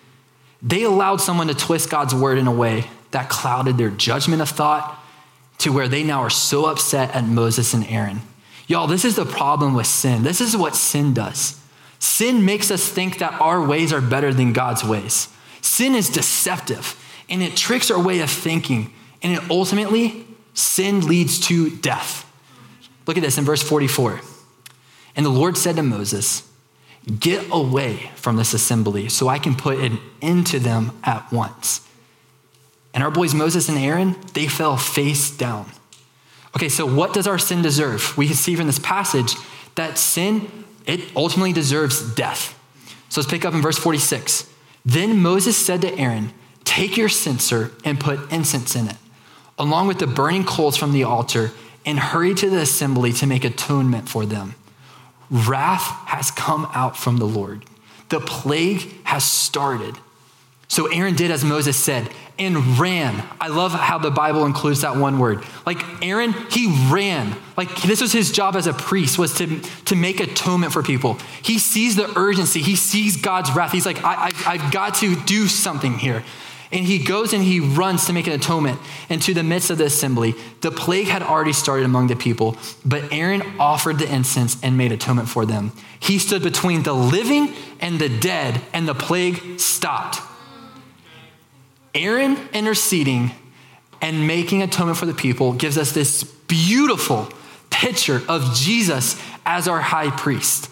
They 0.63 0.83
allowed 0.85 1.21
someone 1.21 1.49
to 1.49 1.55
twist 1.55 1.91
God's 1.91 2.15
word 2.15 2.39
in 2.39 2.47
a 2.47 2.53
way 2.53 2.87
that 3.11 3.29
clouded 3.29 3.79
their 3.79 3.91
judgment 3.91 4.43
of 4.43 4.49
thought 4.49 5.03
to 5.67 5.73
where 5.73 5.89
they 5.89 6.05
now 6.05 6.21
are 6.21 6.31
so 6.31 6.67
upset 6.67 7.13
at 7.13 7.25
Moses 7.25 7.75
and 7.75 7.85
Aaron. 7.89 8.21
Y'all, 8.69 8.87
this 8.87 9.05
is 9.05 9.17
the 9.17 9.27
problem 9.27 9.75
with 9.75 9.89
sin. 9.89 10.23
This 10.23 10.41
is 10.41 10.57
what 10.57 10.77
sin 10.77 11.13
does. 11.13 11.61
Sin 11.99 12.45
makes 12.45 12.71
us 12.71 12.89
think 12.89 13.19
that 13.19 13.41
our 13.41 13.61
ways 13.67 13.93
are 13.93 14.01
better 14.01 14.33
than 14.33 14.53
God's 14.53 14.85
ways. 14.85 15.29
Sin 15.63 15.97
is 15.97 16.09
deceptive 16.09 16.95
and 17.29 17.43
it 17.43 17.57
tricks 17.57 17.91
our 17.91 18.01
way 18.01 18.21
of 18.21 18.31
thinking 18.31 18.93
and 19.25 19.33
it 19.33 19.51
ultimately, 19.51 20.25
sin 20.55 21.05
leads 21.05 21.41
to 21.49 21.77
death. 21.79 22.33
Look 23.09 23.17
at 23.17 23.25
this 23.25 23.37
in 23.37 23.45
verse 23.45 23.65
44. 23.65 24.21
And 25.17 25.27
the 25.27 25.31
Lord 25.31 25.59
said 25.59 25.75
to 25.77 25.83
Moses, 25.83 26.49
Get 27.19 27.45
away 27.51 28.13
from 28.15 28.37
this 28.37 28.55
assembly 28.55 29.09
so 29.09 29.27
I 29.27 29.41
can 29.41 29.57
put 29.57 29.81
an 29.81 29.99
end 30.23 30.47
to 30.47 30.61
them 30.61 30.97
at 31.03 31.33
once. 31.33 31.81
And 32.97 33.05
our 33.05 33.13
boys 33.13 33.33
Moses 33.33 33.69
and 33.69 33.79
Aaron, 33.79 34.17
they 34.35 34.49
fell 34.49 34.77
face 34.77 35.31
down. 35.31 35.71
Okay, 36.57 36.69
so 36.69 36.85
what 36.85 37.13
does 37.13 37.29
our 37.29 37.39
sin 37.39 37.63
deserve? 37.63 38.17
We 38.19 38.27
can 38.27 38.35
see 38.35 38.57
from 38.57 38.67
this 38.67 38.81
passage 38.81 39.37
that 39.77 39.99
sin, 39.99 40.51
it 40.87 41.15
ultimately 41.15 41.53
deserves 41.53 42.15
death. 42.15 42.59
So 43.09 43.21
let's 43.21 43.31
pick 43.31 43.45
up 43.45 43.55
in 43.55 43.63
verse 43.63 43.79
46. 43.79 44.51
Then 44.85 45.19
Moses 45.19 45.57
said 45.57 45.83
to 45.83 45.97
Aaron, 45.97 46.33
Take 46.65 46.97
your 46.97 47.09
censer 47.09 47.71
and 47.85 48.01
put 48.01 48.33
incense 48.33 48.75
in 48.75 48.89
it 48.89 48.97
along 49.59 49.87
with 49.87 49.99
the 49.99 50.07
burning 50.07 50.45
coals 50.45 50.77
from 50.77 50.93
the 50.93 51.05
altar, 51.05 51.53
and 51.85 51.99
hurry 51.99 52.35
to 52.35 52.51
the 52.51 52.59
assembly 52.59 53.13
to 53.13 53.27
make 53.27 53.45
atonement 53.45 54.09
for 54.09 54.27
them. 54.27 54.55
Wrath 55.31 55.87
has 56.07 56.31
come 56.31 56.69
out 56.75 56.97
from 56.97 57.19
the 57.19 57.27
Lord. 57.27 57.65
The 58.09 58.21
plague 58.21 59.05
has 59.05 59.25
started. 59.25 59.97
So 60.69 60.87
Aaron 60.87 61.15
did 61.15 61.31
as 61.31 61.45
Moses 61.45 61.77
said 61.77 62.09
and 62.39 62.79
ran. 62.79 63.23
I 63.41 63.49
love 63.49 63.73
how 63.73 63.99
the 63.99 64.11
Bible 64.11 64.45
includes 64.45 64.83
that 64.83 64.97
one 64.97 65.19
word. 65.19 65.45
Like 65.65 65.83
Aaron, 66.03 66.33
he 66.51 66.67
ran. 66.91 67.35
Like 67.57 67.83
this 67.83 68.01
was 68.01 68.13
his 68.13 68.33
job 68.33 68.57
as 68.57 68.67
a 68.67 68.73
priest 68.73 69.19
was 69.19 69.35
to, 69.39 69.61
to 69.61 69.97
make 69.97 70.21
atonement 70.21 70.73
for 70.73 70.83
people. 70.83 71.15
He 71.43 71.59
sees 71.59 71.97
the 71.97 72.13
urgency. 72.19 72.63
He 72.63 72.77
sees 72.77 73.17
God's 73.17 73.53
wrath. 73.53 73.73
He's 73.73 73.87
like, 73.87 74.03
I, 74.05 74.27
I, 74.27 74.55
I've 74.55 74.73
got 74.73 74.97
to 74.97 75.17
do 75.25 75.47
something 75.47 75.99
here. 75.99 76.25
And 76.73 76.85
he 76.85 76.99
goes 76.99 77.33
and 77.33 77.45
he 77.45 77.61
runs 77.61 78.07
to 78.07 78.13
make 78.13 78.27
an 78.27 78.33
atonement 78.33 78.81
into 79.09 79.33
the 79.33 79.45
midst 79.45 79.71
of 79.71 79.79
the 79.79 79.85
assembly. 79.85 80.35
The 80.63 80.73
plague 80.73 81.07
had 81.07 81.23
already 81.23 81.53
started 81.53 81.85
among 81.85 82.09
the 82.09 82.17
people, 82.17 82.57
but 82.85 83.13
Aaron 83.13 83.43
offered 83.61 84.01
the 84.01 84.13
incense 84.13 84.61
and 84.65 84.77
made 84.77 84.91
atonement 84.91 85.29
for 85.29 85.47
them. 85.47 85.71
He 86.01 86.19
stood 86.19 86.43
between 86.43 86.83
the 86.83 86.93
living 86.93 87.55
and 87.81 88.01
the 88.01 88.09
dead, 88.09 88.61
and 88.73 88.89
the 88.89 88.95
plague 88.95 89.61
stopped. 89.61 90.21
Aaron 91.97 92.37
interceding 92.53 93.33
and 94.03 94.27
making 94.27 94.63
atonement 94.63 94.99
for 94.99 95.07
the 95.07 95.15
people 95.15 95.55
gives 95.55 95.79
us 95.79 95.93
this 95.93 96.23
beautiful 96.23 97.29
picture 97.71 98.23
of 98.29 98.55
Jesus 98.55 99.21
as 99.45 99.67
our 99.67 99.81
high 99.81 100.11
priest. 100.11 100.67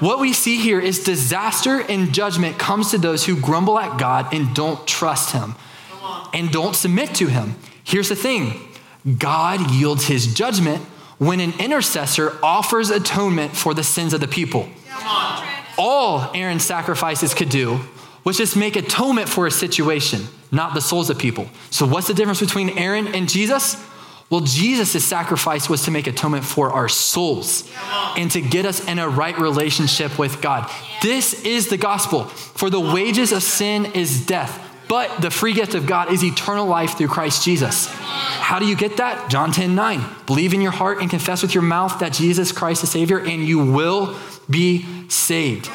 What 0.00 0.18
we 0.18 0.32
see 0.32 0.58
here 0.58 0.80
is 0.80 1.04
disaster 1.04 1.80
and 1.80 2.12
judgment 2.12 2.58
comes 2.58 2.90
to 2.90 2.98
those 2.98 3.24
who 3.24 3.40
grumble 3.40 3.78
at 3.78 3.98
God 3.98 4.34
and 4.34 4.54
don't 4.54 4.86
trust 4.86 5.32
Him 5.32 5.54
and 6.34 6.50
don't 6.50 6.74
submit 6.74 7.14
to 7.16 7.28
Him. 7.28 7.54
Here's 7.84 8.08
the 8.08 8.16
thing 8.16 8.60
God 9.18 9.70
yields 9.70 10.06
His 10.06 10.34
judgment 10.34 10.82
when 11.18 11.40
an 11.40 11.54
intercessor 11.60 12.36
offers 12.42 12.90
atonement 12.90 13.56
for 13.56 13.74
the 13.74 13.84
sins 13.84 14.12
of 14.12 14.20
the 14.20 14.28
people. 14.28 14.68
All 15.78 16.30
Aaron's 16.34 16.64
sacrifices 16.64 17.32
could 17.32 17.48
do 17.48 17.80
was 18.24 18.36
just 18.36 18.56
make 18.56 18.76
atonement 18.76 19.28
for 19.28 19.46
a 19.46 19.50
situation, 19.50 20.26
not 20.50 20.74
the 20.74 20.80
souls 20.80 21.10
of 21.10 21.18
people. 21.18 21.48
So, 21.70 21.86
what's 21.86 22.06
the 22.06 22.14
difference 22.14 22.40
between 22.40 22.78
Aaron 22.78 23.08
and 23.08 23.28
Jesus? 23.28 23.76
Well, 24.32 24.40
Jesus' 24.40 25.04
sacrifice 25.04 25.68
was 25.68 25.84
to 25.84 25.90
make 25.90 26.06
atonement 26.06 26.44
for 26.44 26.70
our 26.70 26.88
souls 26.88 27.70
and 28.16 28.30
to 28.30 28.40
get 28.40 28.64
us 28.64 28.82
in 28.88 28.98
a 28.98 29.06
right 29.06 29.38
relationship 29.38 30.18
with 30.18 30.40
God. 30.40 30.70
This 31.02 31.44
is 31.44 31.68
the 31.68 31.76
gospel. 31.76 32.24
For 32.24 32.70
the 32.70 32.80
wages 32.80 33.32
of 33.32 33.42
sin 33.42 33.84
is 33.92 34.24
death, 34.24 34.58
but 34.88 35.20
the 35.20 35.30
free 35.30 35.52
gift 35.52 35.74
of 35.74 35.86
God 35.86 36.10
is 36.10 36.24
eternal 36.24 36.64
life 36.64 36.96
through 36.96 37.08
Christ 37.08 37.44
Jesus. 37.44 37.88
How 37.88 38.58
do 38.58 38.64
you 38.64 38.74
get 38.74 38.96
that? 38.96 39.28
John 39.28 39.52
10 39.52 39.74
9. 39.74 40.02
Believe 40.24 40.54
in 40.54 40.62
your 40.62 40.72
heart 40.72 41.02
and 41.02 41.10
confess 41.10 41.42
with 41.42 41.54
your 41.54 41.62
mouth 41.62 41.98
that 41.98 42.14
Jesus 42.14 42.52
Christ 42.52 42.82
is 42.82 42.90
Savior, 42.90 43.18
and 43.18 43.46
you 43.46 43.58
will 43.70 44.16
be 44.48 44.86
saved. 45.10 45.68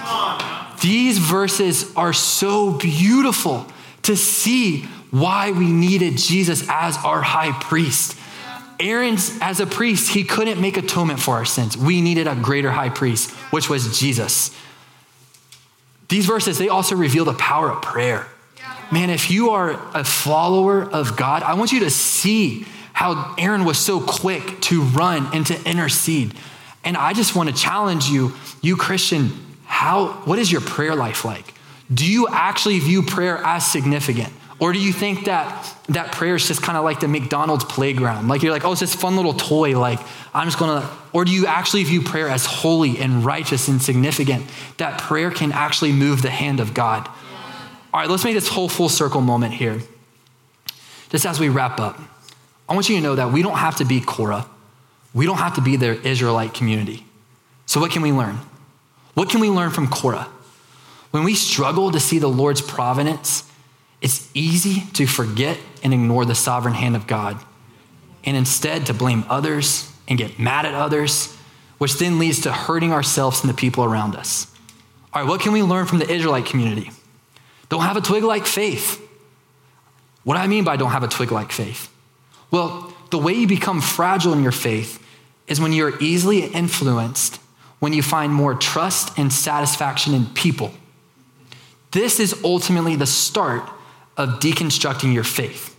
These 0.81 1.17
verses 1.17 1.95
are 1.95 2.13
so 2.13 2.71
beautiful 2.71 3.65
to 4.03 4.15
see 4.15 4.83
why 5.11 5.51
we 5.51 5.71
needed 5.71 6.17
Jesus 6.17 6.65
as 6.69 6.97
our 6.97 7.21
high 7.21 7.51
priest. 7.51 8.17
Aaron's, 8.79 9.37
as 9.41 9.59
a 9.59 9.65
priest, 9.65 10.11
he 10.13 10.23
couldn't 10.23 10.61
make 10.61 10.77
atonement 10.77 11.19
for 11.19 11.35
our 11.35 11.45
sins. 11.45 11.75
We 11.75 12.01
needed 12.01 12.27
a 12.27 12.35
greater 12.35 12.71
high 12.71 12.89
priest, 12.89 13.31
which 13.51 13.69
was 13.69 13.99
Jesus. 13.99 14.55
These 16.09 16.25
verses, 16.25 16.57
they 16.57 16.69
also 16.69 16.95
reveal 16.95 17.25
the 17.25 17.33
power 17.33 17.71
of 17.71 17.81
prayer. 17.81 18.27
Man, 18.91 19.09
if 19.09 19.29
you 19.29 19.49
are 19.49 19.71
a 19.93 20.03
follower 20.03 20.83
of 20.83 21.17
God, 21.17 21.43
I 21.43 21.55
want 21.55 21.73
you 21.73 21.81
to 21.81 21.89
see 21.89 22.65
how 22.93 23.35
Aaron 23.37 23.65
was 23.65 23.77
so 23.77 23.99
quick 23.99 24.61
to 24.61 24.81
run 24.81 25.27
and 25.33 25.45
to 25.47 25.69
intercede. 25.69 26.33
And 26.85 26.95
I 26.95 27.13
just 27.13 27.35
want 27.35 27.49
to 27.49 27.55
challenge 27.55 28.07
you, 28.07 28.33
you 28.61 28.77
Christian, 28.77 29.31
how 29.77 30.07
what 30.25 30.39
is 30.39 30.51
your 30.51 30.61
prayer 30.61 30.95
life 30.95 31.23
like? 31.23 31.53
Do 31.93 32.03
you 32.03 32.27
actually 32.29 32.79
view 32.79 33.03
prayer 33.03 33.37
as 33.37 33.63
significant? 33.71 34.33
Or 34.57 34.73
do 34.73 34.79
you 34.79 34.91
think 34.91 35.25
that 35.25 35.71
that 35.89 36.13
prayer 36.13 36.33
is 36.33 36.47
just 36.47 36.63
kind 36.63 36.79
of 36.79 36.83
like 36.83 36.99
the 36.99 37.07
McDonald's 37.07 37.63
playground? 37.63 38.27
Like 38.27 38.41
you're 38.41 38.51
like, 38.51 38.65
oh, 38.65 38.71
it's 38.71 38.81
this 38.81 38.95
fun 38.95 39.15
little 39.15 39.35
toy. 39.35 39.79
Like 39.79 39.99
I'm 40.33 40.47
just 40.47 40.57
going 40.57 40.81
to, 40.81 40.89
or 41.13 41.25
do 41.25 41.31
you 41.31 41.45
actually 41.45 41.83
view 41.83 42.01
prayer 42.01 42.27
as 42.27 42.43
holy 42.43 42.97
and 42.97 43.23
righteous 43.23 43.67
and 43.67 43.79
significant? 43.79 44.47
That 44.77 44.99
prayer 44.99 45.29
can 45.29 45.51
actually 45.51 45.91
move 45.91 46.23
the 46.23 46.31
hand 46.31 46.59
of 46.59 46.73
God. 46.73 47.07
All 47.93 48.01
right, 48.01 48.09
let's 48.09 48.23
make 48.23 48.33
this 48.33 48.47
whole 48.47 48.69
full 48.69 48.89
circle 48.89 49.21
moment 49.21 49.53
here. 49.53 49.79
Just 51.09 51.27
as 51.27 51.39
we 51.39 51.49
wrap 51.49 51.79
up, 51.79 52.01
I 52.67 52.73
want 52.73 52.89
you 52.89 52.95
to 52.95 53.01
know 53.03 53.13
that 53.13 53.31
we 53.31 53.43
don't 53.43 53.59
have 53.59 53.75
to 53.75 53.85
be 53.85 54.01
Korah. 54.01 54.47
We 55.13 55.27
don't 55.27 55.37
have 55.37 55.53
to 55.53 55.61
be 55.61 55.75
the 55.75 56.01
Israelite 56.01 56.55
community. 56.55 57.05
So, 57.67 57.79
what 57.79 57.91
can 57.91 58.01
we 58.01 58.11
learn? 58.11 58.39
What 59.17 59.29
can 59.29 59.39
we 59.39 59.49
learn 59.49 59.71
from 59.71 59.87
Korah? 59.87 60.27
When 61.09 61.23
we 61.23 61.33
struggle 61.33 61.91
to 61.91 61.99
see 61.99 62.19
the 62.19 62.27
Lord's 62.27 62.61
providence, 62.61 63.51
it's 63.99 64.29
easy 64.35 64.81
to 64.93 65.07
forget 65.07 65.57
and 65.81 65.91
ignore 65.91 66.23
the 66.23 66.35
sovereign 66.35 66.75
hand 66.75 66.95
of 66.95 67.07
God 67.07 67.43
and 68.23 68.37
instead 68.37 68.85
to 68.85 68.93
blame 68.93 69.25
others 69.27 69.91
and 70.07 70.19
get 70.19 70.37
mad 70.37 70.67
at 70.67 70.75
others, 70.75 71.35
which 71.79 71.95
then 71.95 72.19
leads 72.19 72.41
to 72.41 72.51
hurting 72.51 72.93
ourselves 72.93 73.41
and 73.41 73.49
the 73.49 73.55
people 73.55 73.83
around 73.83 74.15
us. 74.15 74.45
All 75.11 75.23
right, 75.23 75.27
what 75.27 75.41
can 75.41 75.51
we 75.51 75.63
learn 75.63 75.87
from 75.87 75.97
the 75.97 76.07
Israelite 76.07 76.45
community? 76.45 76.91
Don't 77.69 77.81
have 77.81 77.97
a 77.97 78.01
twig 78.01 78.23
like 78.23 78.45
faith. 78.45 79.01
What 80.25 80.35
do 80.35 80.41
I 80.41 80.45
mean 80.45 80.63
by 80.63 80.77
don't 80.77 80.91
have 80.91 81.01
a 81.01 81.07
twig 81.07 81.31
like 81.31 81.51
faith? 81.51 81.91
Well, 82.51 82.93
the 83.09 83.17
way 83.17 83.33
you 83.33 83.47
become 83.47 83.81
fragile 83.81 84.33
in 84.33 84.43
your 84.43 84.51
faith 84.51 85.03
is 85.47 85.59
when 85.59 85.73
you're 85.73 85.97
easily 85.99 86.45
influenced, 86.45 87.39
when 87.79 87.93
you 87.93 88.01
find 88.01 88.33
more 88.33 88.55
trust 88.55 89.17
and 89.17 89.31
satisfaction 89.31 90.13
in 90.13 90.25
people. 90.27 90.71
This 91.91 92.19
is 92.19 92.41
ultimately 92.43 92.95
the 92.95 93.05
start 93.05 93.69
of 94.17 94.39
deconstructing 94.39 95.13
your 95.13 95.23
faith. 95.23 95.75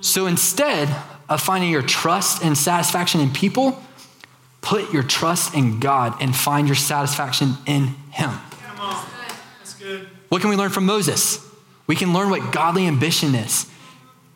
So 0.00 0.26
instead 0.26 0.88
of 1.28 1.40
finding 1.40 1.70
your 1.70 1.82
trust 1.82 2.42
and 2.42 2.58
satisfaction 2.58 3.20
in 3.20 3.30
people, 3.30 3.82
put 4.60 4.92
your 4.92 5.02
trust 5.02 5.54
in 5.54 5.80
God 5.80 6.20
and 6.20 6.34
find 6.34 6.66
your 6.66 6.74
satisfaction 6.76 7.54
in 7.66 7.94
Him. 8.10 8.30
What 10.28 10.40
can 10.40 10.50
we 10.50 10.56
learn 10.56 10.70
from 10.70 10.86
Moses? 10.86 11.46
We 11.86 11.94
can 11.94 12.12
learn 12.12 12.30
what 12.30 12.52
godly 12.52 12.86
ambition 12.86 13.34
is. 13.34 13.66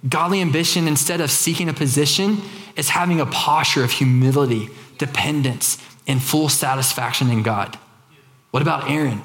Godly 0.09 0.41
ambition, 0.41 0.87
instead 0.87 1.20
of 1.20 1.30
seeking 1.30 1.68
a 1.68 1.72
position, 1.72 2.43
is 2.76 2.91
having 2.91 3.20
a 3.20 3.26
posture 3.26 3.82
of 3.82 3.91
humility, 3.91 4.68
dependence, 4.99 5.78
and 6.07 6.22
full 6.22 6.48
satisfaction 6.48 7.30
in 7.30 7.42
God. 7.42 7.78
What 8.50 8.62
about 8.62 8.90
Aaron? 8.90 9.22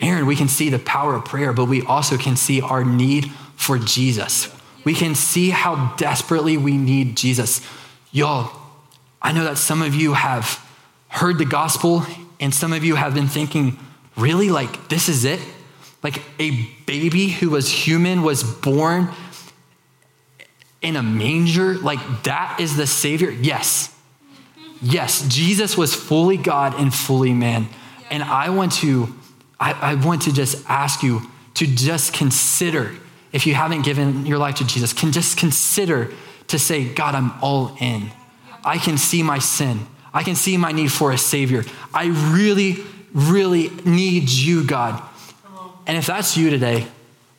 Aaron, 0.00 0.26
we 0.26 0.36
can 0.36 0.48
see 0.48 0.70
the 0.70 0.78
power 0.78 1.14
of 1.14 1.24
prayer, 1.24 1.52
but 1.52 1.66
we 1.66 1.82
also 1.82 2.16
can 2.16 2.36
see 2.36 2.60
our 2.60 2.84
need 2.84 3.30
for 3.56 3.78
Jesus. 3.78 4.48
We 4.84 4.94
can 4.94 5.14
see 5.14 5.50
how 5.50 5.94
desperately 5.96 6.56
we 6.56 6.76
need 6.76 7.16
Jesus. 7.16 7.60
Y'all, 8.12 8.50
I 9.22 9.32
know 9.32 9.44
that 9.44 9.56
some 9.56 9.82
of 9.82 9.94
you 9.94 10.14
have 10.14 10.60
heard 11.08 11.38
the 11.38 11.44
gospel 11.44 12.04
and 12.40 12.52
some 12.52 12.72
of 12.72 12.84
you 12.84 12.96
have 12.96 13.14
been 13.14 13.28
thinking, 13.28 13.78
really? 14.16 14.50
Like, 14.50 14.88
this 14.88 15.08
is 15.08 15.24
it? 15.24 15.40
Like, 16.02 16.22
a 16.38 16.50
baby 16.86 17.28
who 17.28 17.50
was 17.50 17.70
human 17.70 18.22
was 18.22 18.42
born 18.42 19.08
in 20.82 20.96
a 20.96 21.02
manger? 21.02 21.74
Like, 21.78 22.00
that 22.24 22.58
is 22.60 22.76
the 22.76 22.86
Savior? 22.86 23.30
Yes. 23.30 23.93
Yes, 24.82 25.26
Jesus 25.28 25.76
was 25.76 25.94
fully 25.94 26.36
God 26.36 26.78
and 26.78 26.92
fully 26.92 27.32
man. 27.32 27.68
And 28.10 28.22
I 28.22 28.50
want 28.50 28.72
to 28.74 29.14
I, 29.60 29.72
I 29.72 29.94
want 29.94 30.22
to 30.22 30.32
just 30.32 30.68
ask 30.68 31.02
you 31.02 31.22
to 31.54 31.66
just 31.66 32.12
consider, 32.12 32.94
if 33.32 33.46
you 33.46 33.54
haven't 33.54 33.82
given 33.82 34.26
your 34.26 34.38
life 34.38 34.56
to 34.56 34.66
Jesus, 34.66 34.92
can 34.92 35.12
just 35.12 35.38
consider 35.38 36.12
to 36.48 36.58
say, 36.58 36.92
God, 36.92 37.14
I'm 37.14 37.32
all 37.40 37.76
in. 37.80 38.10
I 38.64 38.78
can 38.78 38.98
see 38.98 39.22
my 39.22 39.38
sin. 39.38 39.86
I 40.12 40.22
can 40.22 40.34
see 40.34 40.56
my 40.56 40.72
need 40.72 40.92
for 40.92 41.12
a 41.12 41.18
Savior. 41.18 41.64
I 41.92 42.06
really, 42.34 42.84
really 43.12 43.70
need 43.84 44.28
you, 44.28 44.64
God. 44.64 45.02
And 45.86 45.96
if 45.96 46.06
that's 46.06 46.36
you 46.36 46.50
today, 46.50 46.86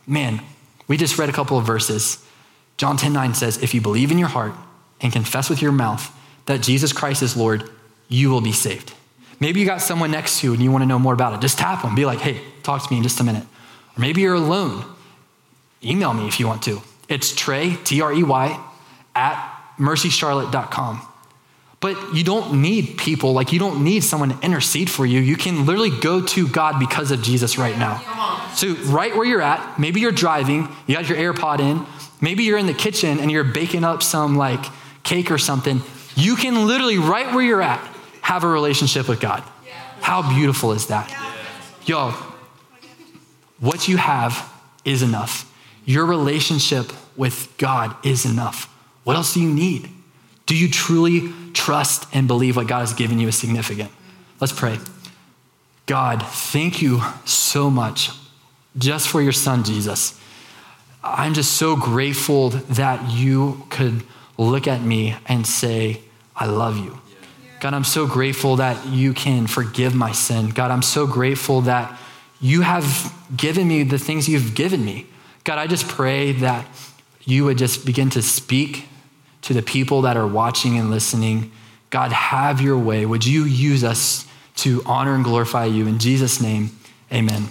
man, 0.08 0.42
we 0.88 0.98
just 0.98 1.18
read 1.18 1.30
a 1.30 1.34
couple 1.34 1.58
of 1.58 1.66
verses. 1.66 2.24
John 2.78 2.98
10 2.98 3.14
9 3.14 3.34
says, 3.34 3.62
If 3.62 3.74
you 3.74 3.82
believe 3.82 4.12
in 4.12 4.18
your 4.18 4.28
heart 4.30 4.54
and 5.02 5.12
confess 5.12 5.50
with 5.50 5.62
your 5.62 5.72
mouth 5.72 6.12
that 6.46 6.62
Jesus 6.62 6.94
Christ 6.94 7.22
is 7.22 7.36
Lord, 7.36 7.70
you 8.08 8.30
will 8.30 8.42
be 8.42 8.52
saved. 8.52 8.94
Maybe 9.40 9.60
you 9.60 9.66
got 9.66 9.82
someone 9.82 10.12
next 10.12 10.40
to 10.40 10.48
you 10.48 10.54
and 10.54 10.64
you 10.64 10.72
want 10.72 10.84
to 10.84 10.86
know 10.86 11.00
more 11.00 11.14
about 11.14 11.34
it. 11.34 11.42
Just 11.42 11.58
tap 11.58 11.82
them. 11.82 11.96
Be 11.96 12.06
like, 12.06 12.20
hey, 12.20 12.40
talk 12.64 12.86
to 12.86 12.92
me 12.92 12.98
in 12.98 13.04
just 13.04 13.20
a 13.20 13.24
minute. 13.24 13.44
Or 13.98 14.02
maybe 14.02 14.22
you're 14.22 14.36
alone. 14.36 14.86
Email 15.84 16.14
me 16.14 16.28
if 16.28 16.40
you 16.40 16.48
want 16.48 16.64
to. 16.64 16.82
It's 17.10 17.36
Trey, 17.36 17.76
T 17.84 18.02
R 18.02 18.14
E 18.14 18.24
Y, 18.24 18.60
at 19.14 19.62
mercycharlotte.com. 19.78 21.02
But 21.82 22.16
you 22.16 22.24
don't 22.24 22.62
need 22.62 22.98
people, 22.98 23.34
like, 23.34 23.52
you 23.52 23.60
don't 23.60 23.84
need 23.84 24.04
someone 24.04 24.30
to 24.30 24.40
intercede 24.44 24.90
for 24.90 25.06
you. 25.06 25.20
You 25.20 25.36
can 25.36 25.66
literally 25.66 25.92
go 25.92 26.26
to 26.26 26.48
God 26.48 26.80
because 26.80 27.12
of 27.12 27.22
Jesus 27.22 27.60
right 27.60 27.78
now. 27.78 28.02
So, 28.56 28.74
right 28.92 29.16
where 29.16 29.26
you're 29.26 29.42
at, 29.42 29.78
maybe 29.78 30.00
you're 30.00 30.12
driving, 30.12 30.68
you 30.88 30.96
got 30.96 31.08
your 31.08 31.18
AirPod 31.18 31.60
in, 31.60 31.86
maybe 32.22 32.44
you're 32.44 32.58
in 32.58 32.66
the 32.66 32.74
kitchen 32.74 33.20
and 33.20 33.30
you're 33.30 33.44
baking 33.44 33.84
up 33.84 34.02
some 34.02 34.36
like 34.36 34.66
cake 35.04 35.30
or 35.30 35.38
something. 35.38 35.82
You 36.16 36.36
can 36.36 36.68
literally, 36.68 36.98
right 36.98 37.34
where 37.34 37.44
you're 37.44 37.62
at, 37.62 37.80
have 38.22 38.44
a 38.44 38.48
relationship 38.48 39.08
with 39.08 39.20
God. 39.20 39.44
How 40.02 40.28
beautiful 40.28 40.72
is 40.72 40.88
that? 40.88 41.12
Yo, 41.86 42.12
what 43.60 43.88
you 43.88 43.98
have 43.98 44.52
is 44.84 45.02
enough. 45.02 45.52
Your 45.86 46.06
relationship 46.06 46.92
with 47.16 47.54
God 47.58 47.96
is 48.06 48.26
enough. 48.26 48.66
What 49.04 49.16
else 49.16 49.34
do 49.34 49.42
you 49.42 49.54
need? 49.54 49.90
Do 50.46 50.56
you 50.56 50.70
truly 50.70 51.32
trust 51.54 52.08
and 52.14 52.28
believe 52.28 52.56
what 52.56 52.68
God 52.68 52.80
has 52.80 52.94
given 52.94 53.20
you 53.20 53.28
is 53.28 53.38
significant? 53.38 53.92
Let's 54.40 54.54
pray. 54.54 54.78
God, 55.86 56.24
thank 56.24 56.82
you 56.82 57.02
so 57.26 57.70
much 57.70 58.12
just 58.78 59.08
for 59.08 59.22
your 59.22 59.32
son, 59.32 59.64
Jesus. 59.64 60.20
I'm 61.04 61.34
just 61.34 61.54
so 61.54 61.76
grateful 61.76 62.50
that 62.50 63.12
you 63.12 63.66
could 63.70 64.04
look 64.38 64.68
at 64.68 64.82
me 64.82 65.16
and 65.28 65.46
say, 65.46 66.02
I 66.36 66.46
love 66.46 66.78
you. 66.78 67.00
God, 67.60 67.74
I'm 67.74 67.84
so 67.84 68.06
grateful 68.06 68.58
that 68.58 68.86
you 68.88 69.14
can 69.14 69.48
forgive 69.48 69.96
my 69.96 70.12
sin. 70.12 70.50
God, 70.50 70.72
I'm 70.72 70.82
so 70.82 71.08
grateful 71.08 71.62
that 71.62 71.98
you 72.42 72.62
have 72.62 73.14
given 73.36 73.68
me 73.68 73.84
the 73.84 73.98
things 73.98 74.28
you've 74.28 74.54
given 74.54 74.84
me. 74.84 75.08
God, 75.44 75.58
I 75.58 75.68
just 75.68 75.88
pray 75.88 76.34
that 76.34 76.66
you 77.24 77.46
would 77.46 77.58
just 77.58 77.86
begin 77.86 78.10
to 78.12 78.22
speak 78.22 78.88
to 79.44 79.54
the 79.54 79.62
people 79.62 80.02
that 80.02 80.18
are 80.18 80.28
watching 80.28 80.78
and 80.78 80.92
listening. 80.92 81.52
God, 81.90 82.12
have 82.12 82.62
your 82.62 82.78
way. 82.78 83.06
Would 83.06 83.26
you 83.26 83.46
use 83.46 83.84
us 83.84 84.28
to 84.58 84.82
honor 84.86 85.16
and 85.16 85.24
glorify 85.24 85.66
you? 85.66 85.88
In 85.88 85.98
Jesus' 85.98 86.42
name, 86.42 86.72
amen. 87.12 87.50